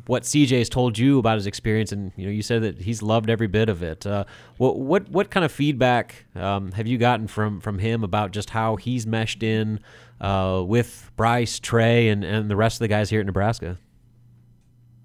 what 0.06 0.24
CJ 0.24 0.58
has 0.60 0.70
told 0.70 0.98
you 0.98 1.20
about 1.20 1.36
his 1.36 1.48
experience, 1.48 1.92
and 1.92 2.12
you 2.16 2.26
know, 2.26 2.32
you 2.32 2.42
said 2.42 2.62
that 2.64 2.80
he's 2.80 3.02
loved 3.02 3.30
every 3.30 3.48
bit 3.48 3.70
of 3.70 3.84
it. 3.84 4.06
Uh, 4.06 4.26
what 4.58 4.78
what 4.78 5.10
what 5.10 5.30
kind 5.32 5.46
of 5.46 5.52
feedback 5.52 6.26
um, 6.36 6.72
have 6.74 6.88
you 6.88 6.98
gotten 6.98 7.28
from 7.28 7.60
from 7.60 7.80
him 7.80 8.04
about 8.04 8.32
just 8.32 8.52
how 8.52 8.76
he's 8.76 9.06
meshed 9.08 9.44
in 9.44 9.80
uh, 10.22 10.64
with 10.66 11.12
Bryce, 11.16 11.60
Trey, 11.60 12.10
and 12.10 12.24
and 12.24 12.50
the 12.50 12.56
rest 12.56 12.76
of 12.76 12.80
the 12.80 12.88
guys 12.88 13.10
here 13.10 13.20
at 13.20 13.26
Nebraska? 13.26 13.78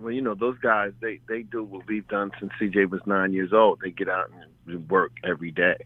Well, 0.05 0.13
you 0.13 0.21
know, 0.21 0.35
those 0.35 0.59
guys, 0.59 0.93
they, 1.01 1.21
they 1.29 1.45
do 1.45 1.65
what 1.65 1.87
we've 1.87 2.07
done 2.09 2.31
since 2.39 2.53
CJ 2.61 2.91
was 2.91 3.01
nine 3.07 3.33
years 3.33 3.55
old. 3.55 3.81
They 3.83 3.91
get 3.91 4.07
out 4.07 4.31
and 4.67 4.91
work 4.91 5.13
every 5.25 5.51
day, 5.51 5.79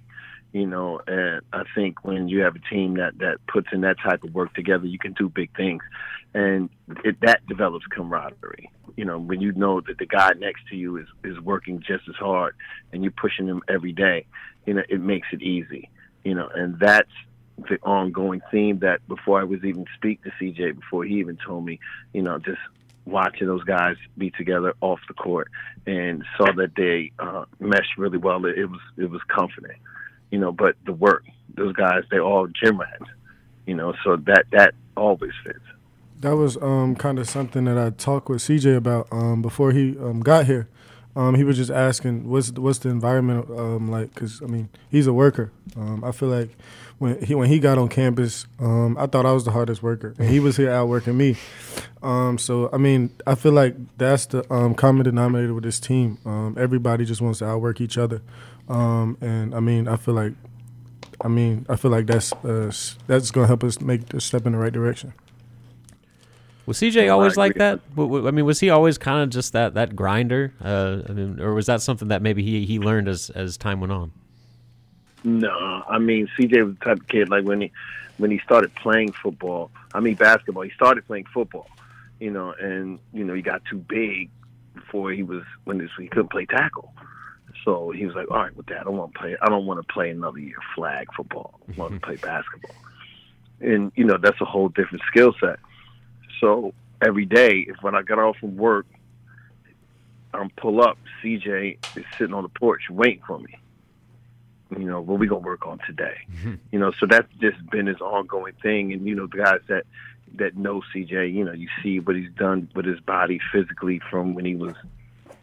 you 0.53 0.67
know, 0.67 1.01
and 1.07 1.41
I 1.53 1.63
think 1.73 2.05
when 2.05 2.27
you 2.27 2.41
have 2.41 2.57
a 2.57 2.75
team 2.75 2.95
that, 2.95 3.19
that 3.19 3.37
puts 3.47 3.69
in 3.73 3.83
that 3.83 3.95
type 4.03 4.25
of 4.25 4.35
work 4.35 4.53
together, 4.55 4.87
you 4.87 4.99
can 4.99 5.13
do 5.13 5.29
big 5.29 5.55
things. 5.57 5.83
And 6.39 6.71
it, 7.05 7.21
that 7.23 7.45
develops 7.49 7.85
camaraderie. 7.87 8.71
You 8.97 9.05
know, 9.05 9.19
when 9.19 9.41
you 9.41 9.51
know 9.53 9.81
that 9.81 9.99
the 9.99 10.07
guy 10.07 10.31
next 10.39 10.69
to 10.69 10.77
you 10.77 10.97
is, 10.97 11.07
is 11.25 11.37
working 11.41 11.81
just 11.81 12.09
as 12.09 12.15
hard 12.15 12.55
and 12.93 13.03
you're 13.03 13.11
pushing 13.11 13.49
him 13.49 13.61
every 13.69 13.93
day, 13.93 14.25
you 14.65 14.75
know, 14.75 14.83
it 14.89 15.01
makes 15.01 15.27
it 15.33 15.43
easy, 15.43 15.91
you 16.23 16.37
know, 16.37 16.49
and 16.55 16.79
that's 16.79 17.11
the 17.69 17.79
ongoing 17.83 18.41
theme 18.53 18.79
that 18.79 19.07
before 19.09 19.41
I 19.41 19.45
was 19.45 19.65
even 19.65 19.85
speak 19.97 20.23
to 20.23 20.31
CJ, 20.41 20.77
before 20.79 21.05
he 21.05 21.19
even 21.19 21.39
told 21.45 21.65
me, 21.65 21.81
you 22.13 22.23
know, 22.23 22.39
just 22.39 22.61
watching 23.05 23.49
those 23.49 23.65
guys 23.65 23.97
be 24.17 24.31
together 24.31 24.75
off 24.81 25.01
the 25.09 25.15
court 25.15 25.51
and 25.87 26.25
saw 26.37 26.53
that 26.53 26.77
they 26.77 27.11
uh, 27.19 27.47
meshed 27.59 27.99
really 27.99 28.19
well. 28.19 28.45
It, 28.45 28.59
it 28.59 28.67
was 28.67 28.81
it 28.97 29.11
was 29.11 29.23
comforting, 29.27 29.81
you 30.31 30.39
know. 30.39 30.53
But 30.53 30.77
the 30.87 30.93
work, 30.93 31.25
those 31.55 31.73
guys, 31.73 32.05
they 32.13 32.21
all 32.21 32.47
gym 32.47 32.79
rats, 32.79 33.11
you 33.67 33.75
know. 33.75 33.95
So 34.05 34.17
that 34.27 34.45
that 34.53 34.75
always 34.97 35.33
fits. 35.45 35.59
That 36.21 36.37
was 36.37 36.57
um, 36.57 36.97
kind 36.97 37.19
of 37.19 37.29
something 37.29 37.65
that 37.67 37.79
I 37.79 37.91
talked 37.91 38.29
with 38.29 38.43
CJ 38.43 38.77
about 38.77 39.07
um, 39.13 39.41
before 39.41 39.71
he 39.71 39.97
um, 39.99 40.21
got 40.21 40.47
here. 40.47 40.69
Um, 41.15 41.35
he 41.35 41.45
was 41.45 41.57
just 41.57 41.71
asking, 41.71 42.29
"What's 42.29 42.51
what's 42.53 42.79
the 42.81 42.89
environment 42.91 43.49
um, 43.51 43.91
like?" 43.91 44.15
Because 44.15 44.43
I 44.43 44.47
mean, 44.47 44.69
he's 44.91 45.07
a 45.07 45.13
worker. 45.13 45.53
Um, 45.77 46.03
I 46.05 46.13
feel 46.13 46.29
like 46.29 46.51
when 46.99 47.23
he 47.25 47.35
when 47.35 47.49
he 47.49 47.59
got 47.59 47.79
on 47.79 47.89
campus, 47.89 48.47
I 48.61 49.07
thought 49.07 49.27
I 49.27 49.33
was 49.33 49.45
the 49.45 49.53
hardest 49.53 49.83
worker, 49.83 50.15
and 50.19 50.29
he 50.29 50.41
was 50.41 50.57
here 50.57 50.71
outworking 50.71 51.17
me. 51.17 51.37
So 52.03 52.71
I 52.73 52.77
mean, 52.77 53.11
I 53.27 53.35
feel 53.35 53.53
like 53.53 53.75
that's 53.97 54.27
the 54.27 54.43
common 54.77 55.05
denominator 55.05 55.55
with 55.55 55.65
this 55.65 55.81
team. 55.81 56.19
Everybody 56.57 57.05
just 57.05 57.21
wants 57.21 57.41
to 57.41 57.47
outwork 57.47 57.81
each 57.81 57.99
other, 57.99 58.23
and 58.69 59.55
I 59.55 59.61
mean, 59.61 59.89
I 59.89 59.97
feel 59.97 60.15
like, 60.15 60.35
I 61.21 61.29
mean, 61.29 61.67
I 61.69 61.77
feel 61.77 61.91
like 61.91 62.07
that's 62.07 62.33
uh, 62.33 62.71
that's 63.09 63.31
gonna 63.33 63.49
help 63.49 63.65
us 63.65 63.81
make 63.81 64.09
the 64.11 64.21
step 64.21 64.47
in 64.47 64.53
the 64.53 64.59
right 64.59 64.73
direction. 64.73 65.15
Was 66.69 66.79
CJ 66.81 67.11
always 67.11 67.39
like 67.39 67.55
that? 67.55 67.81
I 67.97 68.31
mean, 68.31 68.45
was 68.45 68.61
he 68.61 68.69
always 68.69 68.99
kind 68.99 69.23
of 69.23 69.31
just 69.31 69.55
that 69.55 69.73
that 69.73 69.97
grinder? 69.97 70.53
Uh, 70.63 71.01
I 71.09 71.13
mean, 71.13 71.41
or 71.41 71.55
was 71.55 71.65
that 71.65 71.81
something 71.81 72.09
that 72.09 72.21
maybe 72.21 72.43
he, 72.43 72.67
he 72.67 72.79
learned 72.79 73.09
as 73.09 73.31
as 73.31 73.57
time 73.57 73.81
went 73.81 73.91
on? 73.91 74.13
No, 75.25 75.83
I 75.89 75.97
mean 75.97 76.29
CJ 76.39 76.67
was 76.67 76.75
the 76.79 76.85
type 76.85 77.01
of 77.01 77.09
kid 77.09 77.31
like 77.31 77.45
when 77.45 77.63
he 77.63 77.73
when 78.19 78.31
he 78.31 78.39
started 78.41 78.75
playing 78.75 79.13
football. 79.13 79.71
I 79.95 80.01
mean 80.01 80.17
basketball. 80.17 80.63
He 80.63 80.71
started 80.73 81.07
playing 81.07 81.25
football, 81.33 81.71
you 82.21 82.31
know, 82.31 82.53
and 82.61 82.99
you 83.15 83.25
know 83.25 83.33
he 83.33 83.41
got 83.41 83.65
too 83.65 83.79
big 83.79 84.29
before 84.75 85.11
he 85.11 85.23
was 85.23 85.45
when 85.65 85.79
this, 85.79 85.89
he 85.99 86.07
couldn't 86.09 86.31
play 86.31 86.45
tackle. 86.45 86.93
So 87.65 87.93
he 87.93 88.05
was 88.05 88.15
like, 88.15 88.31
all 88.31 88.41
right, 88.41 88.55
with 88.55 88.67
that, 88.67 88.81
I 88.81 88.85
don't 88.85 88.99
want 88.99 89.15
to 89.15 89.19
play. 89.19 89.37
I 89.41 89.49
don't 89.49 89.65
want 89.65 89.81
to 89.81 89.91
play 89.91 90.11
another 90.11 90.39
year 90.39 90.59
flag 90.75 91.09
football. 91.17 91.61
I 91.67 91.81
want 91.81 91.95
to 91.95 92.01
play 92.01 92.17
basketball, 92.17 92.77
and 93.59 93.91
you 93.97 94.05
know 94.05 94.19
that's 94.19 94.41
a 94.43 94.45
whole 94.45 94.69
different 94.69 95.03
skill 95.11 95.35
set. 95.41 95.61
So 96.41 96.75
every 97.03 97.27
day, 97.27 97.67
if 97.69 97.77
when 97.83 97.95
I 97.95 98.03
got 98.03 98.19
off 98.19 98.37
from 98.39 98.57
work, 98.57 98.87
I'm 100.35 100.51
pull 100.51 100.83
up. 100.83 100.99
CJ 101.23 101.79
is 101.97 102.05
sitting 102.17 102.35
on 102.35 102.43
the 102.43 102.49
porch 102.51 102.83
waiting 102.91 103.23
for 103.27 103.39
me 103.39 103.55
you 104.77 104.85
know, 104.85 105.01
what 105.01 105.19
we 105.19 105.27
gonna 105.27 105.41
work 105.41 105.67
on 105.67 105.79
today. 105.87 106.19
You 106.71 106.79
know, 106.79 106.93
so 106.93 107.07
that's 107.07 107.33
just 107.41 107.59
been 107.71 107.87
his 107.87 108.01
ongoing 108.01 108.55
thing. 108.63 108.93
And 108.93 109.07
you 109.07 109.15
know, 109.15 109.27
the 109.27 109.39
guys 109.39 109.61
that 109.69 109.85
that 110.37 110.57
know 110.57 110.83
CJ. 110.95 111.33
You 111.33 111.45
know, 111.45 111.53
you 111.53 111.69
see 111.83 112.01
what 112.01 112.17
he's 112.17 112.31
done 112.37 112.69
with 112.75 112.85
his 112.85 113.01
body 113.01 113.41
physically 113.53 114.01
from 114.11 114.35
when 114.35 114.45
he 114.45 114.55
was, 114.55 114.75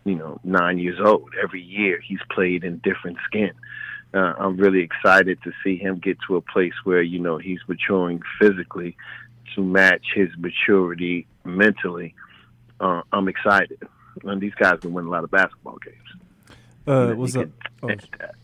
you 0.04 0.16
know, 0.16 0.40
nine 0.44 0.78
years 0.78 1.00
old. 1.04 1.34
Every 1.42 1.62
year 1.62 2.00
he's 2.00 2.20
played 2.30 2.64
in 2.64 2.78
different 2.80 3.18
skin. 3.26 3.52
Uh, 4.14 4.34
I'm 4.38 4.58
really 4.58 4.82
excited 4.82 5.40
to 5.44 5.52
see 5.64 5.78
him 5.78 5.98
get 5.98 6.18
to 6.28 6.36
a 6.36 6.42
place 6.42 6.74
where 6.84 7.02
you 7.02 7.20
know 7.20 7.38
he's 7.38 7.60
maturing 7.68 8.22
physically 8.40 8.96
to 9.56 9.64
match 9.64 10.06
his 10.14 10.30
maturity 10.38 11.28
mentally. 11.44 12.16
Uh, 12.80 13.02
I'm 13.12 13.28
excited, 13.28 13.80
and 14.24 14.42
these 14.42 14.54
guys 14.56 14.80
can 14.82 14.94
win 14.94 15.06
a 15.06 15.10
lot 15.10 15.24
of 15.24 15.32
basketball 15.32 15.78
games. 15.78 16.58
Uh, 16.88 17.14
what's 17.14 17.36
up? 17.36 17.44
can 17.44 17.54
Oh, 17.84 17.88
edge 17.90 18.10
that. 18.20 18.36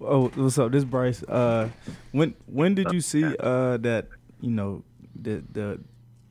Oh, 0.00 0.28
what's 0.28 0.58
up? 0.58 0.70
This 0.70 0.80
is 0.80 0.84
Bryce. 0.84 1.22
Uh, 1.22 1.68
when 2.12 2.34
when 2.46 2.74
did 2.74 2.92
you 2.92 3.00
see 3.00 3.24
uh 3.38 3.78
that 3.78 4.08
you 4.40 4.50
know 4.50 4.82
the 5.20 5.42
the 5.52 5.80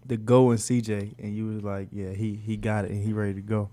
the 0.06 0.18
go 0.18 0.52
in 0.52 0.58
CJ 0.58 1.16
and 1.20 1.36
you 1.36 1.48
was 1.48 1.64
like, 1.64 1.88
yeah, 1.92 2.12
he 2.12 2.36
he 2.36 2.58
got 2.58 2.86
it 2.86 2.92
and 2.92 3.04
he 3.04 3.14
ready 3.14 3.34
to 3.34 3.42
go. 3.42 3.70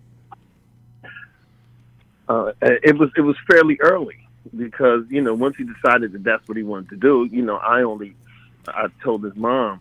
Uh, 2.29 2.53
it 2.63 2.97
was 2.97 3.11
it 3.17 3.23
was 3.23 3.37
fairly 3.51 3.77
early 3.81 4.17
because 4.57 5.05
you 5.09 5.21
know 5.21 5.35
once 5.35 5.57
he 5.57 5.65
decided 5.65 6.13
that 6.13 6.23
that's 6.25 6.47
what 6.49 6.57
he 6.57 6.63
wanted 6.63 6.89
to 6.91 6.97
do, 6.97 7.29
you 7.31 7.43
know 7.43 7.57
I 7.57 7.83
only 7.83 8.15
I 8.69 8.87
told 9.03 9.25
his 9.25 9.35
mom, 9.37 9.81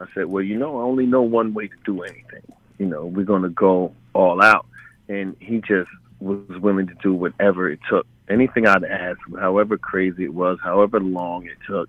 I 0.00 0.06
said, 0.14 0.26
well 0.26 0.42
you 0.42 0.58
know 0.58 0.78
I 0.78 0.82
only 0.82 1.06
know 1.06 1.22
one 1.22 1.54
way 1.54 1.68
to 1.68 1.76
do 1.84 2.02
anything. 2.02 2.42
You 2.78 2.86
know 2.86 3.06
we're 3.06 3.24
gonna 3.24 3.50
go 3.50 3.94
all 4.12 4.42
out, 4.42 4.66
and 5.08 5.36
he 5.40 5.60
just 5.60 5.90
was 6.20 6.58
willing 6.60 6.86
to 6.86 6.94
do 7.02 7.12
whatever 7.14 7.70
it 7.70 7.80
took. 7.88 8.06
Anything 8.28 8.66
I'd 8.66 8.84
ask, 8.84 9.18
however 9.38 9.76
crazy 9.76 10.24
it 10.24 10.34
was, 10.34 10.58
however 10.62 11.00
long 11.00 11.46
it 11.46 11.58
took, 11.66 11.88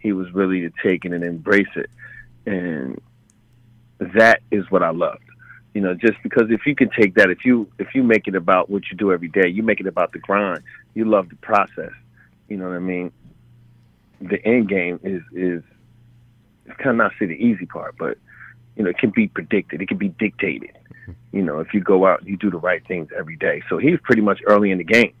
he 0.00 0.12
was 0.12 0.32
really 0.32 0.60
to 0.60 0.70
take 0.82 1.04
it 1.04 1.12
and 1.12 1.24
embrace 1.24 1.66
it, 1.76 1.90
and 2.46 3.00
that 3.98 4.40
is 4.50 4.70
what 4.70 4.82
I 4.82 4.90
loved. 4.90 5.22
You 5.74 5.80
know 5.82 5.94
just 5.94 6.22
because 6.22 6.50
if 6.50 6.66
you 6.66 6.74
can 6.74 6.90
take 6.90 7.14
that 7.14 7.30
if 7.30 7.44
you 7.44 7.70
if 7.78 7.94
you 7.94 8.02
make 8.02 8.26
it 8.26 8.34
about 8.34 8.70
what 8.70 8.90
you 8.90 8.96
do 8.96 9.12
every 9.12 9.28
day 9.28 9.48
you 9.48 9.62
make 9.62 9.78
it 9.80 9.86
about 9.86 10.12
the 10.12 10.18
grind 10.18 10.62
you 10.94 11.04
love 11.04 11.28
the 11.28 11.36
process. 11.36 11.92
You 12.48 12.56
know 12.56 12.68
what 12.68 12.76
i 12.76 12.80
mean? 12.80 13.12
The 14.20 14.44
end 14.44 14.68
game 14.68 14.98
is 15.04 15.22
is 15.32 15.62
kind 16.76 16.90
of 16.90 16.96
not 16.96 17.12
say 17.18 17.26
the 17.26 17.32
easy 17.34 17.66
part 17.66 17.94
but 17.98 18.18
you 18.76 18.84
know 18.84 18.90
it 18.90 18.98
can 18.98 19.10
be 19.10 19.28
predicted 19.28 19.80
it 19.80 19.88
can 19.88 19.98
be 19.98 20.08
dictated 20.08 20.70
you 21.32 21.42
know 21.42 21.60
if 21.60 21.72
you 21.72 21.80
go 21.80 22.06
out 22.06 22.20
and 22.20 22.28
you 22.28 22.36
do 22.36 22.50
the 22.50 22.58
right 22.58 22.86
things 22.86 23.08
every 23.18 23.36
day 23.36 23.62
so 23.68 23.78
he's 23.78 23.98
pretty 24.02 24.22
much 24.22 24.40
early 24.46 24.70
in 24.70 24.78
the 24.78 24.84
game 24.84 25.12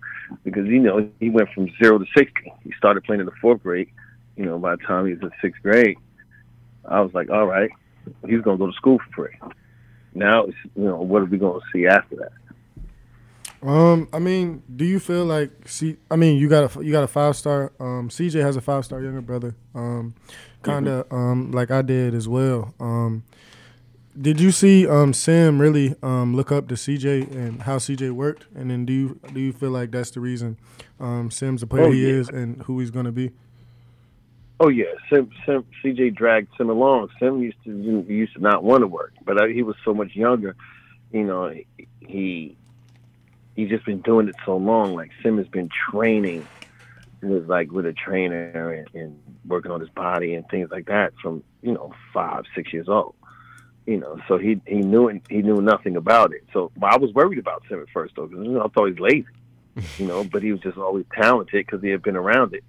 because 0.44 0.66
you 0.66 0.78
know 0.78 1.08
he 1.20 1.30
went 1.30 1.48
from 1.54 1.68
zero 1.82 1.98
to 1.98 2.04
60 2.16 2.52
he 2.62 2.72
started 2.76 3.02
playing 3.04 3.20
in 3.20 3.26
the 3.26 3.32
fourth 3.40 3.62
grade 3.62 3.88
you 4.36 4.44
know 4.44 4.58
by 4.58 4.76
the 4.76 4.82
time 4.82 5.06
he 5.06 5.12
was 5.12 5.22
in 5.22 5.30
sixth 5.40 5.62
grade 5.62 5.96
i 6.86 7.00
was 7.00 7.12
like 7.14 7.30
all 7.30 7.46
right 7.46 7.70
he's 8.26 8.40
going 8.42 8.58
to 8.58 8.64
go 8.64 8.66
to 8.66 8.76
school 8.76 8.98
for 8.98 9.28
free 9.28 9.38
now 10.14 10.44
it's 10.44 10.56
you 10.76 10.84
know 10.84 11.00
what 11.00 11.22
are 11.22 11.26
we 11.26 11.38
going 11.38 11.60
to 11.60 11.66
see 11.72 11.86
after 11.86 12.16
that 12.16 12.32
Um, 13.60 14.08
I 14.12 14.20
mean, 14.20 14.62
do 14.76 14.84
you 14.84 15.00
feel 15.00 15.24
like 15.24 15.50
see? 15.66 15.96
I 16.10 16.16
mean, 16.16 16.38
you 16.38 16.48
got 16.48 16.76
a 16.76 16.84
you 16.84 16.92
got 16.92 17.02
a 17.02 17.08
five 17.08 17.34
star. 17.34 17.72
Um, 17.80 18.08
CJ 18.08 18.40
has 18.40 18.56
a 18.56 18.60
five 18.60 18.84
star 18.84 19.02
younger 19.02 19.20
brother. 19.20 19.56
Um, 19.74 20.14
kind 20.62 20.88
of 20.88 21.10
um 21.12 21.50
like 21.52 21.70
I 21.70 21.82
did 21.82 22.14
as 22.14 22.28
well. 22.28 22.74
Um, 22.80 23.22
did 24.20 24.40
you 24.40 24.50
see 24.50 24.86
um 24.86 25.12
Sam 25.12 25.60
really 25.60 25.94
um 26.02 26.34
look 26.34 26.50
up 26.50 26.68
to 26.68 26.74
CJ 26.74 27.30
and 27.30 27.62
how 27.62 27.76
CJ 27.76 28.12
worked? 28.12 28.46
And 28.54 28.70
then 28.70 28.84
do 28.84 28.92
you 28.92 29.20
do 29.32 29.40
you 29.40 29.52
feel 29.52 29.70
like 29.70 29.90
that's 29.90 30.10
the 30.10 30.20
reason 30.20 30.58
um 30.98 31.30
Sam's 31.30 31.60
the 31.60 31.66
player 31.66 31.84
Oh, 31.84 31.92
he 31.92 32.02
yeah. 32.06 32.14
is 32.14 32.28
and 32.28 32.62
who 32.64 32.80
he's 32.80 32.90
gonna 32.90 33.12
be? 33.12 33.30
Oh 34.60 34.68
yeah, 34.68 34.86
Sim, 35.08 35.30
Sim, 35.46 35.64
CJ 35.84 36.16
dragged 36.16 36.48
Sim 36.58 36.68
along. 36.68 37.10
Sim 37.20 37.40
used 37.40 37.62
to 37.64 37.70
used 38.08 38.34
to 38.34 38.40
not 38.40 38.64
want 38.64 38.80
to 38.80 38.88
work, 38.88 39.12
but 39.24 39.40
uh, 39.40 39.46
he 39.46 39.62
was 39.62 39.76
so 39.84 39.94
much 39.94 40.16
younger. 40.16 40.56
You 41.12 41.24
know, 41.24 41.54
he 42.00 42.56
he's 43.54 43.68
just 43.68 43.84
been 43.84 44.00
doing 44.00 44.26
it 44.28 44.34
so 44.44 44.56
long. 44.56 44.94
Like 44.96 45.12
Sim 45.22 45.38
has 45.38 45.46
been 45.46 45.68
training 45.68 46.44
with 47.22 47.48
like 47.48 47.70
with 47.70 47.86
a 47.86 47.92
trainer 47.92 48.72
and, 48.72 48.88
and 48.94 49.22
working 49.46 49.70
on 49.70 49.80
his 49.80 49.88
body 49.90 50.34
and 50.34 50.48
things 50.48 50.70
like 50.70 50.86
that 50.86 51.12
from 51.20 51.42
you 51.62 51.72
know 51.72 51.92
five 52.12 52.44
six 52.54 52.72
years 52.72 52.88
old. 52.88 53.14
You 53.86 53.98
know, 53.98 54.18
so 54.28 54.36
he 54.36 54.60
he 54.66 54.76
knew 54.76 55.08
he 55.28 55.42
knew 55.42 55.60
nothing 55.62 55.96
about 55.96 56.32
it. 56.32 56.44
So 56.52 56.70
but 56.76 56.92
I 56.92 56.96
was 56.98 57.12
worried 57.12 57.38
about 57.38 57.62
Sim 57.68 57.80
at 57.80 57.88
first 57.90 58.14
though 58.16 58.26
because 58.26 58.44
you 58.44 58.52
know, 58.52 58.64
I 58.64 58.68
thought 58.68 58.86
he 58.86 58.92
was 58.92 59.00
lazy. 59.00 59.26
You 59.96 60.06
know, 60.06 60.24
but 60.24 60.42
he 60.42 60.52
was 60.52 60.60
just 60.60 60.76
always 60.76 61.06
talented 61.14 61.64
because 61.66 61.80
he 61.80 61.90
had 61.90 62.02
been 62.02 62.16
around 62.16 62.52
it. 62.52 62.64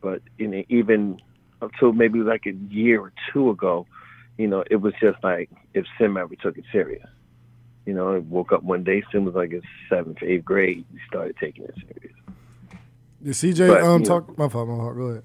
But 0.00 0.22
you 0.36 0.48
know, 0.48 0.62
even 0.68 1.20
up 1.62 1.72
until 1.72 1.92
maybe 1.92 2.20
like 2.20 2.46
a 2.46 2.52
year 2.52 3.00
or 3.00 3.12
two 3.32 3.50
ago, 3.50 3.86
you 4.36 4.46
know, 4.46 4.64
it 4.70 4.76
was 4.76 4.92
just 5.00 5.22
like 5.22 5.50
if 5.74 5.86
Sim 5.98 6.16
ever 6.16 6.34
took 6.36 6.58
it 6.58 6.64
serious. 6.70 7.06
You 7.86 7.94
know, 7.94 8.14
I 8.14 8.18
woke 8.18 8.52
up 8.52 8.62
one 8.62 8.84
day, 8.84 9.02
Sim 9.10 9.24
was 9.24 9.34
like 9.34 9.52
in 9.52 9.62
seventh, 9.88 10.22
eighth 10.22 10.44
grade. 10.44 10.84
He 10.92 10.98
started 11.06 11.36
taking 11.40 11.64
it 11.64 11.74
serious. 11.74 12.16
Did 13.22 13.32
CJ 13.34 13.68
But, 13.68 13.82
um 13.82 14.02
talk? 14.04 14.38
My 14.38 14.48
fault. 14.48 14.68
My 14.68 14.76
fault. 14.76 14.96
Go 14.96 15.02
ahead. 15.02 15.24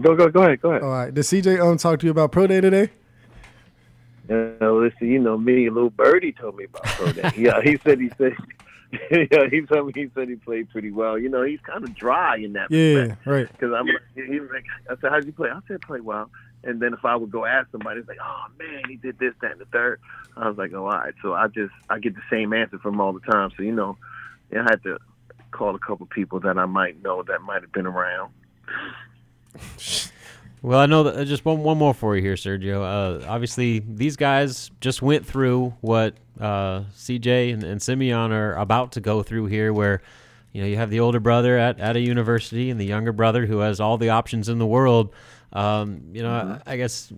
Go, 0.00 0.14
go, 0.14 0.28
go 0.28 0.42
ahead, 0.42 0.60
go 0.60 0.70
ahead. 0.70 0.82
All 0.82 0.90
right. 0.90 1.12
Did 1.12 1.24
CJ 1.24 1.60
um 1.60 1.76
talk 1.78 2.00
to 2.00 2.06
you 2.06 2.10
about 2.12 2.32
pro 2.32 2.46
day 2.46 2.60
today? 2.60 2.90
You 4.28 4.56
know, 4.60 4.78
listen, 4.78 5.08
you 5.08 5.18
know 5.18 5.38
me, 5.38 5.70
little 5.70 5.90
birdie 5.90 6.32
told 6.32 6.56
me 6.56 6.64
about 6.64 6.84
pro 6.84 7.12
day. 7.12 7.30
yeah, 7.36 7.60
he 7.62 7.78
said 7.84 8.00
he 8.00 8.10
said. 8.18 8.32
yeah, 9.10 9.48
he 9.50 9.62
told 9.62 9.86
me 9.88 9.92
he 9.94 10.08
said 10.14 10.28
he 10.28 10.36
played 10.36 10.70
pretty 10.70 10.90
well. 10.90 11.18
You 11.18 11.28
know, 11.28 11.42
he's 11.42 11.60
kind 11.60 11.82
of 11.82 11.94
dry 11.94 12.36
in 12.36 12.52
that 12.54 12.70
Yeah. 12.70 12.94
respect. 12.94 13.26
Right. 13.26 13.48
Because 13.50 13.72
I'm 13.76 13.86
like, 13.86 14.02
he 14.14 14.38
was 14.40 14.48
like, 14.52 14.64
I 14.88 14.94
said, 15.00 15.10
how'd 15.10 15.26
you 15.26 15.32
play? 15.32 15.50
I 15.50 15.58
said, 15.66 15.80
play 15.82 16.00
well. 16.00 16.30
And 16.64 16.80
then 16.80 16.94
if 16.94 17.04
I 17.04 17.16
would 17.16 17.30
go 17.30 17.44
ask 17.44 17.70
somebody, 17.72 18.00
it's 18.00 18.08
like, 18.08 18.18
oh 18.22 18.44
man, 18.58 18.82
he 18.88 18.96
did 18.96 19.18
this, 19.18 19.34
that, 19.42 19.52
and 19.52 19.60
the 19.60 19.64
third. 19.66 20.00
I 20.36 20.48
was 20.48 20.56
like, 20.58 20.72
oh, 20.72 20.84
all 20.86 20.90
right. 20.90 21.14
So 21.22 21.34
I 21.34 21.48
just, 21.48 21.72
I 21.90 21.98
get 21.98 22.14
the 22.14 22.22
same 22.30 22.52
answer 22.52 22.78
from 22.78 23.00
all 23.00 23.12
the 23.12 23.20
time. 23.20 23.50
So, 23.56 23.62
you 23.62 23.72
know, 23.72 23.96
I 24.52 24.62
had 24.62 24.82
to 24.84 24.98
call 25.56 25.74
a 25.74 25.78
couple 25.78 26.06
people 26.06 26.40
that 26.40 26.58
I 26.58 26.66
might 26.66 27.02
know 27.02 27.22
that 27.22 27.42
might 27.42 27.62
have 27.62 27.72
been 27.72 27.86
around. 27.86 28.32
Well, 30.62 30.80
I 30.80 30.86
know 30.86 31.04
that 31.04 31.16
uh, 31.16 31.24
just 31.24 31.44
one 31.44 31.62
one 31.62 31.78
more 31.78 31.94
for 31.94 32.16
you 32.16 32.22
here, 32.22 32.34
Sergio. 32.34 32.82
Uh, 32.82 33.24
obviously, 33.28 33.84
these 33.86 34.16
guys 34.16 34.70
just 34.80 35.00
went 35.00 35.24
through 35.24 35.74
what 35.80 36.14
uh, 36.40 36.80
CJ 36.96 37.52
and, 37.52 37.62
and 37.62 37.80
Simeon 37.80 38.32
are 38.32 38.54
about 38.54 38.90
to 38.92 39.00
go 39.00 39.22
through 39.22 39.46
here, 39.46 39.72
where 39.72 40.02
you 40.52 40.62
know 40.62 40.66
you 40.66 40.76
have 40.76 40.90
the 40.90 40.98
older 40.98 41.20
brother 41.20 41.56
at, 41.56 41.78
at 41.78 41.94
a 41.94 42.00
university 42.00 42.70
and 42.70 42.80
the 42.80 42.84
younger 42.84 43.12
brother 43.12 43.46
who 43.46 43.58
has 43.58 43.80
all 43.80 43.96
the 43.96 44.08
options 44.08 44.48
in 44.48 44.58
the 44.58 44.66
world. 44.66 45.12
Um, 45.52 46.00
you 46.12 46.22
know, 46.22 46.60
I, 46.66 46.72
I 46.72 46.76
guess. 46.76 47.12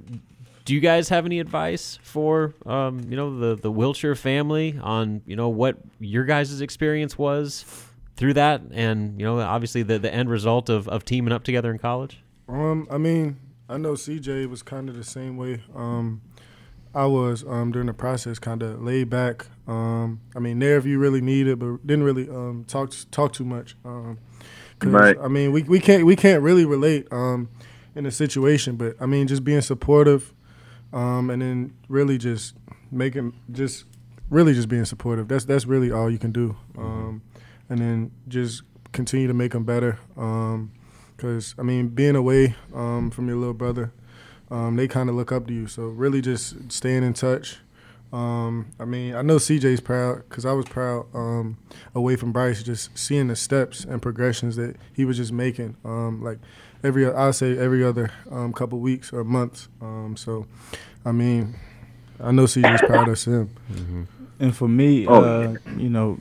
Do 0.64 0.74
you 0.74 0.80
guys 0.80 1.08
have 1.08 1.24
any 1.24 1.40
advice 1.40 1.98
for 2.02 2.52
um, 2.66 3.00
you 3.08 3.16
know 3.16 3.38
the 3.38 3.54
the 3.54 3.72
Wilcher 3.72 4.14
family 4.14 4.78
on 4.82 5.22
you 5.24 5.36
know 5.36 5.48
what 5.48 5.78
your 6.00 6.24
guys' 6.24 6.60
experience 6.60 7.16
was 7.16 7.87
through 8.18 8.34
that, 8.34 8.60
and 8.72 9.18
you 9.18 9.24
know 9.24 9.38
obviously 9.40 9.82
the 9.82 9.98
the 9.98 10.12
end 10.12 10.28
result 10.28 10.68
of, 10.68 10.86
of 10.88 11.04
teaming 11.04 11.32
up 11.32 11.44
together 11.44 11.70
in 11.70 11.78
college? 11.78 12.20
Um, 12.48 12.86
I 12.90 12.98
mean, 12.98 13.36
I 13.68 13.78
know 13.78 13.92
CJ 13.92 14.48
was 14.50 14.62
kind 14.62 14.88
of 14.88 14.96
the 14.96 15.04
same 15.04 15.36
way. 15.36 15.62
Um, 15.74 16.20
I 16.94 17.06
was 17.06 17.44
um 17.46 17.70
during 17.72 17.86
the 17.86 17.94
process, 17.94 18.38
kind 18.38 18.62
of 18.62 18.82
laid 18.82 19.08
back. 19.08 19.46
Um, 19.66 20.20
I 20.34 20.38
mean, 20.40 20.58
there 20.58 20.76
if 20.78 20.84
you 20.86 20.98
really 20.98 21.20
need 21.20 21.46
it, 21.46 21.58
but 21.58 21.86
didn't 21.86 22.04
really 22.04 22.28
um 22.28 22.64
talk 22.66 22.92
talk 23.10 23.32
too 23.32 23.44
much. 23.44 23.76
Um, 23.84 24.18
'cause, 24.78 24.92
Right. 24.92 25.16
I 25.22 25.28
mean, 25.28 25.52
we 25.52 25.62
we 25.62 25.80
can't 25.80 26.04
we 26.06 26.16
can't 26.16 26.42
really 26.42 26.64
relate 26.64 27.06
um 27.12 27.48
in 27.94 28.04
the 28.04 28.10
situation, 28.10 28.76
but 28.76 28.96
I 29.00 29.06
mean, 29.06 29.26
just 29.26 29.44
being 29.44 29.60
supportive, 29.60 30.32
um, 30.92 31.30
and 31.30 31.40
then 31.42 31.72
really 31.88 32.16
just 32.18 32.54
making 32.90 33.34
just 33.52 33.84
really 34.30 34.54
just 34.54 34.68
being 34.68 34.84
supportive. 34.86 35.28
That's 35.28 35.44
that's 35.44 35.66
really 35.66 35.90
all 35.92 36.10
you 36.10 36.18
can 36.18 36.32
do. 36.32 36.56
Um, 36.76 37.22
and 37.68 37.78
then 37.80 38.10
just 38.28 38.62
continue 38.92 39.26
to 39.28 39.34
make 39.34 39.52
them 39.52 39.64
better. 39.64 39.98
Um, 40.16 40.72
Cause 41.16 41.54
I 41.58 41.62
mean, 41.62 41.88
being 41.88 42.14
away 42.14 42.54
um, 42.72 43.10
from 43.10 43.26
your 43.26 43.36
little 43.38 43.52
brother, 43.54 43.92
um, 44.52 44.76
they 44.76 44.86
kind 44.86 45.08
of 45.08 45.16
look 45.16 45.32
up 45.32 45.48
to 45.48 45.52
you. 45.52 45.66
So 45.66 45.82
really, 45.88 46.20
just 46.20 46.70
staying 46.70 47.02
in 47.02 47.12
touch. 47.12 47.58
Um, 48.12 48.66
I 48.78 48.84
mean, 48.84 49.14
I 49.16 49.22
know 49.22 49.36
CJ's 49.36 49.80
proud 49.80 50.22
because 50.28 50.46
I 50.46 50.52
was 50.52 50.64
proud 50.66 51.06
um, 51.14 51.58
away 51.94 52.14
from 52.14 52.30
Bryce, 52.32 52.62
just 52.62 52.96
seeing 52.96 53.26
the 53.26 53.34
steps 53.36 53.84
and 53.84 54.00
progressions 54.00 54.54
that 54.56 54.76
he 54.94 55.04
was 55.04 55.16
just 55.16 55.32
making. 55.32 55.76
Um, 55.84 56.22
like 56.22 56.38
every, 56.84 57.04
I'll 57.10 57.32
say 57.32 57.58
every 57.58 57.84
other 57.84 58.10
um, 58.30 58.52
couple 58.52 58.78
weeks 58.78 59.12
or 59.12 59.24
months. 59.24 59.68
Um, 59.82 60.16
so, 60.16 60.46
I 61.04 61.10
mean, 61.10 61.56
I 62.20 62.30
know 62.30 62.44
CJ's 62.44 62.80
proud 62.82 63.08
of 63.08 63.22
him. 63.24 64.06
And 64.38 64.56
for 64.56 64.68
me, 64.68 65.04
Oh, 65.06 65.22
uh, 65.22 65.56
you 65.76 65.90
know, 65.90 66.18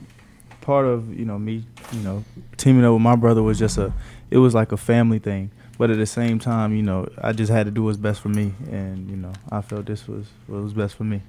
part 0.68 0.84
of 0.84 1.18
you 1.18 1.24
know 1.24 1.38
me, 1.38 1.64
you 1.92 2.00
know, 2.00 2.22
teaming 2.58 2.84
up 2.84 2.92
with 2.92 3.00
my 3.00 3.16
brother 3.16 3.42
was 3.42 3.58
just 3.58 3.78
a, 3.78 3.90
it 4.30 4.36
was 4.36 4.54
like 4.54 4.70
a 4.70 4.76
family 4.76 5.18
thing. 5.18 5.50
But 5.78 5.90
at 5.90 5.96
the 5.96 6.04
same 6.04 6.38
time, 6.38 6.74
you 6.76 6.82
know, 6.82 7.08
I 7.22 7.32
just 7.32 7.50
had 7.50 7.64
to 7.64 7.70
do 7.72 7.84
what's 7.84 7.96
best 7.96 8.20
for 8.20 8.28
me, 8.28 8.52
and 8.70 9.08
you 9.08 9.16
know, 9.16 9.32
I 9.50 9.62
felt 9.62 9.86
this 9.86 10.06
was 10.06 10.26
what 10.46 10.62
was 10.62 10.74
best 10.74 10.94
for 10.96 11.04
me. 11.04 11.22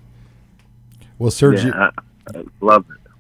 Well, 1.18 1.32
Sergio, 1.32 1.68
Yeah, 1.68 1.92
I, 2.34 2.40
I 2.40 2.44
love 2.60 2.86
it. 2.90 3.12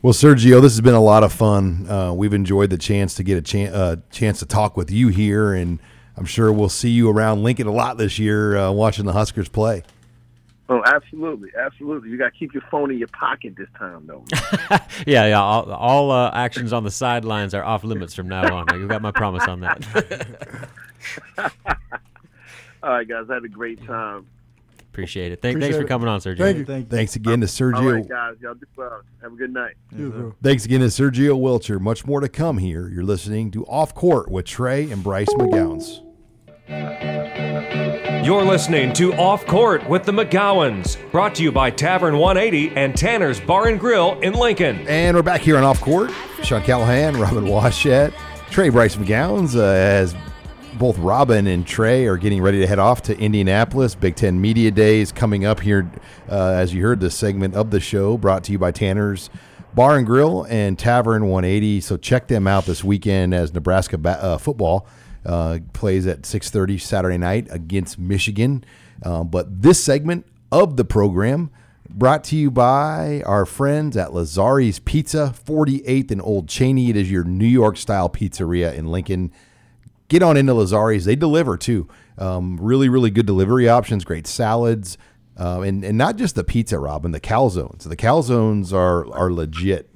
well, 0.00 0.14
Sergio, 0.14 0.62
this 0.62 0.72
has 0.72 0.80
been 0.80 0.94
a 0.94 1.00
lot 1.02 1.22
of 1.22 1.30
fun. 1.30 1.86
Uh, 1.90 2.14
we've 2.14 2.32
enjoyed 2.32 2.70
the 2.70 2.78
chance 2.78 3.14
to 3.16 3.22
get 3.22 3.36
a 3.36 3.42
chan- 3.42 3.74
uh, 3.74 3.96
chance 4.10 4.38
to 4.38 4.46
talk 4.46 4.78
with 4.78 4.90
you 4.90 5.08
here, 5.08 5.52
and 5.52 5.78
I'm 6.16 6.24
sure 6.24 6.50
we'll 6.54 6.70
see 6.70 6.90
you 6.90 7.10
around 7.10 7.42
Lincoln 7.42 7.66
a 7.66 7.72
lot 7.72 7.98
this 7.98 8.18
year 8.18 8.56
uh, 8.56 8.72
watching 8.72 9.04
the 9.04 9.12
Huskers 9.12 9.50
play. 9.50 9.82
Oh, 10.68 10.82
absolutely, 10.86 11.50
absolutely. 11.58 12.08
You 12.08 12.16
got 12.16 12.32
to 12.32 12.38
keep 12.38 12.54
your 12.54 12.62
phone 12.70 12.90
in 12.90 12.98
your 12.98 13.08
pocket 13.08 13.54
this 13.56 13.68
time, 13.78 14.06
though. 14.06 14.24
yeah, 15.06 15.26
yeah. 15.26 15.40
All, 15.40 15.70
all 15.70 16.10
uh, 16.10 16.30
actions 16.32 16.72
on 16.72 16.84
the 16.84 16.90
sidelines 16.90 17.52
are 17.52 17.62
off 17.62 17.84
limits 17.84 18.14
from 18.14 18.28
now 18.28 18.54
on. 18.54 18.80
You 18.80 18.88
got 18.88 19.02
my 19.02 19.10
promise 19.10 19.46
on 19.46 19.60
that. 19.60 20.68
all 22.82 22.90
right, 22.90 23.06
guys. 23.06 23.26
I 23.28 23.34
had 23.34 23.44
a 23.44 23.48
great 23.48 23.84
time. 23.86 24.26
Appreciate 24.78 25.32
it. 25.32 25.42
Thank, 25.42 25.56
Appreciate 25.56 25.72
thanks 25.72 25.82
for 25.82 25.88
coming 25.88 26.08
on, 26.08 26.20
Sergio. 26.20 26.38
Thank 26.38 26.58
you. 26.58 26.64
Thank 26.64 26.90
you. 26.90 26.96
Thanks 26.96 27.16
again 27.16 27.40
to 27.40 27.46
Sergio. 27.46 27.76
All 27.76 27.92
right, 27.92 28.08
guys. 28.08 28.36
Y'all 28.40 28.54
do 28.54 28.64
well. 28.76 29.02
Have 29.20 29.32
a 29.32 29.36
good 29.36 29.52
night. 29.52 29.74
You, 29.90 30.10
bro. 30.10 30.34
Thanks 30.40 30.64
again 30.64 30.80
to 30.80 30.86
Sergio 30.86 31.38
Wilcher. 31.38 31.80
Much 31.80 32.06
more 32.06 32.20
to 32.20 32.28
come 32.28 32.58
here. 32.58 32.88
You're 32.88 33.04
listening 33.04 33.50
to 33.50 33.66
Off 33.66 33.92
Court 33.94 34.30
with 34.30 34.46
Trey 34.46 34.90
and 34.90 35.02
Bryce 35.02 35.28
McGowens. 35.30 36.03
You're 36.66 38.42
listening 38.42 38.94
to 38.94 39.12
Off 39.14 39.44
Court 39.46 39.86
with 39.86 40.04
the 40.04 40.12
McGowens, 40.12 40.98
brought 41.10 41.34
to 41.34 41.42
you 41.42 41.52
by 41.52 41.70
Tavern 41.70 42.16
180 42.16 42.74
and 42.74 42.96
Tanner's 42.96 43.38
Bar 43.38 43.68
and 43.68 43.78
Grill 43.78 44.18
in 44.20 44.32
Lincoln. 44.32 44.86
And 44.88 45.14
we're 45.14 45.22
back 45.22 45.42
here 45.42 45.58
on 45.58 45.64
Off 45.64 45.82
Court. 45.82 46.10
Sean 46.42 46.62
Callahan, 46.62 47.16
Robin 47.20 47.44
Washut, 47.44 48.14
Trey 48.50 48.70
Bryce 48.70 48.96
McGowens, 48.96 49.54
uh, 49.56 49.62
as 49.62 50.16
both 50.78 50.96
Robin 50.98 51.46
and 51.48 51.66
Trey 51.66 52.06
are 52.06 52.16
getting 52.16 52.40
ready 52.40 52.60
to 52.60 52.66
head 52.66 52.78
off 52.78 53.02
to 53.02 53.18
Indianapolis. 53.18 53.94
Big 53.94 54.16
Ten 54.16 54.40
Media 54.40 54.70
Days 54.70 55.12
coming 55.12 55.44
up 55.44 55.60
here, 55.60 55.90
uh, 56.30 56.52
as 56.56 56.72
you 56.72 56.80
heard 56.82 57.00
this 57.00 57.14
segment 57.14 57.54
of 57.54 57.70
the 57.72 57.80
show, 57.80 58.16
brought 58.16 58.42
to 58.44 58.52
you 58.52 58.58
by 58.58 58.70
Tanner's 58.70 59.28
Bar 59.74 59.98
and 59.98 60.06
Grill 60.06 60.46
and 60.48 60.78
Tavern 60.78 61.26
180. 61.26 61.82
So 61.82 61.98
check 61.98 62.28
them 62.28 62.46
out 62.46 62.64
this 62.64 62.82
weekend 62.82 63.34
as 63.34 63.52
Nebraska 63.52 63.98
ba- 63.98 64.22
uh, 64.22 64.38
football 64.38 64.86
uh, 65.24 65.58
plays 65.72 66.06
at 66.06 66.22
6:30 66.22 66.80
Saturday 66.80 67.18
night 67.18 67.46
against 67.50 67.98
Michigan. 67.98 68.64
Uh, 69.02 69.24
but 69.24 69.62
this 69.62 69.82
segment 69.82 70.26
of 70.52 70.76
the 70.76 70.84
program 70.84 71.50
brought 71.88 72.24
to 72.24 72.36
you 72.36 72.50
by 72.50 73.22
our 73.26 73.46
friends 73.46 73.96
at 73.96 74.10
Lazzari's 74.10 74.78
Pizza, 74.78 75.34
48th 75.44 76.10
and 76.10 76.22
Old 76.22 76.48
Cheney. 76.48 76.90
It 76.90 76.96
is 76.96 77.10
your 77.10 77.24
New 77.24 77.46
York 77.46 77.76
style 77.76 78.08
pizzeria 78.08 78.74
in 78.74 78.86
Lincoln. 78.90 79.32
Get 80.08 80.22
on 80.22 80.36
into 80.36 80.52
Lazzari's. 80.52 81.04
They 81.04 81.16
deliver 81.16 81.56
too. 81.56 81.88
Um, 82.18 82.58
really, 82.60 82.88
really 82.88 83.10
good 83.10 83.26
delivery 83.26 83.68
options, 83.68 84.04
great 84.04 84.26
salads, 84.26 84.96
uh, 85.38 85.62
and, 85.62 85.84
and 85.84 85.98
not 85.98 86.16
just 86.16 86.36
the 86.36 86.44
pizza, 86.44 86.78
Robin, 86.78 87.10
the 87.10 87.20
calzones. 87.20 87.82
The 87.82 87.96
calzones 87.96 88.72
are 88.72 89.12
are 89.12 89.32
legit. 89.32 89.90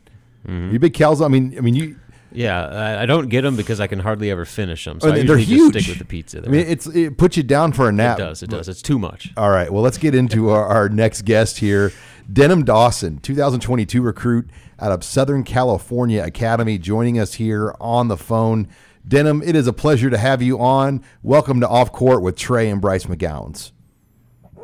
You 0.70 0.76
a 0.76 0.81
big 0.81 0.95
calzone? 0.95 1.26
I 1.26 1.29
mean, 1.29 1.59
I 1.59 1.61
mean, 1.61 1.74
you 1.74 1.97
Yeah, 2.31 2.66
I, 2.66 3.03
I 3.03 3.07
don't 3.07 3.29
get 3.29 3.43
them 3.43 3.57
because 3.57 3.81
I 3.81 3.87
can 3.87 3.99
hardly 4.01 4.31
ever 4.31 4.45
finish 4.45 4.85
them. 4.85 5.01
So 5.01 5.09
I 5.09 5.12
I 5.12 5.14
mean, 5.16 5.26
they're 5.26 5.39
usually 5.39 5.70
just 5.72 5.74
huge. 5.76 5.83
stick 5.85 5.93
with 5.93 5.99
the 5.99 6.05
pizza. 6.05 6.39
I 6.39 6.41
There. 6.43 6.51
mean, 6.51 6.66
it's 6.66 6.87
it 6.87 7.16
puts 7.16 7.37
you 7.37 7.43
down 7.43 7.72
for 7.72 7.89
a 7.89 7.93
nap. 7.93 8.18
it 8.18 8.22
does. 8.22 8.43
It 8.43 8.51
does. 8.51 8.68
It's 8.68 8.83
too 8.83 8.99
much. 8.99 9.33
All 9.37 9.51
right. 9.51 9.72
Well, 9.72 9.83
let's 9.83 9.99
get 9.99 10.14
into 10.14 10.51
our, 10.51 10.66
our 10.66 10.89
next 10.89 11.22
guest 11.24 11.59
here. 11.59 11.91
Denim 12.31 12.64
Dawson, 12.64 13.18
2022 13.18 14.03
recruit 14.03 14.51
out 14.79 14.93
of 14.93 15.03
Southern 15.03 15.43
California 15.43 16.22
Academy, 16.22 16.76
joining 16.76 17.18
us 17.18 17.35
here 17.35 17.74
on 17.81 18.09
the 18.09 18.16
phone. 18.18 18.68
Denim, 19.07 19.43
it 19.43 19.57
is 19.57 19.66
a 19.66 19.72
pleasure 19.72 20.11
to 20.11 20.18
have 20.18 20.43
you 20.43 20.61
on. 20.61 21.03
Welcome 21.22 21.61
to 21.61 21.68
Off 21.68 21.91
Court 21.93 22.20
with 22.22 22.37
Trey 22.37 22.68
and 22.68 22.79
Bryce 22.81 23.07
McGowens. 23.07 23.72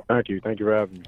Thank 0.08 0.28
you. 0.28 0.38
Thank 0.40 0.60
you 0.60 0.66
for 0.66 0.74
having 0.74 0.98
me. 0.98 1.02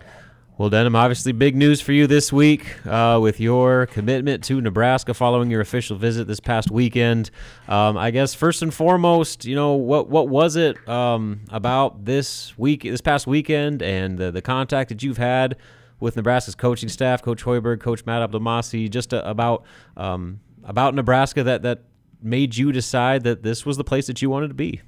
Well, 0.58 0.70
Denim, 0.70 0.96
obviously 0.96 1.32
big 1.32 1.54
news 1.54 1.82
for 1.82 1.92
you 1.92 2.06
this 2.06 2.32
week 2.32 2.86
uh, 2.86 3.18
with 3.20 3.40
your 3.40 3.84
commitment 3.88 4.42
to 4.44 4.58
Nebraska 4.58 5.12
following 5.12 5.50
your 5.50 5.60
official 5.60 5.98
visit 5.98 6.26
this 6.26 6.40
past 6.40 6.70
weekend. 6.70 7.30
Um, 7.68 7.98
I 7.98 8.10
guess 8.10 8.32
first 8.32 8.62
and 8.62 8.72
foremost, 8.72 9.44
you 9.44 9.54
know 9.54 9.74
what 9.74 10.08
what 10.08 10.28
was 10.30 10.56
it 10.56 10.88
um, 10.88 11.40
about 11.50 12.06
this 12.06 12.56
week, 12.56 12.84
this 12.84 13.02
past 13.02 13.26
weekend, 13.26 13.82
and 13.82 14.16
the, 14.16 14.32
the 14.32 14.40
contact 14.40 14.88
that 14.88 15.02
you've 15.02 15.18
had 15.18 15.58
with 16.00 16.16
Nebraska's 16.16 16.54
coaching 16.54 16.88
staff, 16.88 17.20
Coach 17.20 17.44
Hoiberg, 17.44 17.80
Coach 17.80 18.06
Matt 18.06 18.30
Abdelmassih, 18.30 18.88
just 18.88 19.12
uh 19.12 19.20
about 19.26 19.62
um, 19.94 20.40
about 20.64 20.94
Nebraska 20.94 21.42
that 21.42 21.64
that 21.64 21.82
made 22.22 22.56
you 22.56 22.72
decide 22.72 23.24
that 23.24 23.42
this 23.42 23.66
was 23.66 23.76
the 23.76 23.84
place 23.84 24.06
that 24.06 24.22
you 24.22 24.30
wanted 24.30 24.48
to 24.48 24.54
be. 24.54 24.80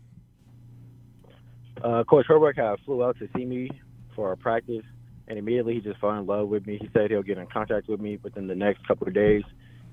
Uh, 1.84 2.04
Coach 2.04 2.24
Hoiberg 2.26 2.56
had 2.56 2.76
flew 2.86 3.04
out 3.04 3.18
to 3.18 3.28
see 3.36 3.44
me 3.44 3.70
for 4.16 4.32
a 4.32 4.36
practice, 4.36 4.82
and 5.28 5.38
immediately 5.38 5.74
he 5.74 5.80
just 5.80 6.00
fell 6.00 6.10
in 6.12 6.26
love 6.26 6.48
with 6.48 6.66
me. 6.66 6.78
He 6.80 6.88
said 6.92 7.10
he'll 7.10 7.22
get 7.22 7.38
in 7.38 7.46
contact 7.46 7.88
with 7.88 8.00
me 8.00 8.18
within 8.22 8.46
the 8.46 8.54
next 8.54 8.86
couple 8.88 9.06
of 9.06 9.14
days. 9.14 9.44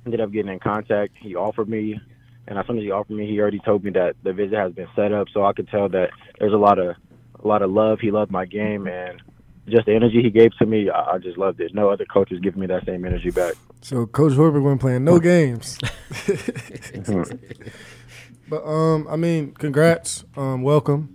Ended 0.06 0.22
up 0.22 0.32
getting 0.32 0.52
in 0.52 0.60
contact. 0.60 1.14
He 1.20 1.36
offered 1.36 1.68
me, 1.68 2.00
and 2.48 2.58
as 2.58 2.66
soon 2.66 2.78
as 2.78 2.84
he 2.84 2.92
offered 2.92 3.16
me, 3.16 3.28
he 3.28 3.40
already 3.40 3.60
told 3.60 3.84
me 3.84 3.92
that 3.92 4.16
the 4.24 4.34
visit 4.34 4.58
has 4.58 4.72
been 4.74 4.88
set 4.96 5.12
up. 5.12 5.28
So 5.34 5.46
I 5.46 5.54
could 5.54 5.68
tell 5.68 5.90
that 5.90 6.10
there's 6.40 6.54
a 6.54 6.58
lot 6.58 6.80
of 6.80 6.96
a 7.44 7.48
lot 7.48 7.62
of 7.62 7.72
love. 7.72 8.00
He 8.00 8.12
loved 8.12 8.32
my 8.32 8.46
game, 8.46 8.88
and 8.88 9.22
just 9.68 9.88
the 9.88 9.94
energy 9.94 10.22
he 10.22 10.30
gave 10.30 10.56
to 10.58 10.66
me, 10.66 10.90
I, 10.90 11.18
just 11.18 11.38
loved 11.38 11.60
it. 11.60 11.74
No 11.74 11.90
other 11.90 12.06
coach 12.06 12.32
is 12.32 12.40
giving 12.40 12.62
me 12.62 12.68
that 12.68 12.86
same 12.86 13.04
energy 13.04 13.32
back. 13.32 13.56
So 13.82 14.06
Coach 14.06 14.34
Hoiberg 14.34 14.62
wasn't 14.62 14.82
playing 14.82 15.04
no 15.04 15.20
games. 15.34 15.80
but 18.50 18.64
um, 18.64 19.08
I 19.10 19.16
mean, 19.16 19.54
congrats, 19.54 20.24
um, 20.38 20.62
welcome. 20.62 21.15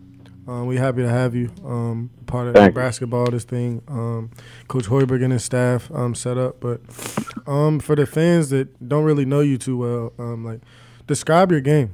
Um, 0.51 0.67
we 0.67 0.79
happy 0.79 1.03
to 1.03 1.09
have 1.09 1.37
you 1.37 1.49
um, 1.65 2.11
part 2.27 2.49
of 2.49 2.57
Thank 2.57 2.71
you. 2.71 2.75
basketball. 2.75 3.31
This 3.31 3.45
thing, 3.45 3.83
um, 3.87 4.33
Coach 4.67 4.87
Hoiberg 4.87 5.23
and 5.23 5.33
his 5.33 5.45
staff 5.45 5.89
um, 5.93 6.13
set 6.13 6.37
up. 6.37 6.59
But 6.59 6.81
um, 7.47 7.79
for 7.79 7.95
the 7.95 8.05
fans 8.05 8.51
that 8.51 8.89
don't 8.89 9.05
really 9.05 9.25
know 9.25 9.43
you 9.43 9.59
too 9.59 9.77
well, 9.77 10.13
um, 10.19 10.45
like 10.45 10.61
describe 11.07 11.53
your 11.53 11.61
game. 11.61 11.93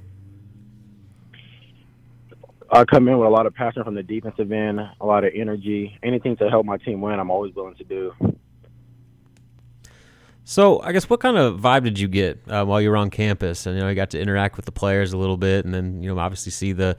I 2.71 2.87
come 2.87 3.07
in 3.09 3.19
with 3.19 3.27
a 3.27 3.31
lot 3.31 3.45
of 3.45 3.55
passion 3.55 3.85
from 3.85 3.95
the 3.95 4.03
defensive 4.03 4.51
end, 4.51 4.81
a 4.81 5.07
lot 5.07 5.25
of 5.25 5.33
energy. 5.35 5.99
Anything 6.03 6.35
to 6.39 6.49
help 6.49 6.65
my 6.65 6.79
team 6.79 7.03
win, 7.03 7.21
I'm 7.21 7.31
always 7.31 7.55
willing 7.55 7.75
to 7.75 7.85
do. 7.85 8.15
So 10.45 10.81
I 10.81 10.93
guess 10.93 11.11
what 11.11 11.21
kind 11.21 11.37
of 11.37 11.61
vibe 11.61 11.85
did 11.85 11.99
you 11.99 12.09
get 12.09 12.41
uh, 12.49 12.65
while 12.65 12.81
you 12.81 12.89
were 12.89 12.97
on 12.97 13.11
campus? 13.11 13.67
And 13.67 13.77
you 13.77 13.83
know, 13.83 13.89
you 13.91 13.95
got 13.95 14.11
to 14.11 14.21
interact 14.21 14.57
with 14.57 14.65
the 14.65 14.73
players 14.73 15.13
a 15.13 15.19
little 15.19 15.37
bit, 15.37 15.67
and 15.67 15.75
then 15.75 16.03
you 16.03 16.09
know, 16.09 16.19
obviously 16.19 16.53
see 16.53 16.73
the 16.73 16.97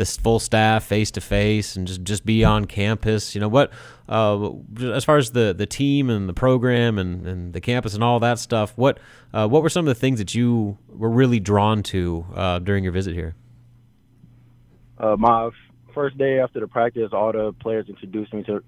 the 0.00 0.06
full 0.06 0.40
staff 0.40 0.84
face 0.84 1.10
to 1.12 1.20
face, 1.20 1.76
and 1.76 1.86
just 1.86 2.02
just 2.02 2.24
be 2.24 2.44
on 2.44 2.64
campus. 2.64 3.34
You 3.34 3.40
know, 3.40 3.48
what 3.48 3.70
uh, 4.08 4.50
as 4.92 5.04
far 5.04 5.18
as 5.18 5.32
the 5.32 5.54
the 5.56 5.66
team 5.66 6.10
and 6.10 6.28
the 6.28 6.32
program 6.34 6.98
and, 6.98 7.26
and 7.26 7.52
the 7.52 7.60
campus 7.60 7.94
and 7.94 8.02
all 8.02 8.18
that 8.20 8.38
stuff. 8.38 8.72
What 8.76 8.98
uh, 9.32 9.46
what 9.46 9.62
were 9.62 9.68
some 9.68 9.86
of 9.86 9.94
the 9.94 10.00
things 10.00 10.18
that 10.18 10.34
you 10.34 10.78
were 10.88 11.10
really 11.10 11.38
drawn 11.38 11.82
to 11.84 12.26
uh, 12.34 12.58
during 12.58 12.82
your 12.82 12.92
visit 12.92 13.14
here? 13.14 13.34
Uh, 14.98 15.16
my 15.16 15.50
first 15.94 16.18
day 16.18 16.40
after 16.40 16.60
the 16.60 16.68
practice, 16.68 17.10
all 17.12 17.32
the 17.32 17.52
players 17.60 17.88
introduced 17.88 18.32
me 18.32 18.42
to 18.44 18.62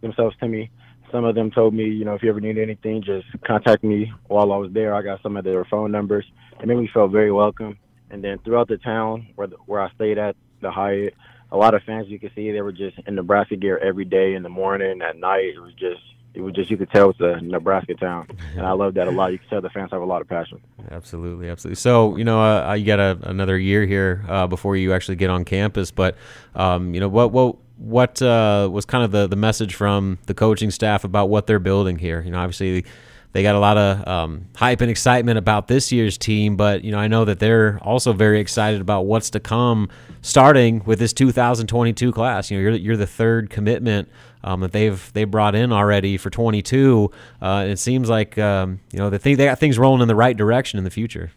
themselves 0.00 0.36
to 0.40 0.48
me. 0.48 0.70
Some 1.10 1.24
of 1.24 1.34
them 1.34 1.50
told 1.50 1.74
me, 1.74 1.84
you 1.84 2.04
know, 2.04 2.14
if 2.14 2.22
you 2.22 2.30
ever 2.30 2.40
need 2.40 2.58
anything, 2.58 3.02
just 3.02 3.26
contact 3.46 3.84
me 3.84 4.12
while 4.26 4.50
I 4.50 4.56
was 4.56 4.72
there. 4.72 4.94
I 4.94 5.02
got 5.02 5.22
some 5.22 5.36
of 5.36 5.44
their 5.44 5.64
phone 5.66 5.92
numbers. 5.92 6.24
It 6.60 6.66
made 6.66 6.78
me 6.78 6.88
feel 6.92 7.06
very 7.06 7.30
welcome. 7.30 7.78
And 8.10 8.22
then 8.22 8.38
throughout 8.38 8.68
the 8.68 8.76
town 8.76 9.28
where 9.34 9.46
the, 9.46 9.56
where 9.66 9.80
I 9.80 9.90
stayed 9.94 10.18
at, 10.18 10.36
the 10.62 10.70
Hyatt, 10.70 11.14
a 11.50 11.56
lot 11.56 11.74
of 11.74 11.82
fans 11.82 12.08
you 12.08 12.18
could 12.18 12.32
see 12.34 12.50
they 12.50 12.62
were 12.62 12.72
just 12.72 12.98
in 13.06 13.14
Nebraska 13.14 13.56
gear 13.56 13.78
every 13.78 14.06
day 14.06 14.34
in 14.34 14.42
the 14.42 14.48
morning, 14.48 15.02
at 15.02 15.16
night. 15.16 15.44
It 15.54 15.60
was 15.60 15.74
just 15.74 16.00
it 16.34 16.40
was 16.40 16.54
just 16.54 16.70
you 16.70 16.78
could 16.78 16.90
tell 16.90 17.10
it's 17.10 17.20
a 17.20 17.40
Nebraska 17.42 17.94
town, 17.94 18.26
and 18.56 18.66
I 18.66 18.72
love 18.72 18.94
that 18.94 19.06
a 19.06 19.10
lot. 19.10 19.32
You 19.32 19.38
can 19.38 19.48
tell 19.48 19.60
the 19.60 19.68
fans 19.68 19.90
have 19.92 20.00
a 20.00 20.06
lot 20.06 20.22
of 20.22 20.28
passion. 20.28 20.60
Absolutely, 20.90 21.48
absolutely. 21.50 21.76
So 21.76 22.16
you 22.16 22.24
know, 22.24 22.40
uh, 22.40 22.72
you 22.72 22.86
got 22.86 23.00
a, 23.00 23.18
another 23.22 23.58
year 23.58 23.84
here 23.84 24.24
uh, 24.28 24.46
before 24.46 24.76
you 24.76 24.94
actually 24.94 25.16
get 25.16 25.28
on 25.28 25.44
campus. 25.44 25.90
But 25.90 26.16
um, 26.54 26.94
you 26.94 27.00
know, 27.00 27.08
what 27.08 27.32
what 27.32 27.56
what 27.76 28.22
uh, 28.22 28.68
was 28.72 28.86
kind 28.86 29.04
of 29.04 29.10
the 29.10 29.26
the 29.26 29.36
message 29.36 29.74
from 29.74 30.18
the 30.26 30.34
coaching 30.34 30.70
staff 30.70 31.04
about 31.04 31.28
what 31.28 31.46
they're 31.46 31.58
building 31.58 31.98
here? 31.98 32.22
You 32.22 32.30
know, 32.30 32.38
obviously 32.38 32.86
they 33.32 33.42
got 33.42 33.54
a 33.54 33.58
lot 33.58 33.78
of 33.78 34.06
um, 34.06 34.46
hype 34.56 34.80
and 34.80 34.90
excitement 34.90 35.38
about 35.38 35.66
this 35.66 35.90
year's 35.90 36.18
team, 36.18 36.56
but 36.56 36.84
you 36.84 36.92
know, 36.92 36.98
I 36.98 37.08
know 37.08 37.24
that 37.24 37.38
they're 37.38 37.78
also 37.82 38.12
very 38.12 38.40
excited 38.40 38.80
about 38.80 39.06
what's 39.06 39.30
to 39.30 39.40
come, 39.40 39.88
starting 40.20 40.82
with 40.84 40.98
this 40.98 41.12
2022 41.14 42.12
class. 42.12 42.50
You 42.50 42.58
know, 42.58 42.62
you're 42.62 42.72
you're 42.72 42.96
the 42.96 43.06
third 43.06 43.48
commitment 43.48 44.08
um, 44.44 44.60
that 44.60 44.72
they've 44.72 45.12
they 45.14 45.24
brought 45.24 45.54
in 45.54 45.72
already 45.72 46.18
for 46.18 46.28
22. 46.28 47.10
Uh, 47.40 47.66
it 47.68 47.78
seems 47.78 48.10
like 48.10 48.36
um, 48.38 48.80
you 48.92 48.98
know 48.98 49.08
they 49.08 49.18
think 49.18 49.38
they 49.38 49.46
got 49.46 49.58
things 49.58 49.78
rolling 49.78 50.02
in 50.02 50.08
the 50.08 50.14
right 50.14 50.36
direction 50.36 50.78
in 50.78 50.84
the 50.84 50.90
future. 50.90 51.32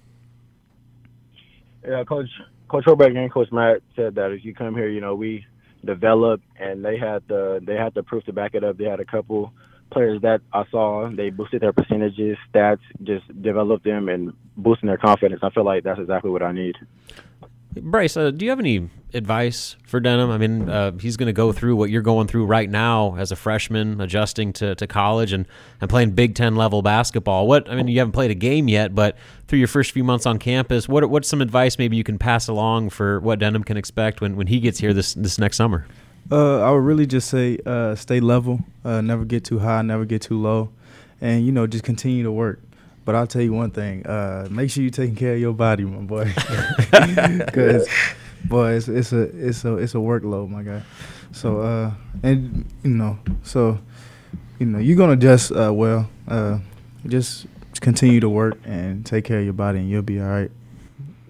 Yeah, 1.87 2.03
Coach 2.03 2.29
Coach 2.67 2.85
Hoiberg 2.85 3.17
and 3.17 3.31
Coach 3.31 3.51
Matt 3.51 3.81
said 3.95 4.15
that 4.15 4.31
if 4.31 4.43
you 4.43 4.53
come 4.53 4.75
here, 4.75 4.89
you 4.89 4.99
know, 5.01 5.15
we 5.15 5.45
develop, 5.85 6.41
and 6.59 6.83
they 6.83 6.97
had 6.97 7.23
the 7.27 7.61
they 7.63 7.75
had 7.75 7.93
the 7.93 8.03
proof 8.03 8.23
to 8.25 8.33
back 8.33 8.55
it 8.55 8.63
up. 8.63 8.77
They 8.77 8.85
had 8.85 8.99
a 8.99 9.05
couple 9.05 9.53
players 9.91 10.21
that 10.21 10.41
I 10.53 10.65
saw. 10.71 11.09
They 11.09 11.29
boosted 11.29 11.61
their 11.61 11.73
percentages, 11.73 12.37
stats, 12.53 12.79
just 13.03 13.25
developed 13.41 13.85
them 13.85 14.09
and 14.09 14.33
boosting 14.57 14.87
their 14.87 14.97
confidence. 14.97 15.41
I 15.43 15.49
feel 15.49 15.65
like 15.65 15.83
that's 15.83 15.99
exactly 15.99 16.31
what 16.31 16.43
I 16.43 16.51
need. 16.51 16.75
Bryce, 17.81 18.15
uh, 18.15 18.31
do 18.31 18.45
you 18.45 18.51
have 18.51 18.59
any 18.59 18.89
advice 19.13 19.75
for 19.85 19.99
Denim? 19.99 20.31
I 20.31 20.37
mean, 20.37 20.69
uh, 20.69 20.97
he's 20.97 21.17
going 21.17 21.27
to 21.27 21.33
go 21.33 21.51
through 21.51 21.75
what 21.75 21.89
you're 21.89 22.01
going 22.01 22.27
through 22.27 22.45
right 22.45 22.69
now 22.69 23.15
as 23.17 23.33
a 23.33 23.35
freshman, 23.35 23.99
adjusting 23.99 24.53
to, 24.53 24.75
to 24.75 24.87
college 24.87 25.33
and, 25.33 25.45
and 25.81 25.89
playing 25.89 26.11
Big 26.11 26.35
Ten 26.35 26.55
level 26.55 26.81
basketball. 26.81 27.47
What 27.47 27.69
I 27.69 27.75
mean, 27.75 27.89
you 27.89 27.99
haven't 27.99 28.13
played 28.13 28.31
a 28.31 28.35
game 28.35 28.69
yet, 28.69 28.95
but 28.95 29.17
through 29.47 29.59
your 29.59 29.67
first 29.67 29.91
few 29.91 30.05
months 30.05 30.25
on 30.25 30.39
campus, 30.39 30.87
what 30.87 31.09
what's 31.09 31.27
some 31.27 31.41
advice 31.41 31.77
maybe 31.77 31.97
you 31.97 32.03
can 32.03 32.17
pass 32.17 32.47
along 32.47 32.91
for 32.91 33.19
what 33.19 33.39
Denim 33.39 33.63
can 33.63 33.75
expect 33.75 34.21
when, 34.21 34.37
when 34.37 34.47
he 34.47 34.61
gets 34.61 34.79
here 34.79 34.93
this 34.93 35.13
this 35.13 35.37
next 35.37 35.57
summer? 35.57 35.85
Uh, 36.31 36.61
I 36.61 36.71
would 36.71 36.83
really 36.83 37.05
just 37.05 37.29
say 37.29 37.59
uh, 37.65 37.95
stay 37.95 38.19
level, 38.19 38.59
uh, 38.83 39.01
never 39.01 39.25
get 39.25 39.43
too 39.43 39.59
high, 39.59 39.81
never 39.83 40.05
get 40.05 40.23
too 40.23 40.39
low, 40.41 40.69
and 41.21 41.45
you 41.45 41.51
know 41.51 41.67
just 41.67 41.83
continue 41.83 42.23
to 42.23 42.31
work. 42.31 42.59
But 43.05 43.13
I'll 43.13 43.27
tell 43.27 43.41
you 43.43 43.53
one 43.53 43.71
thing: 43.71 44.05
uh, 44.07 44.47
make 44.49 44.71
sure 44.71 44.81
you're 44.81 44.89
taking 44.89 45.15
care 45.15 45.35
of 45.35 45.39
your 45.39 45.53
body, 45.53 45.85
my 45.85 46.01
boy, 46.01 46.25
because 47.45 47.87
boy, 48.45 48.73
it's, 48.73 48.87
it's 48.87 49.13
a 49.13 49.21
it's 49.21 49.63
a 49.65 49.77
it's 49.77 49.93
a 49.93 49.97
workload, 49.97 50.49
my 50.49 50.63
guy. 50.63 50.81
So 51.31 51.59
uh, 51.59 51.91
and 52.23 52.65
you 52.83 52.91
know, 52.91 53.19
so 53.43 53.79
you 54.59 54.65
know, 54.65 54.79
you're 54.79 54.97
gonna 54.97 55.13
adjust 55.13 55.51
uh, 55.51 55.71
well. 55.73 56.09
Uh, 56.27 56.59
just 57.05 57.45
continue 57.81 58.19
to 58.19 58.29
work 58.29 58.57
and 58.65 59.05
take 59.05 59.25
care 59.25 59.37
of 59.39 59.43
your 59.43 59.53
body, 59.53 59.79
and 59.79 59.89
you'll 59.89 60.01
be 60.01 60.19
all 60.19 60.27
right. 60.27 60.51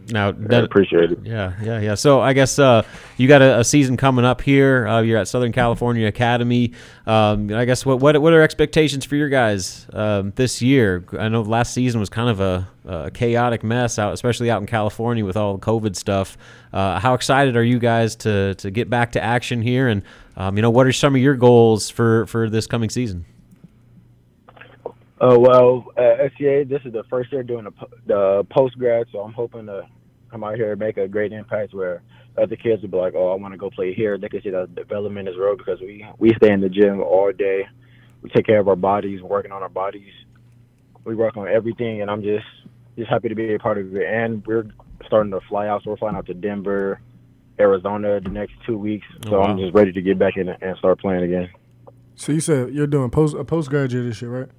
Now, 0.09 0.29
I 0.29 0.31
that, 0.33 0.63
appreciate 0.63 1.11
it. 1.11 1.19
yeah, 1.23 1.53
yeah, 1.61 1.79
yeah. 1.79 1.95
So 1.95 2.21
I 2.21 2.33
guess 2.33 2.59
uh, 2.59 2.83
you 3.17 3.27
got 3.27 3.41
a, 3.41 3.59
a 3.59 3.63
season 3.63 3.97
coming 3.97 4.23
up 4.25 4.41
here. 4.41 4.87
Uh, 4.87 5.01
you're 5.01 5.17
at 5.17 5.27
Southern 5.27 5.51
California 5.51 6.07
Academy. 6.07 6.73
Um, 7.07 7.51
I 7.53 7.65
guess 7.65 7.85
what 7.85 7.99
what 7.99 8.19
what 8.21 8.33
are 8.33 8.41
expectations 8.41 9.05
for 9.05 9.15
your 9.15 9.29
guys 9.29 9.87
um, 9.93 10.31
this 10.35 10.61
year? 10.61 11.05
I 11.17 11.29
know 11.29 11.41
last 11.41 11.73
season 11.73 11.99
was 11.99 12.09
kind 12.09 12.29
of 12.29 12.39
a, 12.39 12.67
a 12.85 13.11
chaotic 13.11 13.63
mess 13.63 13.97
out, 13.97 14.13
especially 14.13 14.51
out 14.51 14.61
in 14.61 14.67
California 14.67 15.25
with 15.25 15.37
all 15.37 15.57
the 15.57 15.65
COVID 15.65 15.95
stuff. 15.95 16.37
Uh, 16.71 16.99
how 16.99 17.13
excited 17.13 17.55
are 17.55 17.63
you 17.63 17.79
guys 17.79 18.15
to 18.17 18.55
to 18.55 18.69
get 18.69 18.89
back 18.89 19.13
to 19.13 19.23
action 19.23 19.61
here? 19.61 19.87
And 19.87 20.03
um, 20.37 20.55
you 20.55 20.61
know, 20.61 20.69
what 20.69 20.85
are 20.85 20.93
some 20.93 21.15
of 21.15 21.21
your 21.21 21.35
goals 21.35 21.89
for 21.89 22.25
for 22.27 22.49
this 22.49 22.67
coming 22.67 22.89
season? 22.89 23.25
Uh, 25.20 25.38
well, 25.39 25.86
at 25.97 26.32
SCA, 26.34 26.66
this 26.68 26.82
is 26.84 26.91
the 26.91 27.03
first 27.09 27.32
year 27.32 27.43
doing 27.43 27.63
the, 27.66 27.72
the 28.05 28.47
post 28.51 28.78
grad, 28.78 29.07
so 29.11 29.20
I'm 29.20 29.32
hoping 29.34 29.66
to 29.68 29.84
come 30.30 30.43
out 30.43 30.55
here 30.55 30.72
and 30.72 30.80
make 30.80 30.97
a 30.97 31.07
great 31.07 31.32
impact 31.32 31.74
where 31.74 32.01
other 32.38 32.57
kids 32.57 32.82
will 32.82 32.89
be 32.89 32.97
like, 32.97 33.13
"Oh, 33.16 33.32
I 33.32 33.36
want 33.36 33.53
to 33.53 33.57
go 33.57 33.70
play 33.70 33.93
here." 33.93 34.18
They 34.18 34.28
can 34.28 34.41
see 34.41 34.49
the 34.49 34.68
development 34.76 35.30
is 35.30 35.36
real 35.38 35.55
because 35.55 35.80
we 35.80 36.05
we 36.18 36.34
stay 36.36 36.51
in 36.51 36.59
the 36.59 36.68
gym 36.68 36.99
all 37.01 37.32
day. 37.32 37.66
We 38.22 38.30
take 38.32 38.45
care 38.45 38.59
of 38.59 38.68
our 38.68 38.76
bodies, 38.76 39.22
working 39.22 39.53
on 39.53 39.63
our 39.63 39.70
bodies. 39.70 40.11
We 41.05 41.16
work 41.16 41.38
on 41.38 41.47
everything, 41.47 42.01
and 42.01 42.11
I'm 42.11 42.22
just 42.22 42.45
just 42.97 43.09
happy 43.09 43.30
to 43.30 43.36
be 43.36 43.53
a 43.53 43.59
part 43.59 43.78
of 43.78 43.95
it. 43.95 44.05
And 44.05 44.45
we're 44.45 44.66
starting 45.05 45.32
to 45.32 45.39
fly 45.47 45.68
out, 45.68 45.84
so 45.84 45.91
we're 45.91 45.97
flying 45.97 46.18
out 46.18 46.26
to 46.26 46.34
Denver, 46.34 46.99
Arizona 47.57 48.20
the 48.20 48.30
next 48.30 48.53
two 48.66 48.78
weeks. 48.78 49.05
So 49.30 49.38
Oh, 49.38 49.43
I'm 49.43 49.57
just 49.57 49.74
ready 49.74 49.93
to 49.93 50.01
get 50.01 50.20
back 50.20 50.36
in 50.36 50.49
and 50.49 50.78
start 50.78 50.99
playing 50.99 51.24
again. 51.24 51.49
So 52.16 52.34
you 52.34 52.41
said 52.41 52.74
you're 52.74 52.88
doing 52.88 53.09
post 53.11 53.34
a 53.36 53.45
postgraduate 53.45 54.05
this 54.05 54.22
year, 54.22 54.32
right? 54.41 54.49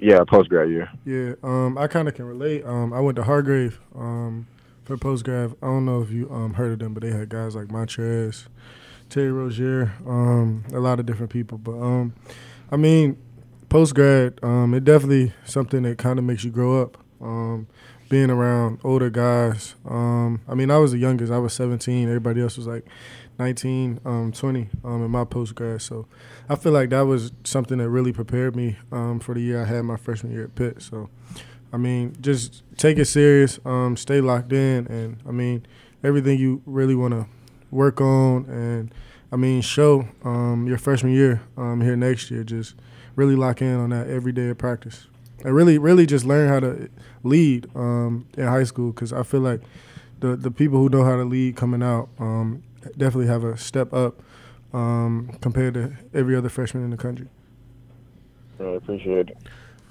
Yeah, 0.00 0.22
post 0.24 0.48
grad 0.48 0.70
year. 0.70 0.90
Yeah, 1.04 1.34
um, 1.42 1.76
I 1.76 1.86
kind 1.88 2.08
of 2.08 2.14
can 2.14 2.24
relate. 2.24 2.64
Um, 2.64 2.92
I 2.92 3.00
went 3.00 3.16
to 3.16 3.24
Hargrave 3.24 3.80
um, 3.94 4.46
for 4.84 4.96
postgrad. 4.96 5.56
I 5.62 5.66
don't 5.66 5.84
know 5.84 6.02
if 6.02 6.10
you 6.10 6.30
um, 6.30 6.54
heard 6.54 6.72
of 6.72 6.78
them, 6.78 6.94
but 6.94 7.02
they 7.02 7.10
had 7.10 7.28
guys 7.28 7.56
like 7.56 7.66
Montrezl, 7.66 8.46
Terry 9.08 9.32
Rozier, 9.32 9.92
um, 10.06 10.64
a 10.72 10.78
lot 10.78 11.00
of 11.00 11.06
different 11.06 11.30
people. 11.30 11.58
But 11.58 11.80
um, 11.80 12.14
I 12.70 12.76
mean, 12.76 13.16
postgrad, 13.68 14.42
um, 14.44 14.72
it 14.74 14.84
definitely 14.84 15.32
something 15.44 15.82
that 15.82 15.98
kind 15.98 16.18
of 16.18 16.24
makes 16.24 16.44
you 16.44 16.50
grow 16.50 16.80
up. 16.82 16.96
Being 18.08 18.30
around 18.30 18.78
older 18.84 19.10
guys. 19.10 19.74
I 19.84 20.54
mean, 20.54 20.70
I 20.70 20.78
was 20.78 20.92
the 20.92 20.98
youngest. 20.98 21.30
I 21.30 21.36
was 21.36 21.52
17. 21.52 22.08
Everybody 22.08 22.40
else 22.40 22.56
was 22.56 22.66
like 22.66 22.86
19, 23.38 24.00
um, 24.04 24.32
20 24.32 24.68
um, 24.84 25.04
in 25.04 25.10
my 25.10 25.24
postgrad. 25.24 25.80
So 25.80 26.06
I 26.48 26.56
feel 26.56 26.72
like 26.72 26.90
that 26.90 27.02
was 27.02 27.32
something 27.44 27.78
that 27.78 27.88
really 27.88 28.12
prepared 28.12 28.56
me 28.56 28.76
um, 28.90 29.20
for 29.20 29.34
the 29.34 29.40
year 29.40 29.62
I 29.62 29.64
had 29.64 29.84
my 29.84 29.96
freshman 29.96 30.32
year 30.32 30.44
at 30.44 30.54
Pitt. 30.54 30.82
So, 30.82 31.08
I 31.72 31.76
mean, 31.76 32.16
just 32.20 32.62
take 32.76 32.98
it 32.98 33.04
serious, 33.04 33.60
um, 33.64 33.96
stay 33.96 34.20
locked 34.20 34.52
in, 34.52 34.86
and 34.88 35.18
I 35.26 35.30
mean, 35.30 35.66
everything 36.02 36.38
you 36.38 36.62
really 36.66 36.94
want 36.94 37.14
to 37.14 37.26
work 37.70 38.00
on, 38.00 38.46
and 38.46 38.94
I 39.30 39.36
mean, 39.36 39.60
show 39.60 40.08
um, 40.24 40.66
your 40.66 40.78
freshman 40.78 41.12
year 41.12 41.42
um, 41.56 41.80
here 41.80 41.96
next 41.96 42.30
year. 42.30 42.42
Just 42.42 42.74
really 43.14 43.36
lock 43.36 43.60
in 43.60 43.76
on 43.76 43.90
that 43.90 44.08
every 44.08 44.32
day 44.32 44.48
of 44.48 44.58
practice, 44.58 45.06
and 45.44 45.54
really, 45.54 45.76
really 45.76 46.06
just 46.06 46.24
learn 46.24 46.48
how 46.48 46.60
to 46.60 46.88
lead 47.22 47.66
in 47.74 48.24
high 48.38 48.64
school 48.64 48.90
because 48.90 49.12
I 49.12 49.22
feel 49.22 49.40
like 49.40 49.60
the 50.20 50.36
the 50.36 50.50
people 50.50 50.78
who 50.78 50.88
know 50.88 51.04
how 51.04 51.16
to 51.16 51.24
lead 51.24 51.56
coming 51.56 51.82
out 51.82 52.08
um, 52.18 52.62
definitely 52.96 53.26
have 53.26 53.44
a 53.44 53.56
step 53.56 53.92
up 53.92 54.22
um, 54.72 55.36
compared 55.40 55.74
to 55.74 55.92
every 56.14 56.36
other 56.36 56.48
freshman 56.48 56.84
in 56.84 56.90
the 56.90 56.96
country. 56.96 57.28
Really 58.58 58.76
appreciate 58.76 59.30
it. 59.30 59.38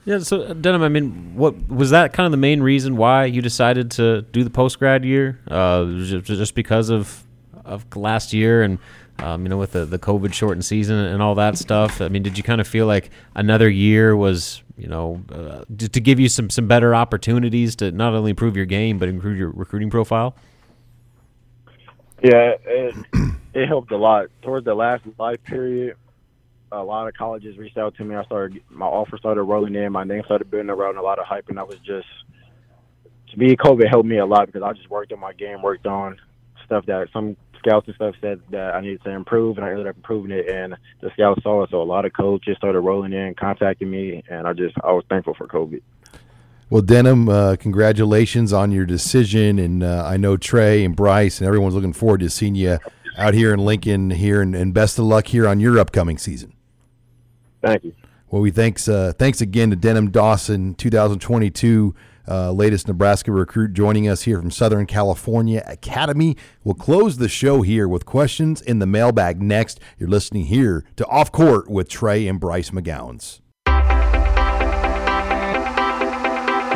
Yeah, 0.06 0.20
so 0.20 0.44
uh, 0.44 0.54
Denim, 0.54 0.84
I 0.84 0.90
mean, 0.90 1.36
what 1.36 1.68
was 1.68 1.90
that 1.90 2.14
kind 2.14 2.26
of 2.26 2.32
the 2.32 2.38
main 2.38 2.62
reason 2.64 2.96
why 2.96 3.26
you 3.26 3.42
decided 3.42 3.92
to 3.92 4.22
do 4.22 4.44
the 4.44 4.50
post 4.50 4.80
grad 4.80 5.04
year? 5.04 5.40
Uh, 5.50 5.84
ju- 5.84 6.22
ju- 6.22 6.38
just 6.38 6.56
because 6.56 6.90
of 6.90 7.24
of 7.66 7.86
last 7.98 8.32
year 8.32 8.64
and 8.64 8.80
um, 9.20 9.44
you 9.44 9.50
know 9.50 9.58
with 9.58 9.74
the 9.74 9.86
the 9.86 10.00
COVID 10.00 10.34
shortened 10.34 10.64
season 10.64 10.98
and 10.98 11.22
all 11.22 11.36
that 11.36 11.58
stuff. 11.58 12.00
I 12.00 12.08
mean, 12.08 12.24
did 12.24 12.38
you 12.38 12.44
kind 12.44 12.62
of 12.62 12.68
feel 12.68 12.86
like 12.86 13.10
another 13.36 13.70
year 13.70 14.16
was 14.16 14.64
you 14.78 14.88
know 14.88 15.22
uh, 15.30 15.66
to, 15.78 15.90
to 15.90 16.00
give 16.00 16.20
you 16.20 16.30
some 16.30 16.50
some 16.50 16.68
better 16.68 16.96
opportunities 16.96 17.76
to 17.78 17.92
not 17.92 18.14
only 18.14 18.30
improve 18.30 18.56
your 18.56 18.66
game 18.66 18.98
but 18.98 19.10
improve 19.10 19.38
your 19.38 19.50
recruiting 19.50 19.90
profile? 19.90 20.36
Yeah, 22.22 22.56
it, 22.66 22.96
it 23.54 23.68
helped 23.68 23.92
a 23.92 23.98
lot. 23.98 24.28
Towards 24.42 24.66
the 24.66 24.74
last 24.74 25.04
life 25.20 25.44
period, 25.44 25.96
a 26.72 26.84
lot 26.84 27.08
of 27.08 27.14
colleges 27.14 27.58
reached 27.58 27.78
out 27.78 27.96
to 27.96 28.04
me. 28.04 28.16
I 28.16 28.24
started 28.26 28.62
my 28.70 28.86
offer 28.86 29.18
started 29.18 29.44
rolling 29.44 29.76
in. 29.76 29.92
My 29.92 30.04
name 30.04 30.24
started 30.26 30.50
building 30.50 30.70
around 30.70 30.98
a 30.98 31.02
lot 31.02 31.20
of 31.20 31.26
hype, 31.26 31.50
and 31.50 31.60
I 31.60 31.64
was 31.64 31.78
just 31.80 32.08
to 33.32 33.38
be 33.38 33.56
COVID 33.56 33.90
helped 33.90 34.08
me 34.08 34.18
a 34.18 34.26
lot 34.26 34.48
because 34.48 34.64
I 34.64 34.74
just 34.74 34.90
worked 34.90 35.14
on 35.14 35.20
my 35.20 35.34
game, 35.34 35.62
worked 35.62 35.86
on 35.86 36.18
stuff 36.66 36.86
that 36.88 37.08
some 37.14 37.38
scouts 37.60 37.88
and 37.88 37.96
stuff 37.96 38.16
said 38.22 38.42
that 38.52 38.76
I 38.76 38.82
needed 38.82 39.04
to 39.04 39.12
improve, 39.12 39.58
and 39.58 39.66
I 39.66 39.72
ended 39.72 39.88
up 39.88 39.96
improving 39.96 40.32
it. 40.32 40.50
And 40.50 40.76
the 41.02 41.12
scouts 41.14 41.44
saw 41.44 41.64
it, 41.64 41.70
so 41.70 41.82
a 41.82 41.84
lot 41.84 42.06
of 42.06 42.14
coaches 42.14 42.58
started 42.58 42.82
rolling 42.82 43.14
in, 43.14 43.36
contacting 43.36 43.90
me, 43.90 44.24
and 44.30 44.48
I 44.48 44.54
just 44.54 44.76
I 44.84 44.92
was 44.92 45.06
thankful 45.10 45.36
for 45.36 45.48
COVID. 45.48 45.82
Well, 46.70 46.82
Denim, 46.82 47.30
uh, 47.30 47.56
congratulations 47.58 48.52
on 48.52 48.74
your 48.74 48.86
decision, 48.86 49.58
and 49.58 49.84
uh, 49.84 50.04
I 50.06 50.18
know 50.18 50.36
Trey 50.36 50.84
and 50.84 50.96
Bryce 50.96 51.40
and 51.40 51.48
everyone's 51.48 51.76
looking 51.76 51.94
forward 51.94 52.20
to 52.20 52.30
seeing 52.30 52.56
you 52.56 52.80
out 53.18 53.34
here 53.34 53.54
in 53.54 53.60
Lincoln 53.60 54.10
here, 54.10 54.42
and, 54.42 54.54
and 54.54 54.74
best 54.74 55.00
of 55.00 55.06
luck 55.06 55.28
here 55.28 55.48
on 55.48 55.62
your 55.62 55.80
upcoming 55.80 56.18
season. 56.18 56.54
Thank 57.62 57.86
you. 57.86 57.94
Well, 58.30 58.42
we 58.42 58.52
thanks 58.52 58.90
uh, 58.90 59.14
thanks 59.18 59.40
again 59.40 59.70
to 59.70 59.78
Denim 59.78 60.12
Dawson, 60.12 60.76
2022 60.76 61.96
uh, 62.28 62.52
latest 62.52 62.88
Nebraska 62.88 63.32
recruit, 63.32 63.74
joining 63.74 64.08
us 64.08 64.24
here 64.24 64.40
from 64.40 64.52
Southern 64.52 64.86
California 64.86 65.64
Academy. 65.66 66.36
We'll 66.64 66.76
close 66.76 67.18
the 67.18 67.30
show 67.30 67.62
here 67.62 67.88
with 67.88 68.06
questions 68.06 68.62
in 68.62 68.80
the 68.80 68.86
mailbag 68.86 69.42
next. 69.42 69.80
You're 69.98 70.10
listening 70.10 70.46
here 70.46 70.84
to 70.98 71.06
Off 71.08 71.32
Court 71.32 71.70
with 71.70 71.88
Trey 71.88 72.28
and 72.28 72.40
Bryce 72.40 72.72
McGowens. 72.72 73.40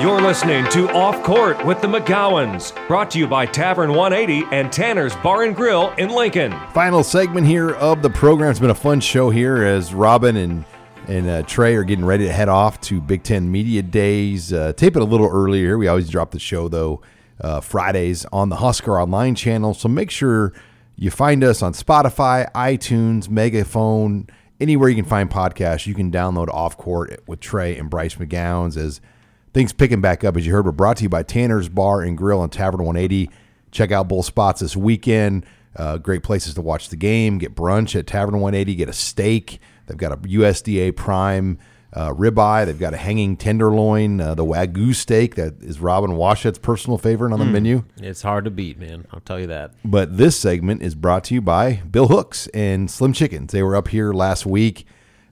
You're 0.01 0.19
listening 0.19 0.67
to 0.71 0.89
Off 0.93 1.21
Court 1.21 1.63
with 1.63 1.79
the 1.79 1.87
McGowens, 1.87 2.75
brought 2.87 3.11
to 3.11 3.19
you 3.19 3.27
by 3.27 3.45
Tavern 3.45 3.93
180 3.93 4.47
and 4.51 4.73
Tanner's 4.73 5.15
Bar 5.17 5.43
and 5.43 5.55
Grill 5.55 5.91
in 5.91 6.09
Lincoln. 6.09 6.59
Final 6.73 7.03
segment 7.03 7.45
here 7.45 7.75
of 7.75 8.01
the 8.01 8.09
program. 8.09 8.49
It's 8.49 8.59
been 8.59 8.71
a 8.71 8.73
fun 8.73 8.99
show 8.99 9.29
here 9.29 9.63
as 9.63 9.93
Robin 9.93 10.37
and 10.37 10.65
and 11.07 11.29
uh, 11.29 11.43
Trey 11.43 11.75
are 11.75 11.83
getting 11.83 12.03
ready 12.03 12.25
to 12.25 12.33
head 12.33 12.49
off 12.49 12.81
to 12.81 12.99
Big 12.99 13.21
Ten 13.21 13.51
Media 13.51 13.83
Days. 13.83 14.51
Uh, 14.51 14.73
tape 14.73 14.95
it 14.95 15.03
a 15.03 15.05
little 15.05 15.29
earlier. 15.29 15.77
We 15.77 15.87
always 15.87 16.09
drop 16.09 16.31
the 16.31 16.39
show 16.39 16.67
though 16.67 17.03
uh, 17.39 17.61
Fridays 17.61 18.25
on 18.33 18.49
the 18.49 18.55
Husker 18.55 18.99
Online 18.99 19.35
channel. 19.35 19.75
So 19.75 19.87
make 19.87 20.09
sure 20.09 20.51
you 20.95 21.11
find 21.11 21.43
us 21.43 21.61
on 21.61 21.73
Spotify, 21.73 22.51
iTunes, 22.53 23.29
Megaphone, 23.29 24.25
anywhere 24.59 24.89
you 24.89 24.95
can 24.95 25.05
find 25.05 25.29
podcasts. 25.29 25.85
You 25.85 25.93
can 25.93 26.11
download 26.11 26.47
Off 26.47 26.75
Court 26.75 27.21
with 27.27 27.39
Trey 27.39 27.77
and 27.77 27.87
Bryce 27.87 28.15
McGowens 28.15 28.77
as 28.77 28.99
things 29.53 29.73
picking 29.73 30.01
back 30.01 30.23
up. 30.23 30.37
As 30.37 30.45
you 30.45 30.53
heard, 30.53 30.65
we're 30.65 30.71
brought 30.71 30.97
to 30.97 31.03
you 31.03 31.09
by 31.09 31.23
Tanner's 31.23 31.69
Bar 31.69 32.01
and 32.01 32.17
Grill 32.17 32.43
and 32.43 32.51
Tavern 32.51 32.83
180. 32.83 33.29
Check 33.71 33.91
out 33.91 34.07
both 34.07 34.25
spots 34.25 34.61
this 34.61 34.75
weekend. 34.75 35.45
Uh, 35.75 35.97
great 35.97 36.23
places 36.23 36.53
to 36.55 36.61
watch 36.61 36.89
the 36.89 36.95
game. 36.97 37.37
Get 37.37 37.55
brunch 37.55 37.97
at 37.97 38.07
Tavern 38.07 38.39
180. 38.39 38.75
Get 38.75 38.89
a 38.89 38.93
steak. 38.93 39.59
They've 39.87 39.97
got 39.97 40.11
a 40.11 40.17
USDA 40.17 40.95
prime 40.95 41.57
uh, 41.93 42.13
ribeye. 42.13 42.65
They've 42.65 42.79
got 42.79 42.93
a 42.93 42.97
hanging 42.97 43.35
tenderloin, 43.35 44.21
uh, 44.21 44.35
the 44.35 44.45
wagyu 44.45 44.95
steak 44.95 45.35
that 45.35 45.61
is 45.61 45.79
Robin 45.79 46.11
Washut's 46.11 46.57
personal 46.57 46.97
favorite 46.97 47.33
on 47.33 47.39
the 47.39 47.45
menu. 47.45 47.83
It's 47.97 48.21
hard 48.21 48.45
to 48.45 48.51
beat, 48.51 48.79
man. 48.79 49.05
I'll 49.11 49.19
tell 49.19 49.39
you 49.39 49.47
that. 49.47 49.73
But 49.83 50.17
this 50.17 50.37
segment 50.39 50.81
is 50.81 50.95
brought 50.95 51.25
to 51.25 51.33
you 51.33 51.41
by 51.41 51.81
Bill 51.89 52.07
Hooks 52.07 52.47
and 52.53 52.89
Slim 52.89 53.13
Chickens. 53.13 53.51
They 53.51 53.63
were 53.63 53.75
up 53.75 53.89
here 53.89 54.13
last 54.13 54.45
week, 54.45 54.85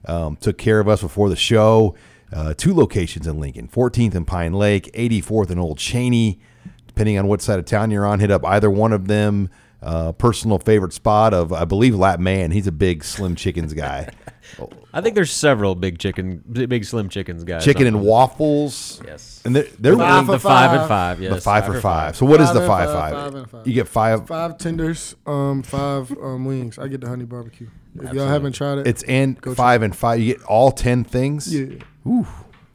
um, 0.04 0.36
took 0.36 0.58
care 0.58 0.80
of 0.80 0.88
us 0.88 1.00
before 1.00 1.28
the 1.28 1.36
show. 1.36 1.94
Uh, 2.32 2.54
two 2.54 2.74
locations 2.74 3.26
in 3.26 3.40
Lincoln 3.40 3.68
14th 3.68 4.14
and 4.14 4.26
Pine 4.26 4.52
Lake, 4.52 4.90
84th 4.94 5.50
and 5.50 5.58
Old 5.60 5.78
Cheney. 5.78 6.38
Depending 6.86 7.18
on 7.18 7.26
what 7.26 7.40
side 7.40 7.58
of 7.58 7.64
town 7.64 7.90
you're 7.90 8.04
on, 8.06 8.20
hit 8.20 8.30
up 8.30 8.44
either 8.44 8.70
one 8.70 8.92
of 8.92 9.08
them. 9.08 9.48
uh, 9.82 10.12
personal 10.12 10.58
favorite 10.58 10.92
spot 10.92 11.32
of 11.32 11.52
I 11.54 11.64
believe 11.64 11.94
Lap 11.94 12.20
Man. 12.20 12.50
He's 12.50 12.66
a 12.66 12.72
big 12.72 13.02
Slim 13.02 13.34
Chickens 13.34 13.72
guy. 13.72 14.10
I 14.92 15.00
think 15.00 15.14
there's 15.14 15.30
several 15.30 15.74
big 15.76 15.98
chicken, 15.98 16.42
big 16.50 16.84
slim 16.84 17.08
chickens 17.08 17.44
guys. 17.44 17.64
Chicken 17.64 17.86
and 17.86 18.02
waffles. 18.02 19.00
Yes. 19.06 19.40
and 19.44 19.54
they're, 19.54 19.66
they're 19.78 19.96
Five 19.96 20.26
the 20.26 20.40
five 20.40 20.70
and 20.72 20.80
five. 20.80 20.88
five. 20.88 21.20
Yes. 21.22 21.32
the 21.34 21.40
five 21.40 21.66
for 21.66 21.76
or 21.76 21.80
five. 21.80 22.16
So 22.16 22.26
what 22.26 22.40
is 22.40 22.48
Five 22.48 22.54
the 22.54 22.60
and 22.62 22.68
five 22.68 22.88
five, 22.88 22.94
five? 22.94 23.12
five 23.12 23.34
and 23.36 23.50
five. 23.50 23.66
You 23.68 23.72
get 23.74 23.86
five. 23.88 24.26
Five 24.26 24.58
tenders, 24.58 25.14
um, 25.24 25.62
five 25.62 26.10
um, 26.10 26.44
wings. 26.44 26.78
I 26.80 26.88
get 26.88 27.00
the 27.00 27.08
honey 27.08 27.24
barbecue. 27.26 27.68
If 28.02 28.12
y'all 28.12 28.26
haven't 28.26 28.52
tried 28.54 28.78
it, 28.78 28.86
It's 28.88 29.02
and 29.04 29.38
five 29.54 29.82
and 29.82 29.94
five. 29.94 30.18
You 30.20 30.34
get 30.34 30.42
all 30.44 30.72
ten 30.72 31.04
things. 31.04 31.54
yeah, 31.54 31.76
Ooh, 32.06 32.26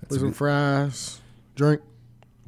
with 0.10 0.20
some 0.20 0.34
fries, 0.34 1.22
drink, 1.56 1.82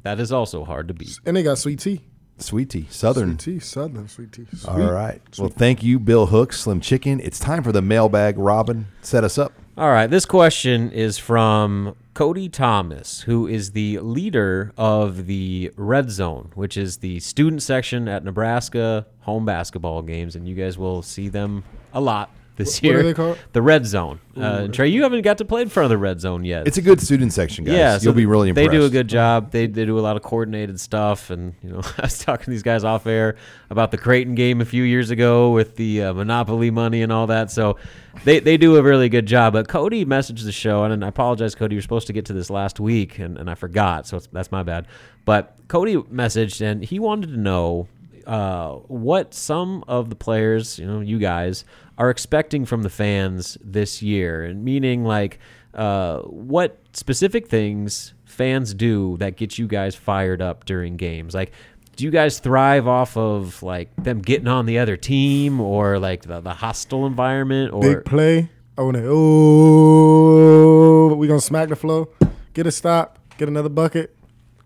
That 0.03 0.19
is 0.19 0.31
also 0.31 0.63
hard 0.63 0.87
to 0.89 0.93
beat. 0.93 1.19
and 1.25 1.35
they 1.35 1.43
got 1.43 1.57
sweet 1.57 1.79
tea. 1.79 2.01
sweet 2.37 2.69
tea, 2.69 2.85
southern. 2.89 3.39
Sweet 3.39 3.53
tea, 3.55 3.59
southern 3.59 4.07
sweet 4.07 4.31
tea. 4.31 4.45
Sweet. 4.55 4.69
All 4.71 4.91
right. 4.91 5.21
Well, 5.39 5.49
thank 5.49 5.81
you, 5.83 5.99
Bill 5.99 6.27
Hooks, 6.27 6.59
Slim 6.61 6.81
Chicken. 6.81 7.19
It's 7.19 7.39
time 7.39 7.63
for 7.63 7.71
the 7.71 7.81
mailbag. 7.81 8.37
Robin, 8.37 8.87
set 9.01 9.23
us 9.23 9.37
up. 9.37 9.53
All 9.77 9.89
right, 9.91 10.07
this 10.07 10.25
question 10.25 10.91
is 10.91 11.19
from 11.19 11.95
Cody 12.15 12.49
Thomas, 12.49 13.21
who 13.21 13.45
is 13.47 13.71
the 13.71 13.99
leader 13.99 14.71
of 14.75 15.27
the 15.27 15.71
Red 15.77 16.09
Zone, 16.09 16.51
which 16.55 16.77
is 16.77 16.97
the 16.97 17.19
student 17.19 17.61
section 17.61 18.07
at 18.07 18.23
Nebraska 18.23 19.05
home 19.19 19.45
basketball 19.45 20.01
games, 20.01 20.35
and 20.35 20.47
you 20.47 20.55
guys 20.55 20.77
will 20.79 21.03
see 21.03 21.27
them 21.29 21.63
a 21.93 22.01
lot 22.01 22.31
this 22.57 22.81
What- 22.81 22.87
what 22.87 22.89
year. 22.91 22.99
are 22.99 23.03
they 23.03 23.13
called? 23.13 23.37
The 23.53 23.61
Red 23.61 23.85
Zone. 23.85 24.19
Uh, 24.35 24.67
Trey, 24.67 24.89
you 24.89 25.01
haven't 25.01 25.23
got 25.23 25.39
to 25.39 25.45
play 25.45 25.63
in 25.63 25.69
front 25.69 25.85
of 25.85 25.89
the 25.89 25.97
Red 25.97 26.19
Zone 26.21 26.43
yet. 26.45 26.67
It's 26.67 26.77
a 26.77 26.81
good 26.81 27.01
student 27.01 27.33
section, 27.33 27.65
guys. 27.65 27.73
Yeah, 27.75 27.97
so 27.97 28.03
you'll 28.03 28.13
be 28.13 28.27
really 28.27 28.49
impressed. 28.49 28.69
They 28.69 28.77
do 28.77 28.85
a 28.85 28.89
good 28.89 29.07
job. 29.07 29.49
They 29.51 29.65
they 29.65 29.83
do 29.85 29.97
a 29.97 30.01
lot 30.01 30.15
of 30.15 30.21
coordinated 30.21 30.79
stuff, 30.79 31.29
and 31.31 31.55
you 31.63 31.69
know, 31.71 31.81
I 31.97 32.01
was 32.03 32.19
talking 32.19 32.45
to 32.45 32.51
these 32.51 32.61
guys 32.63 32.83
off 32.83 33.07
air 33.07 33.35
about 33.71 33.89
the 33.91 33.97
Creighton 33.97 34.35
game 34.35 34.61
a 34.61 34.65
few 34.65 34.83
years 34.83 35.09
ago 35.09 35.51
with 35.51 35.75
the 35.77 36.03
uh, 36.03 36.13
Monopoly 36.13 36.69
money 36.69 37.01
and 37.01 37.11
all 37.11 37.25
that. 37.27 37.49
So 37.49 37.77
they 38.25 38.39
they 38.39 38.57
do 38.57 38.75
a 38.77 38.83
really 38.83 39.09
good 39.09 39.25
job. 39.25 39.53
But 39.53 39.67
Cody 39.67 40.05
messaged 40.05 40.43
the 40.43 40.51
show, 40.51 40.83
and 40.83 41.03
I 41.03 41.07
apologize, 41.07 41.55
Cody. 41.55 41.73
You're 41.75 41.81
supposed 41.81 42.05
to 42.07 42.13
get 42.13 42.25
to 42.25 42.33
this 42.33 42.49
last 42.51 42.79
week, 42.79 43.17
and, 43.17 43.37
and 43.39 43.49
I 43.49 43.55
forgot, 43.55 44.05
so 44.05 44.17
it's, 44.17 44.27
that's 44.27 44.51
my 44.51 44.61
bad. 44.61 44.85
But 45.25 45.55
Cody 45.67 45.95
messaged, 45.95 46.61
and 46.61 46.83
he 46.83 46.99
wanted 46.99 47.31
to 47.31 47.37
know 47.37 47.87
uh, 48.27 48.73
what 48.87 49.33
some 49.33 49.83
of 49.87 50.09
the 50.09 50.15
players, 50.15 50.77
you 50.77 50.85
know, 50.85 50.99
you 50.99 51.17
guys, 51.17 51.63
are 51.97 52.09
expecting 52.09 52.65
from 52.65 52.83
the 52.83 52.89
fans 52.89 53.57
this 53.63 54.03
year, 54.03 54.43
and 54.43 54.63
meaning 54.63 55.03
like 55.03 55.39
uh, 55.73 56.19
what 56.19 56.77
specific 56.93 57.47
things 57.47 58.13
fans 58.25 58.73
do 58.73 59.17
that 59.17 59.37
get 59.37 59.57
you 59.57 59.67
guys 59.67 59.95
fired 59.95 60.41
up 60.41 60.65
during 60.65 60.97
games. 60.97 61.33
Like, 61.33 61.51
do 61.95 62.03
you 62.03 62.11
guys 62.11 62.39
thrive 62.39 62.87
off 62.87 63.17
of 63.17 63.63
like 63.63 63.95
them 63.95 64.21
getting 64.21 64.47
on 64.47 64.67
the 64.67 64.77
other 64.77 64.97
team, 64.97 65.59
or 65.59 65.97
like 65.97 66.23
the, 66.23 66.41
the 66.41 66.53
hostile 66.53 67.07
environment, 67.07 67.73
or 67.73 67.81
Big 67.81 68.05
play. 68.05 68.49
I 68.77 68.81
want 68.81 68.97
to. 68.97 69.03
Oh, 69.07 71.15
we 71.15 71.27
gonna 71.27 71.41
smack 71.41 71.69
the 71.69 71.75
flow. 71.75 72.09
Get 72.53 72.67
a 72.67 72.71
stop. 72.71 73.17
Get 73.37 73.47
another 73.47 73.69
bucket. 73.69 74.15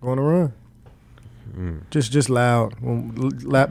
going 0.02 0.18
to 0.18 0.24
run. 0.24 0.54
Hmm. 1.54 1.78
Just, 1.90 2.12
just 2.12 2.30
loud. 2.30 2.80
When 2.80 3.10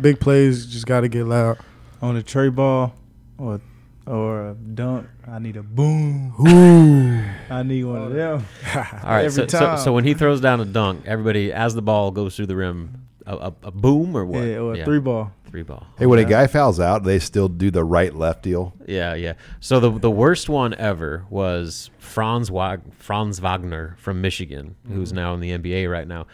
big 0.01 0.20
plays, 0.20 0.66
just 0.66 0.87
got 0.87 1.01
to 1.01 1.09
get 1.09 1.24
loud. 1.26 1.59
on 2.03 2.16
a 2.16 2.22
tray 2.22 2.49
ball 2.49 2.95
or 3.39 3.61
or 4.07 4.51
a 4.51 4.55
dunk. 4.55 5.07
I 5.28 5.39
need 5.39 5.57
a 5.57 5.62
boom. 5.62 6.35
I 7.51 7.62
need 7.62 7.85
one 7.85 8.03
of 8.03 8.12
them. 8.12 8.45
All 8.76 8.83
right, 8.83 9.24
Every 9.26 9.31
so, 9.31 9.47
so, 9.47 9.59
time. 9.59 9.78
so 9.78 9.93
when 9.93 10.05
he 10.05 10.14
throws 10.14 10.41
down 10.41 10.61
a 10.61 10.64
dunk, 10.64 11.03
everybody 11.07 11.53
as 11.53 11.74
the 11.74 11.83
ball 11.83 12.11
goes 12.11 12.35
through 12.35 12.47
the 12.47 12.57
rim, 12.57 13.07
a, 13.26 13.37
a, 13.37 13.55
a 13.64 13.70
boom 13.70 14.16
or 14.16 14.24
what? 14.24 14.41
Yeah, 14.41 14.57
or 14.59 14.74
a 14.74 14.85
three 14.85 14.99
ball. 14.99 15.31
three 15.49 15.62
ball. 15.62 15.87
Hey, 15.99 16.07
when 16.07 16.18
a 16.18 16.24
guy 16.24 16.47
fouls 16.49 16.81
out, 16.81 17.05
they 17.05 17.18
still 17.20 17.49
do 17.49 17.70
the 17.70 17.85
right 17.85 18.14
left 18.14 18.43
deal. 18.43 18.74
Yeah, 18.87 19.14
yeah. 19.14 19.35
So 19.61 19.78
the 19.78 19.91
the 19.91 20.11
worst 20.11 20.49
one 20.49 20.74
ever 20.74 21.24
was 21.31 21.91
Franz 21.99 22.51
Wag- 22.51 22.93
Franz 22.95 23.39
Wagner 23.39 23.95
from 23.99 24.20
Michigan, 24.20 24.74
who's 24.89 25.12
now 25.12 25.35
in 25.35 25.41
the 25.41 25.51
NBA 25.57 25.91
right 25.91 26.09
now. 26.09 26.26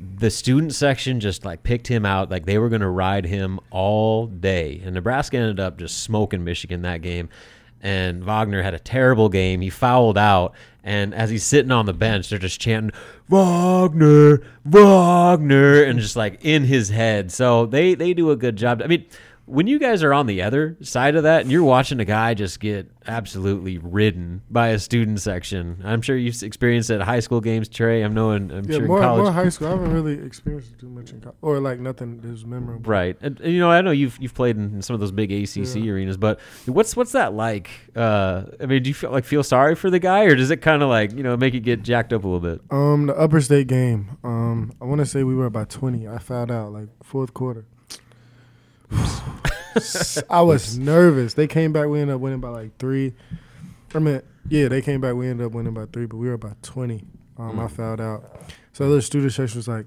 The 0.00 0.30
student 0.30 0.74
section 0.74 1.20
just 1.20 1.44
like 1.44 1.62
picked 1.62 1.88
him 1.88 2.06
out, 2.06 2.30
like 2.30 2.46
they 2.46 2.58
were 2.58 2.68
going 2.68 2.82
to 2.82 2.88
ride 2.88 3.24
him 3.24 3.58
all 3.70 4.26
day, 4.26 4.80
and 4.84 4.94
Nebraska 4.94 5.36
ended 5.36 5.58
up 5.60 5.78
just 5.78 6.02
smoking 6.02 6.44
Michigan 6.44 6.82
that 6.82 7.02
game. 7.02 7.28
And 7.80 8.24
Wagner 8.24 8.62
had 8.62 8.74
a 8.74 8.78
terrible 8.78 9.28
game. 9.28 9.60
He 9.60 9.70
fouled 9.70 10.18
out, 10.18 10.54
and 10.82 11.14
as 11.14 11.30
he's 11.30 11.44
sitting 11.44 11.70
on 11.70 11.86
the 11.86 11.92
bench, 11.92 12.28
they're 12.28 12.38
just 12.38 12.60
chanting 12.60 12.90
Wagner, 13.28 14.40
Wagner, 14.64 15.82
and 15.84 16.00
just 16.00 16.16
like 16.16 16.44
in 16.44 16.64
his 16.64 16.88
head. 16.88 17.30
So 17.30 17.66
they 17.66 17.94
they 17.94 18.14
do 18.14 18.30
a 18.30 18.36
good 18.36 18.56
job. 18.56 18.82
I 18.82 18.88
mean, 18.88 19.06
when 19.48 19.66
you 19.66 19.78
guys 19.78 20.02
are 20.02 20.12
on 20.12 20.26
the 20.26 20.42
other 20.42 20.76
side 20.82 21.16
of 21.16 21.22
that 21.24 21.42
and 21.42 21.50
you're 21.50 21.64
watching 21.64 21.98
a 22.00 22.04
guy 22.04 22.34
just 22.34 22.60
get 22.60 22.90
absolutely 23.06 23.78
ridden 23.78 24.42
by 24.50 24.68
a 24.68 24.78
student 24.78 25.20
section, 25.20 25.80
I'm 25.84 26.02
sure 26.02 26.16
you've 26.16 26.42
experienced 26.42 26.90
it 26.90 26.96
at 26.96 27.00
high 27.02 27.20
school 27.20 27.40
games, 27.40 27.68
Trey. 27.68 28.02
I'm 28.02 28.12
knowing, 28.14 28.50
I'm 28.52 28.64
Yeah, 28.66 28.78
sure 28.78 28.86
more, 28.86 28.98
in 28.98 29.02
college. 29.04 29.22
more 29.24 29.32
high 29.32 29.48
school. 29.48 29.68
I 29.68 29.70
haven't 29.70 29.92
really 29.94 30.20
experienced 30.24 30.72
it 30.72 30.78
too 30.78 30.88
much 30.88 31.10
in 31.10 31.20
college, 31.20 31.36
or 31.42 31.58
like 31.60 31.80
nothing 31.80 32.20
that 32.20 32.30
was 32.30 32.44
memorable. 32.44 32.88
Right, 32.90 33.16
and, 33.20 33.40
and, 33.40 33.52
you 33.52 33.58
know, 33.60 33.70
I 33.70 33.80
know 33.80 33.90
you've 33.90 34.18
you've 34.20 34.34
played 34.34 34.56
in 34.56 34.82
some 34.82 34.94
of 34.94 35.00
those 35.00 35.12
big 35.12 35.32
ACC 35.32 35.76
arenas, 35.88 36.16
but 36.18 36.38
what's 36.66 36.94
what's 36.96 37.12
that 37.12 37.32
like? 37.34 37.70
Uh, 37.96 38.44
I 38.60 38.66
mean, 38.66 38.82
do 38.82 38.90
you 38.90 38.94
feel 38.94 39.10
like 39.10 39.24
feel 39.24 39.42
sorry 39.42 39.74
for 39.74 39.88
the 39.90 39.98
guy, 39.98 40.24
or 40.24 40.34
does 40.36 40.50
it 40.50 40.58
kind 40.58 40.82
of 40.82 40.88
like 40.90 41.12
you 41.12 41.22
know 41.22 41.36
make 41.36 41.54
it 41.54 41.60
get 41.60 41.82
jacked 41.82 42.12
up 42.12 42.24
a 42.24 42.28
little 42.28 42.40
bit? 42.40 42.60
Um, 42.70 43.06
the 43.06 43.16
upper 43.16 43.40
state 43.40 43.66
game. 43.68 44.18
Um, 44.22 44.72
I 44.80 44.84
want 44.84 44.98
to 45.00 45.06
say 45.06 45.24
we 45.24 45.34
were 45.34 45.46
about 45.46 45.70
twenty. 45.70 46.06
I 46.06 46.18
found 46.18 46.50
out 46.50 46.72
like 46.72 46.88
fourth 47.02 47.32
quarter. 47.32 47.66
I 50.30 50.42
was 50.42 50.78
nervous. 50.78 51.34
They 51.34 51.46
came 51.46 51.72
back. 51.72 51.86
We 51.88 52.00
ended 52.00 52.16
up 52.16 52.20
winning 52.20 52.40
by 52.40 52.48
like 52.48 52.76
three. 52.78 53.14
I 53.94 53.98
mean, 53.98 54.22
yeah, 54.48 54.68
they 54.68 54.82
came 54.82 55.00
back. 55.00 55.14
We 55.14 55.28
ended 55.28 55.46
up 55.46 55.52
winning 55.52 55.74
by 55.74 55.86
three, 55.86 56.06
but 56.06 56.16
we 56.16 56.26
were 56.28 56.34
about 56.34 56.62
twenty. 56.62 57.04
Um, 57.36 57.60
I 57.60 57.68
fouled 57.68 58.00
out. 58.00 58.42
So 58.72 58.92
the 58.92 59.00
student 59.02 59.32
section 59.32 59.58
was 59.58 59.68
like, 59.68 59.86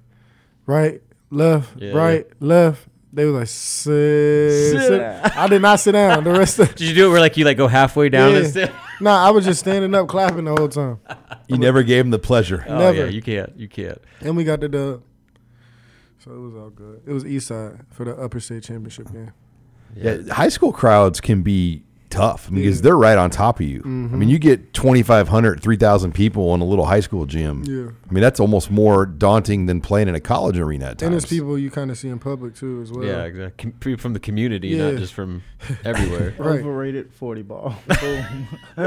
right, 0.66 1.02
left, 1.30 1.78
Yeah, 1.82 1.91
right, 1.91 2.26
left. 2.39 2.88
They 3.14 3.26
were 3.26 3.32
like, 3.39 3.47
sit. 3.47 4.72
sit. 4.72 5.02
I 5.02 5.47
did 5.47 5.62
not 5.62 5.82
sit 5.82 5.91
down. 5.91 6.24
The 6.24 6.32
rest 6.32 6.60
of 6.60 6.74
Did 6.76 6.88
you 6.88 6.95
do 6.95 7.08
it 7.08 7.10
where 7.12 7.20
like 7.20 7.36
you 7.36 7.43
like 7.43 7.58
go 7.58 7.68
halfway 7.68 8.08
down? 8.08 8.32
Yeah. 8.32 8.38
and 8.38 8.47
sit- 8.47 8.72
nah, 9.02 9.28
I 9.28 9.32
was 9.32 9.43
just 9.43 9.60
standing 9.60 9.93
up, 9.93 10.08
clapping 10.08 10.45
the 10.45 10.52
whole 10.56 10.70
time. 10.70 10.99
You 11.47 11.58
never 11.58 11.84
gave 11.84 12.06
him 12.06 12.12
the 12.12 12.20
pleasure. 12.20 12.64
Oh 12.70 12.78
Never. 12.78 12.97
yeah, 12.97 13.06
you 13.08 13.22
can't, 13.22 13.54
you 13.58 13.68
can't. 13.68 13.97
And 14.22 14.38
we 14.38 14.45
got 14.45 14.62
the 14.62 14.70
dub. 14.70 15.04
So 16.24 16.32
it 16.32 16.38
was 16.39 16.53
all 16.53 16.69
good. 16.69 17.01
It 17.05 17.11
was 17.11 17.26
East 17.26 17.47
Side 17.47 17.80
for 17.89 18.05
the 18.05 18.15
upper 18.15 18.39
state 18.39 18.63
championship 18.63 19.11
game. 19.11 19.34
Yeah, 19.95 20.17
high 20.32 20.49
school 20.49 20.72
crowds 20.72 21.19
can 21.19 21.41
be 21.41 21.84
tough 22.12 22.49
because 22.51 22.82
they're 22.82 22.97
right 22.97 23.18
on 23.18 23.30
top 23.30 23.59
of 23.59 23.66
you. 23.66 23.82
I 23.84 23.88
mean, 23.88 24.30
you 24.30 24.38
get 24.38 24.74
2,500, 24.74 25.62
3,000 25.62 26.12
people 26.14 26.53
in 26.53 26.62
a 26.62 26.66
little 26.66 26.86
high 26.86 26.99
school 26.99 27.26
gym. 27.26 27.64
Yeah. 27.66 27.89
I 28.09 28.14
mean, 28.14 28.22
that's 28.22 28.39
almost 28.39 28.70
more 28.70 29.05
daunting 29.05 29.66
than 29.66 29.82
playing 29.82 30.07
in 30.09 30.16
a 30.16 30.20
college 30.20 30.57
arena 30.57 30.88
at 30.88 31.01
And 31.01 31.16
it's 31.16 31.26
people 31.26 31.57
you 31.57 31.72
kind 31.72 31.89
of 31.89 31.97
see 31.97 32.09
in 32.09 32.20
public 32.20 32.55
too, 32.55 32.82
as 32.82 32.91
well. 32.91 33.05
Yeah, 33.05 33.24
exactly. 33.24 33.72
People 33.80 34.01
from 34.01 34.14
the 34.14 34.20
community, 34.20 34.78
not 34.78 34.95
just 34.95 35.14
from 35.14 35.43
everywhere. 35.86 36.36
Right. 36.41 36.59
Overrated 36.62 37.14
forty 37.14 37.41
ball. 37.43 37.76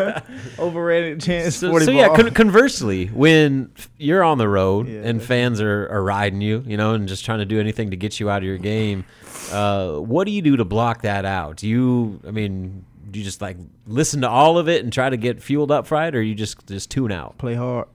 Overrated 0.59 1.21
chance 1.21 1.57
So, 1.57 1.71
forty 1.71 1.85
so 1.87 1.93
ball. 1.93 2.01
yeah, 2.01 2.15
con- 2.17 2.31
conversely, 2.33 3.07
when 3.07 3.71
you're 3.99 4.23
on 4.23 4.39
the 4.39 4.49
road 4.49 4.89
Yeah, 4.89 5.01
and 5.05 5.23
fans 5.23 5.61
are, 5.61 5.89
are 5.89 6.03
riding 6.03 6.41
you, 6.41 6.63
you 6.67 6.77
know, 6.77 6.95
and 6.95 7.09
just 7.09 7.25
trying 7.25 7.39
to 7.39 7.45
do 7.45 7.61
anything 7.61 7.91
to 7.91 7.97
get 7.97 8.21
you 8.21 8.31
out 8.31 8.39
of 8.39 8.45
your 8.45 8.59
game, 8.59 9.05
uh, 9.53 9.93
what 9.97 10.25
do 10.25 10.31
you 10.33 10.43
do 10.43 10.57
to 10.57 10.65
block 10.65 11.03
that 11.03 11.25
out? 11.25 11.57
Do 11.59 11.69
you, 11.69 12.21
I 12.27 12.31
mean, 12.31 12.85
do 13.15 13.21
you 13.21 13.25
just 13.25 13.41
like 13.41 13.57
listen 13.87 14.23
to 14.23 14.29
all 14.29 14.59
of 14.59 14.69
it 14.69 14.83
and 14.83 14.93
try 14.93 15.09
to 15.09 15.17
get 15.17 15.41
fueled 15.41 15.71
up 15.71 15.87
for 15.87 16.03
it, 16.05 16.15
or 16.17 16.21
you 16.21 16.35
just 16.35 16.67
just 16.67 16.91
tune 16.91 17.13
out? 17.13 17.39
play 17.39 17.55
hard. 17.55 17.87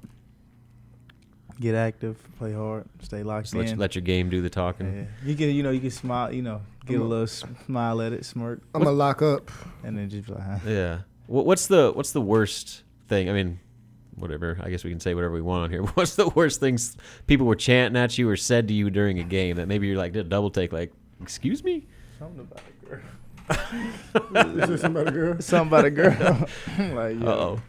Get 1.60 1.76
active. 1.76 2.16
Play 2.38 2.54
hard. 2.54 2.86
Stay 3.02 3.22
locked 3.22 3.48
Just 3.48 3.56
let, 3.56 3.68
in. 3.70 3.78
let 3.78 3.94
your 3.94 4.02
game 4.02 4.30
do 4.30 4.42
the 4.42 4.50
talking. 4.50 4.96
yeah. 4.96 5.28
You 5.30 5.36
can 5.36 5.50
you 5.54 5.62
know 5.62 5.72
you 5.72 5.82
can 5.82 5.92
smile. 5.92 6.34
You 6.34 6.42
know 6.42 6.62
get 6.86 6.94
a 6.96 7.00
I'm 7.00 7.06
a- 7.06 7.10
little 7.10 7.28
smile 7.28 8.02
at 8.02 8.14
it, 8.14 8.24
smirk, 8.26 8.62
I'm 8.74 8.82
gonna 8.82 8.96
lock 8.96 9.22
up. 9.22 9.52
and 9.84 9.98
then 9.98 10.10
just 10.10 10.28
be 10.28 10.34
like, 10.34 10.42
huh. 10.44 10.58
Yeah. 10.66 11.00
What, 11.28 11.46
what's 11.46 11.68
the 11.68 11.92
what's 11.92 12.14
the 12.14 12.22
worst 12.22 12.84
thing? 13.10 13.30
I 13.30 13.34
mean, 13.34 13.60
whatever. 14.16 14.58
I 14.64 14.70
guess 14.70 14.86
we 14.86 14.90
can 14.90 15.02
say 15.02 15.14
whatever 15.14 15.34
we 15.34 15.42
want 15.42 15.66
on 15.66 15.70
here. 15.70 15.84
What's 15.96 16.16
the 16.16 16.30
worst 16.30 16.62
things 16.62 16.96
people 17.28 17.46
were 17.46 17.56
chanting 17.56 18.02
at 18.02 18.18
you 18.18 18.30
or 18.30 18.38
said 18.38 18.70
to 18.70 18.74
you 18.74 18.90
during 18.90 19.20
a 19.20 19.24
game 19.24 19.58
that 19.58 19.68
maybe 19.68 19.86
you're 19.88 19.98
like 19.98 20.14
did 20.14 20.26
a 20.26 20.30
double 20.30 20.50
take? 20.52 20.72
Like, 20.72 20.94
excuse 21.22 21.62
me. 21.64 21.88
Something 22.20 22.40
about 22.42 22.62
a 22.70 22.86
girl. 22.86 23.02
Is 24.70 24.84
about 24.84 25.08
a 25.08 25.12
girl? 25.12 25.42
Something 25.42 25.68
about 25.68 25.86
a 25.86 25.92
girl. 25.92 26.12
like 26.94 27.20
yeah. 27.20 27.28
Uh 27.28 27.32
oh. 27.32 27.62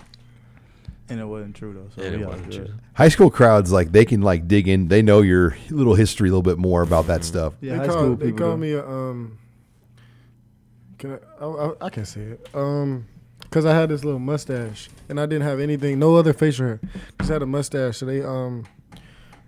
And 1.08 1.18
it 1.18 1.24
wasn't 1.24 1.56
true 1.56 1.72
though. 1.72 1.88
So 1.96 2.06
And 2.06 2.22
it 2.22 2.26
wasn't 2.26 2.52
true. 2.52 2.68
high 2.94 3.08
school 3.08 3.30
crowds, 3.30 3.72
like, 3.72 3.90
they 3.90 4.04
can, 4.04 4.22
like, 4.22 4.46
dig 4.46 4.68
in. 4.68 4.86
They 4.86 5.02
know 5.02 5.22
your 5.22 5.56
little 5.70 5.94
history 5.94 6.28
a 6.28 6.32
little 6.32 6.42
bit 6.42 6.56
more 6.58 6.82
about 6.82 7.08
that 7.08 7.24
stuff. 7.24 7.54
Yeah, 7.60 7.72
they 7.72 7.78
high 7.78 7.86
call, 7.86 7.96
school 7.96 8.16
they 8.16 8.32
call 8.32 8.56
me 8.56 8.72
a 8.72 8.86
um. 8.86 9.38
Can 10.98 11.18
I, 11.40 11.44
I, 11.44 11.46
I? 11.46 11.72
I 11.80 11.90
can 11.90 12.04
say 12.04 12.20
it. 12.20 12.48
Um, 12.54 13.06
cause 13.50 13.64
I 13.64 13.74
had 13.74 13.88
this 13.88 14.04
little 14.04 14.20
mustache 14.20 14.88
and 15.08 15.18
I 15.18 15.26
didn't 15.26 15.42
have 15.42 15.58
anything, 15.58 15.98
no 15.98 16.14
other 16.14 16.32
facial 16.32 16.66
hair. 16.66 16.80
Just 17.18 17.30
had 17.30 17.42
a 17.42 17.46
mustache. 17.46 17.96
So 17.96 18.06
they 18.06 18.22
um 18.22 18.66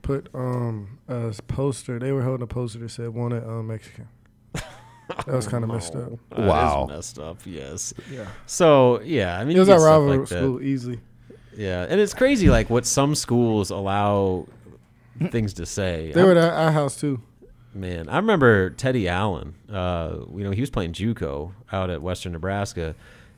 put 0.01 0.29
um 0.35 0.99
a 1.09 1.33
poster. 1.47 1.99
They 1.99 2.11
were 2.11 2.23
holding 2.23 2.43
a 2.43 2.47
poster 2.49 2.81
that 2.81 2.89
said 2.89 3.11
"Wanted 3.11 3.45
um, 3.45 3.69
Mexican." 3.69 4.09
That 5.27 5.35
was 5.35 5.47
kind 5.47 5.65
of 5.65 5.71
messed 5.71 5.95
up. 5.95 6.11
That 6.31 6.41
is 6.41 6.47
Wow. 6.49 6.87
messed 6.89 7.19
up. 7.19 7.39
Yes. 7.45 7.95
Yeah. 8.11 8.27
So 8.47 9.01
yeah, 9.03 9.39
I 9.39 9.45
mean, 9.45 9.57
It 9.57 9.61
was 9.61 9.69
you 9.69 9.75
our 9.75 9.85
rival 9.85 10.07
like 10.19 10.29
that. 10.29 10.39
school 10.39 10.63
easily. 10.63 11.01
Yeah, 11.57 11.87
and 11.89 12.01
it's 12.01 12.15
crazy 12.15 12.49
like 12.49 12.71
what 12.71 12.87
some 12.87 13.15
schools 13.15 13.71
allow 13.71 14.47
things 15.31 15.53
to 15.55 15.67
say. 15.67 16.13
They 16.15 16.21
I'm- 16.21 16.29
were 16.29 16.37
at 16.39 16.53
our 16.53 16.73
house 16.73 16.99
too. 16.99 17.21
Man, 17.75 18.09
I 18.11 18.17
remember 18.17 18.69
Teddy 18.71 19.09
Allen. 19.09 19.55
Uh, 19.73 20.17
you 20.37 20.45
know, 20.45 20.51
he 20.51 20.61
was 20.61 20.69
playing 20.69 20.93
JUCO 20.93 21.53
out 21.73 21.89
at 21.89 22.03
Western 22.03 22.33
Nebraska, 22.33 22.95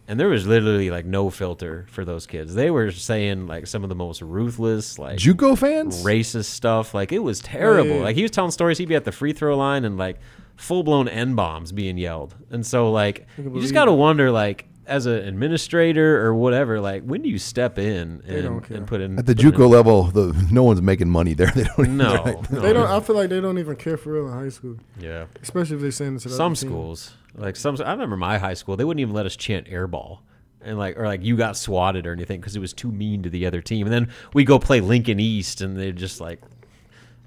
and 0.09 0.19
there 0.19 0.27
was 0.29 0.45
literally 0.45 0.91
like 0.91 1.05
no 1.07 1.31
filter 1.31 1.87
for 1.89 2.05
those 2.05 2.27
kids. 2.27 2.55
They 2.57 2.69
were 2.69 2.91
saying 2.91 3.47
like 3.47 3.69
some 3.69 3.85
of 3.85 3.89
the 3.91 3.95
most 3.95 4.23
ruthless, 4.23 4.99
like 4.99 5.19
JUCO 5.19 5.57
fans? 5.57 6.03
racist 6.05 6.47
stuff. 6.47 6.95
Like 6.95 7.13
it 7.13 7.21
was 7.21 7.39
terrible. 7.41 7.97
yeah. 7.99 8.03
Like 8.03 8.17
he 8.17 8.23
was 8.23 8.33
telling 8.33 8.51
stories. 8.51 8.79
He'd 8.79 8.89
be 8.89 8.97
at 8.97 9.05
the 9.05 9.13
free 9.13 9.33
throw 9.33 9.57
line 9.57 9.85
and 9.85 9.97
like 9.97 10.19
full 10.57 10.83
blown 10.83 11.09
n 11.09 11.35
bombs 11.35 11.73
being 11.73 11.99
yelled. 11.99 12.35
And 12.51 12.65
so 12.67 12.91
like 12.91 13.27
you 13.39 13.61
just 13.61 13.75
got 13.75 13.87
to 13.87 13.93
wonder 13.93 14.31
like 14.31 14.67
as 14.87 15.07
an 15.07 15.15
administrator 15.15 16.25
or 16.27 16.35
whatever, 16.35 16.79
like 16.81 17.03
when 17.05 17.23
do 17.23 17.29
you 17.31 17.39
step 17.39 17.79
in 17.79 18.23
and, 18.27 18.65
and 18.71 18.87
put 18.87 19.01
in 19.01 19.19
At 19.19 19.25
the 19.27 19.35
put 19.35 19.45
in- 19.45 19.53
JUCO 19.53 19.69
level, 19.69 20.05
the 20.05 20.33
no 20.51 20.63
one's 20.63 20.83
making 20.83 21.09
money 21.09 21.33
there. 21.35 21.51
They 21.55 21.65
don't. 21.65 21.97
No, 21.97 22.13
they're 22.13 22.35
like- 22.35 22.51
no. 22.51 22.61
They 22.61 22.73
don't. 22.75 22.87
I 22.89 23.01
feel 23.01 23.17
like 23.17 23.31
they 23.31 23.41
don't 23.41 23.59
even 23.59 23.77
care 23.77 23.97
for 23.97 24.13
real 24.13 24.27
in 24.29 24.33
high 24.35 24.51
school, 24.51 24.77
Yeah. 25.01 25.25
especially 25.43 25.77
if 25.77 25.83
they 25.83 25.91
send 25.91 26.19
it 26.19 26.21
to 26.23 26.29
the 26.29 26.35
some 26.35 26.53
other 26.53 26.61
team. 26.61 26.71
schools 26.71 27.15
like 27.37 27.57
some 27.57 27.77
i 27.85 27.91
remember 27.91 28.17
my 28.17 28.39
high 28.39 28.55
school 28.55 28.77
they 28.77 28.85
wouldn't 28.85 29.01
even 29.01 29.13
let 29.13 29.27
us 29.27 29.35
chant 29.35 29.67
airball 29.67 30.21
and 30.61 30.79
like 30.79 30.97
or 30.97 31.05
like 31.05 31.25
you 31.25 31.37
got 31.37 31.57
swatted 31.57 32.07
or 32.07 32.13
anything 32.13 32.39
because 32.41 32.55
it 32.55 32.61
was 32.61 32.73
too 32.73 32.93
mean 32.93 33.25
to 33.25 33.29
the 33.29 33.45
other 33.45 33.61
team 33.61 33.87
and 33.89 33.93
then 33.93 34.09
we 34.35 34.45
go 34.45 34.57
play 34.57 34.81
lincoln 34.81 35.19
east 35.19 35.61
and 35.61 35.77
they're 35.77 35.91
just 35.91 36.21
like 36.21 36.41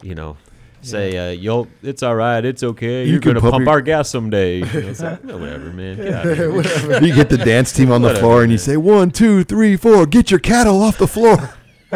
you 0.01 0.15
know 0.15 0.37
say 0.81 1.17
uh, 1.17 1.31
you'll 1.31 1.67
it's 1.83 2.03
all 2.03 2.15
right 2.15 2.45
it's 2.45 2.63
okay 2.63 3.03
You 3.05 3.13
you're 3.13 3.19
can 3.21 3.31
gonna 3.33 3.41
pump 3.41 3.51
pump 3.53 3.65
your- 3.65 3.73
our 3.73 3.81
gas 3.81 4.09
someday 4.09 4.57
you 4.59 4.65
know, 4.65 4.87
it's 4.89 5.01
like, 5.01 5.23
"No, 5.25 5.37
whatever 5.37 5.71
man 5.73 5.97
Get 5.97 6.13
out 6.13 6.25
of 6.27 6.37
here." 6.37 7.03
you 7.03 7.13
get 7.15 7.29
the 7.29 7.37
dance 7.37 7.71
team 7.73 7.91
on 7.91 8.01
the 8.01 8.07
Whatever, 8.09 8.21
floor 8.21 8.43
and 8.43 8.51
you 8.51 8.57
man. 8.57 8.63
say 8.63 8.77
one, 8.77 9.11
two, 9.11 9.43
three, 9.43 9.75
four. 9.75 10.05
Get 10.05 10.29
your 10.31 10.39
cattle 10.39 10.81
off 10.81 10.97
the 10.97 11.07
floor. 11.07 11.53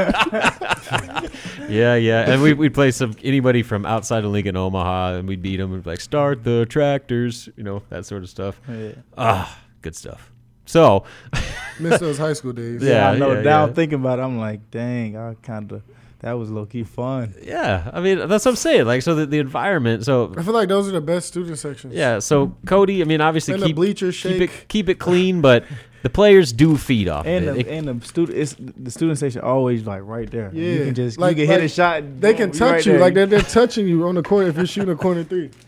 yeah 1.70 1.96
yeah 1.96 2.30
and 2.32 2.42
we, 2.42 2.54
we'd 2.54 2.74
play 2.74 2.92
some 2.92 3.14
anybody 3.24 3.62
from 3.64 3.86
outside 3.86 4.24
of 4.24 4.32
lincoln 4.32 4.56
omaha 4.56 5.16
and 5.16 5.28
we'd 5.28 5.42
beat 5.42 5.58
them 5.58 5.74
and 5.74 5.84
be 5.84 5.90
like 5.90 6.00
start 6.00 6.44
the 6.44 6.66
tractors 6.68 7.50
you 7.58 7.64
know 7.64 7.84
that 7.90 8.06
sort 8.06 8.24
of 8.24 8.30
stuff 8.30 8.60
Yeah. 8.70 8.92
ah 9.18 9.60
good 9.82 9.96
stuff 9.96 10.32
so 10.66 11.04
Miss 11.80 12.00
those 12.00 12.18
high 12.20 12.34
school 12.34 12.54
days. 12.54 12.82
Yeah. 12.84 13.10
I 13.12 13.18
know. 13.18 13.34
yeah, 13.34 13.42
now 13.42 13.66
yeah. 13.66 13.74
thinking 13.74 14.00
about 14.00 14.20
it, 14.20 14.22
I'm 14.22 14.38
like, 14.38 14.70
dang, 14.70 15.18
I 15.18 15.34
kind 15.42 15.72
of 15.72 15.82
that 16.22 16.34
was 16.34 16.50
low 16.50 16.66
key 16.66 16.84
fun. 16.84 17.34
Yeah, 17.44 17.90
I 17.94 18.00
mean 18.00 18.28
that's 18.28 18.46
what 18.46 18.52
I'm 18.52 18.56
saying. 18.56 18.86
Like, 18.86 19.02
so 19.02 19.16
the, 19.16 19.26
the 19.26 19.40
environment. 19.40 20.06
So 20.06 20.34
I 20.38 20.44
feel 20.44 20.54
like 20.54 20.70
those 20.70 20.88
are 20.88 20.92
the 20.92 21.02
best 21.02 21.28
student 21.28 21.58
sections. 21.60 21.94
yeah, 21.94 22.20
so 22.20 22.56
Cody. 22.66 23.02
I 23.02 23.06
mean, 23.06 23.22
obviously 23.22 23.56
And 23.56 23.64
keep 23.64 23.76
bleachers 23.76 24.16
keep 24.22 24.32
shake. 24.38 24.42
it 24.42 24.68
keep 24.68 24.90
it 24.90 24.96
clean, 25.00 25.42
but 25.42 25.66
the 26.04 26.10
players 26.10 26.52
do 26.54 26.78
feed 26.78 27.08
off. 27.08 27.26
And 27.28 27.48
of 27.48 27.56
the, 27.56 27.60
it. 27.62 27.68
It- 27.68 27.72
and 27.74 27.88
the 28.02 28.06
student, 28.08 28.38
it's 28.38 28.56
the 28.60 28.90
student 28.92 29.18
station 29.18 29.42
always 29.42 29.86
like 29.86 30.02
right 30.04 30.30
there. 30.30 30.50
Yeah, 30.54 30.74
you 30.74 30.86
can 30.86 30.96
just 30.96 31.18
Like- 31.20 31.38
you 31.38 31.46
can 31.46 31.54
hit 31.56 31.64
a 31.64 31.68
shot. 31.68 32.04
They 32.22 32.32
boom, 32.34 32.38
can 32.38 32.52
touch 32.52 32.72
right 32.72 32.86
you 32.86 32.92
there. 32.94 33.02
like 33.02 33.14
they're, 33.14 33.26
they're 33.28 33.42
touching 33.42 33.88
you 33.88 34.08
on 34.08 34.16
the 34.16 34.24
corner 34.24 34.50
if 34.50 34.58
you're 34.58 34.66
shooting 34.66 34.90
a 34.92 34.96
corner 34.96 35.24
three. 35.24 35.50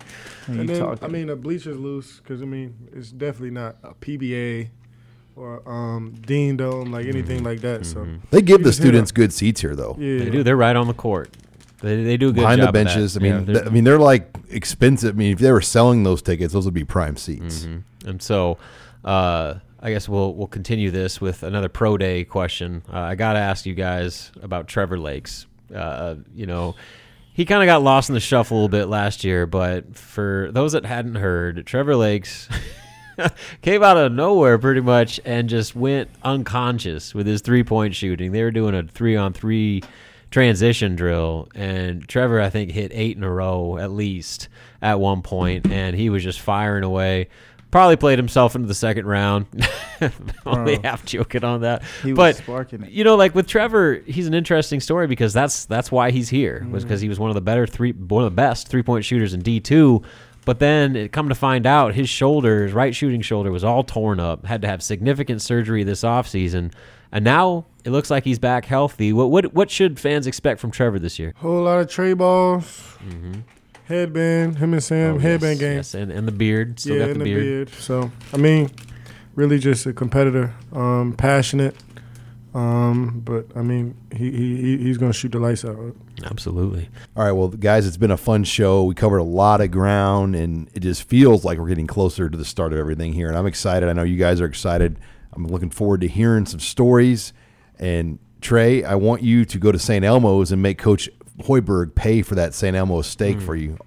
And 0.45 0.59
And 0.59 0.69
then. 0.69 0.97
I 1.01 1.07
mean 1.07 1.27
the 1.27 1.37
bleachers 1.37 1.77
loose 1.77 2.17
because 2.19 2.41
I 2.41 2.45
mean 2.45 2.75
it's 2.91 3.11
definitely 3.11 3.51
not 3.51 3.77
a 3.81 3.93
PBA 3.93 4.69
or 5.35 5.67
um, 5.69 6.13
Dean 6.25 6.57
Dome 6.57 6.91
like 6.91 7.05
anything 7.07 7.43
like 7.43 7.61
that. 7.61 7.85
So 7.85 8.07
They 8.31 8.41
give 8.41 8.63
the 8.63 8.73
students 8.73 9.11
good 9.11 9.33
seats 9.33 9.61
here, 9.61 9.75
though. 9.75 9.95
yeah, 9.99 10.19
they 10.25 10.29
do. 10.29 10.43
They're 10.43 10.55
right 10.57 10.75
on 10.75 10.87
the 10.87 10.93
court. 10.93 11.29
They, 11.81 12.03
they 12.03 12.17
do 12.17 12.29
a 12.29 12.31
good 12.31 12.41
Behind 12.41 12.61
job 12.61 12.73
the 12.73 12.79
of 12.79 12.85
that. 12.85 12.93
benches. 12.93 13.17
I 13.17 13.21
Yeah, 13.21 13.33
mean, 13.37 13.45
they're- 13.45 13.55
th- 13.55 13.67
I 13.67 13.69
mean, 13.69 13.83
they're 13.83 13.99
like 13.99 14.35
expensive. 14.49 15.15
I 15.15 15.17
mean, 15.17 15.33
if 15.33 15.39
they 15.39 15.51
were 15.51 15.59
selling 15.61 16.03
those 16.03 16.21
tickets, 16.21 16.53
those 16.53 16.65
would 16.65 16.73
be 16.73 16.85
prime 16.85 17.17
seats. 17.17 17.65
Mm-hmm. 17.65 18.09
And 18.09 18.21
so, 18.21 18.57
uh, 19.03 19.55
I 19.81 19.91
guess 19.91 20.07
we'll 20.07 20.33
we'll 20.33 20.47
continue 20.47 20.91
this 20.91 21.19
with 21.19 21.43
another 21.43 21.67
pro 21.67 21.97
day 21.97 22.23
question. 22.23 22.83
Uh, 22.91 22.99
I 22.99 23.15
got 23.15 23.33
to 23.33 23.39
ask 23.39 23.65
you 23.65 23.73
guys 23.73 24.31
about 24.41 24.67
Trevor 24.69 24.97
Lakes. 24.97 25.45
Uh, 25.75 26.15
you 26.33 26.45
know, 26.45 26.75
he 27.33 27.43
kind 27.43 27.61
of 27.61 27.67
got 27.67 27.81
lost 27.81 28.07
in 28.09 28.13
the 28.13 28.21
shuffle 28.21 28.55
a 28.55 28.59
little 28.59 28.69
bit 28.69 28.85
last 28.85 29.25
year, 29.25 29.45
but 29.45 29.97
for 29.97 30.49
those 30.53 30.71
that 30.71 30.85
hadn't 30.85 31.15
heard, 31.15 31.65
Trevor 31.65 31.97
Lakes 31.97 32.47
came 33.61 33.83
out 33.83 33.97
of 33.97 34.11
nowhere 34.11 34.57
pretty 34.57 34.81
much 34.81 35.19
and 35.25 35.49
just 35.49 35.75
went 35.75 36.09
unconscious 36.23 37.13
with 37.13 37.27
his 37.27 37.41
three 37.41 37.63
point 37.63 37.95
shooting. 37.95 38.31
They 38.31 38.43
were 38.43 38.51
doing 38.51 38.75
a 38.75 38.83
three 38.83 39.15
on 39.15 39.33
three 39.33 39.83
transition 40.31 40.95
drill, 40.95 41.47
and 41.53 42.07
Trevor, 42.07 42.41
I 42.41 42.49
think, 42.49 42.71
hit 42.71 42.91
eight 42.93 43.17
in 43.17 43.23
a 43.23 43.31
row 43.31 43.77
at 43.77 43.91
least 43.91 44.49
at 44.81 44.99
one 44.99 45.21
point, 45.21 45.71
and 45.71 45.95
he 45.95 46.09
was 46.09 46.23
just 46.23 46.39
firing 46.39 46.83
away. 46.83 47.29
Probably 47.71 47.95
played 47.95 48.19
himself 48.19 48.55
into 48.55 48.67
the 48.67 48.75
second 48.75 49.07
round. 49.07 49.47
Only 50.45 50.77
half 50.83 51.05
joking 51.05 51.43
on 51.43 51.61
that, 51.61 51.81
He 52.03 52.11
was 52.11 52.17
but 52.17 52.35
sparking 52.35 52.83
it. 52.83 52.91
you 52.91 53.03
know, 53.03 53.15
like 53.15 53.33
with 53.33 53.47
Trevor, 53.47 53.95
he's 54.05 54.27
an 54.27 54.35
interesting 54.35 54.79
story 54.79 55.07
because 55.07 55.33
that's 55.33 55.65
that's 55.65 55.91
why 55.91 56.11
he's 56.11 56.29
here 56.29 56.67
was 56.69 56.83
because 56.83 57.01
he 57.01 57.07
mm. 57.07 57.09
was 57.09 57.19
one 57.19 57.31
of 57.31 57.35
the 57.35 57.41
better 57.41 57.65
three, 57.65 57.91
one 57.93 58.23
of 58.23 58.31
the 58.31 58.35
best 58.35 58.67
three 58.67 58.83
point 58.83 59.05
shooters 59.05 59.33
in 59.33 59.41
D 59.41 59.59
two. 59.59 60.03
But 60.45 60.59
then 60.59 60.95
it 60.95 61.11
come 61.13 61.29
to 61.29 61.35
find 61.35 61.65
out 61.65 61.93
his 61.93 62.09
shoulder, 62.09 62.63
his 62.63 62.73
right 62.73 62.93
shooting 62.93 63.21
shoulder, 63.21 63.51
was 63.51 63.63
all 63.63 63.83
torn 63.83 64.19
up. 64.19 64.45
Had 64.45 64.61
to 64.63 64.67
have 64.67 64.83
significant 64.83 65.41
surgery 65.41 65.83
this 65.83 66.03
offseason. 66.03 66.73
and 67.11 67.23
now 67.23 67.65
it 67.85 67.91
looks 67.91 68.09
like 68.09 68.23
he's 68.25 68.39
back 68.39 68.65
healthy. 68.65 69.13
What 69.13 69.29
what 69.31 69.53
what 69.53 69.69
should 69.71 69.99
fans 69.99 70.27
expect 70.27 70.59
from 70.59 70.71
Trevor 70.71 70.99
this 70.99 71.17
year? 71.19 71.33
Whole 71.37 71.63
lot 71.63 71.79
of 71.79 71.89
tray 71.89 72.13
balls, 72.13 72.97
headband, 73.85 74.57
him 74.57 74.73
and 74.73 74.83
Sam, 74.83 75.15
Oh, 75.15 75.19
headband 75.19 75.59
yes, 75.59 75.59
game. 75.59 75.75
yes, 75.77 75.93
and 75.93 76.11
and 76.11 76.27
the 76.27 76.31
beard, 76.31 76.79
still 76.79 76.95
yeah, 76.95 76.99
got 77.03 77.09
and 77.11 77.21
the 77.21 77.23
the 77.25 77.33
beard. 77.33 77.67
beard. 77.69 77.69
So 77.81 78.11
I 78.33 78.37
mean, 78.37 78.69
really 79.35 79.59
just 79.59 79.85
a 79.85 79.93
competitor, 79.93 80.53
um, 80.71 81.13
passionate. 81.17 81.75
Um, 82.53 83.21
but 83.25 83.47
I 83.55 83.61
mean, 83.61 83.95
he, 84.15 84.29
he 84.31 84.55
he- 84.61 84.77
he's 84.77 84.97
gonna 84.97 85.13
shoot 85.13 85.31
the 85.31 85.39
lights 85.39 85.65
out. 85.65 85.95
Absolutely. 86.23 86.89
All 87.17 87.23
right, 87.25 87.31
well, 87.31 87.47
guys, 87.47 87.87
it's 87.87 87.97
been 87.97 88.11
a 88.11 88.17
fun 88.17 88.43
show. 88.43 88.83
We 88.83 88.93
covered 88.95 89.17
a 89.17 89.23
lot 89.23 89.59
of 89.61 89.71
ground, 89.71 90.35
and 90.35 90.69
it 90.73 90.81
just 90.81 91.03
feels 91.09 91.43
like 91.43 91.57
we're 91.57 91.67
getting 91.67 91.87
closer 91.87 92.29
to 92.29 92.37
the 92.37 92.45
start 92.45 92.71
of 92.73 92.79
everything 92.79 93.13
here. 93.13 93.27
And 93.27 93.37
I'm 93.37 93.47
excited. 93.47 93.89
I 93.89 93.93
know 93.93 94.03
you 94.03 94.17
guys 94.17 94.39
are 94.39 94.45
excited. 94.45 94.99
I'm 95.33 95.47
looking 95.47 95.71
forward 95.71 96.01
to 96.01 96.07
hearing 96.07 96.45
some 96.45 96.59
stories. 96.59 97.33
And 97.79 98.19
Trey, 98.41 98.83
I 98.83 98.95
want 98.95 99.23
you 99.23 99.45
to 99.45 99.57
go 99.57 99.71
to 99.71 99.79
St. 99.79 100.05
Elmo's 100.05 100.51
and 100.51 100.61
make 100.61 100.77
Coach 100.77 101.09
Hoiberg 101.41 101.95
pay 101.95 102.21
for 102.21 102.35
that 102.35 102.53
St. 102.53 102.75
Elmo's 102.75 103.07
steak 103.07 103.41
for 103.41 103.55
you. 103.55 103.77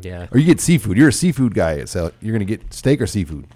Yeah. 0.00 0.26
Or 0.32 0.38
you 0.38 0.44
get 0.44 0.60
seafood. 0.60 0.98
You're 0.98 1.08
a 1.08 1.12
seafood 1.12 1.54
guy, 1.54 1.84
so 1.86 2.12
you're 2.20 2.32
gonna 2.34 2.44
get 2.44 2.74
steak 2.74 3.00
or 3.00 3.06
seafood. 3.06 3.46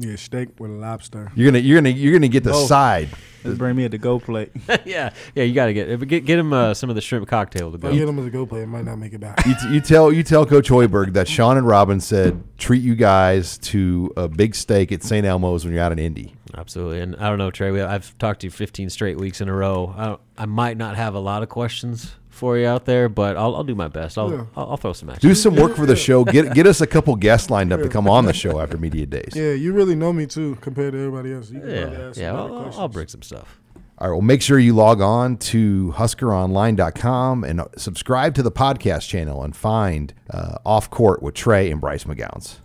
Yeah, 0.00 0.14
steak 0.14 0.60
with 0.60 0.70
a 0.70 0.74
lobster. 0.74 1.32
You're 1.34 1.50
gonna 1.50 1.58
you're 1.58 1.76
gonna 1.78 1.88
you're 1.88 2.12
gonna 2.12 2.28
get 2.28 2.44
the 2.44 2.52
Both. 2.52 2.68
side. 2.68 3.08
Just 3.42 3.58
bring 3.58 3.74
me 3.74 3.84
a 3.84 3.88
to 3.88 3.98
go 3.98 4.20
plate. 4.20 4.52
yeah, 4.84 5.10
yeah. 5.34 5.42
You 5.42 5.54
got 5.54 5.66
to 5.66 5.74
get 5.74 6.06
get 6.06 6.24
get 6.24 6.38
him 6.38 6.52
uh, 6.52 6.72
some 6.74 6.88
of 6.88 6.94
the 6.94 7.02
shrimp 7.02 7.26
cocktail 7.26 7.72
to 7.72 7.78
go. 7.78 7.92
Get 7.92 8.08
him 8.08 8.16
as 8.20 8.26
a 8.26 8.30
go 8.30 8.46
plate. 8.46 8.62
it 8.62 8.66
might 8.68 8.84
not 8.84 8.96
make 8.96 9.12
it 9.12 9.18
back. 9.18 9.44
You, 9.44 9.54
you 9.72 9.80
tell 9.80 10.12
you 10.12 10.22
tell 10.22 10.46
Coach 10.46 10.68
Hoiberg 10.68 11.14
that 11.14 11.26
Sean 11.26 11.56
and 11.56 11.66
Robin 11.66 11.98
said 11.98 12.44
treat 12.58 12.80
you 12.82 12.94
guys 12.94 13.58
to 13.58 14.12
a 14.16 14.28
big 14.28 14.54
steak 14.54 14.92
at 14.92 15.02
St. 15.02 15.26
Elmo's 15.26 15.64
when 15.64 15.74
you're 15.74 15.82
out 15.82 15.90
in 15.90 15.98
Indy. 15.98 16.36
Absolutely, 16.56 17.00
and 17.00 17.16
I 17.16 17.28
don't 17.28 17.38
know, 17.38 17.50
Trey. 17.50 17.72
We, 17.72 17.82
I've 17.82 18.16
talked 18.18 18.42
to 18.42 18.46
you 18.46 18.50
15 18.52 18.90
straight 18.90 19.18
weeks 19.18 19.40
in 19.40 19.48
a 19.48 19.52
row. 19.52 19.94
I, 19.96 20.06
don't, 20.06 20.20
I 20.38 20.46
might 20.46 20.76
not 20.76 20.94
have 20.96 21.14
a 21.14 21.20
lot 21.20 21.42
of 21.42 21.48
questions 21.48 22.14
for 22.38 22.56
you 22.56 22.66
out 22.66 22.86
there, 22.86 23.08
but 23.08 23.36
I'll, 23.36 23.56
I'll 23.56 23.64
do 23.64 23.74
my 23.74 23.88
best. 23.88 24.16
I'll, 24.16 24.30
Yeah. 24.32 24.44
I'll, 24.56 24.70
I'll 24.70 24.76
throw 24.78 24.92
some 24.94 25.10
at 25.10 25.20
Do 25.20 25.34
some 25.34 25.54
work 25.56 25.76
for 25.76 25.84
the 25.86 25.96
show. 25.96 26.24
Get 26.24 26.54
get 26.54 26.66
us 26.66 26.80
a 26.80 26.86
couple 26.86 27.14
guests 27.16 27.50
lined 27.50 27.72
up 27.72 27.82
to 27.82 27.88
come 27.88 28.08
on 28.08 28.24
the 28.24 28.32
show 28.32 28.60
after 28.60 28.78
media 28.78 29.04
days. 29.06 29.32
Yeah, 29.34 29.52
you 29.52 29.72
really 29.72 29.94
know 29.94 30.12
me 30.12 30.26
too 30.26 30.56
compared 30.60 30.92
to 30.94 30.98
everybody 30.98 31.32
else. 31.34 31.50
You 31.50 31.60
can 31.60 31.68
Yeah, 31.70 32.08
ask 32.08 32.18
yeah. 32.18 32.32
I'll, 32.34 32.38
I'll- 32.38 32.48
questions. 32.62 32.78
I'll 32.78 32.88
bring 32.88 33.08
some 33.08 33.22
stuff. 33.22 33.60
All 34.00 34.08
right. 34.08 34.14
Well, 34.14 34.22
make 34.22 34.42
sure 34.42 34.58
you 34.60 34.74
log 34.74 35.00
on 35.00 35.36
to 35.38 35.92
huskeronline.com 35.96 37.42
and 37.44 37.62
subscribe 37.76 38.34
to 38.36 38.42
the 38.44 38.52
podcast 38.52 39.08
channel 39.08 39.42
and 39.42 39.56
find 39.56 40.14
uh, 40.30 40.58
Off 40.64 40.88
Court 40.88 41.20
with 41.20 41.34
Trey 41.34 41.68
and 41.70 41.80
Bryce 41.80 42.04
McGowens. 42.04 42.58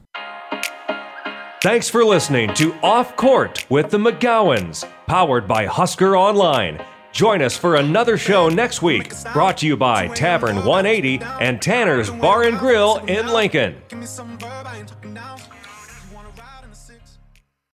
Thanks 1.64 1.90
for 1.90 2.04
listening 2.04 2.54
to 2.56 2.74
Off 2.84 3.16
Court 3.16 3.66
with 3.72 3.90
the 3.90 3.98
McGowens, 3.98 4.88
powered 5.08 5.48
by 5.48 5.66
Husker 5.66 6.16
Online. 6.16 6.84
Join 7.14 7.44
us 7.44 7.56
for 7.56 7.76
another 7.76 8.18
show 8.18 8.50
next 8.50 8.82
week, 8.82 9.14
brought 9.34 9.60
to 9.60 9.68
you 9.68 9.78
by 9.78 10.08
Tavern 10.08 10.66
180 10.66 11.20
and 11.40 11.62
Tanner's 11.62 12.10
Bar 12.10 12.42
and 12.44 12.58
Grill 12.58 12.98
in 13.06 13.28
Lincoln. 13.28 13.76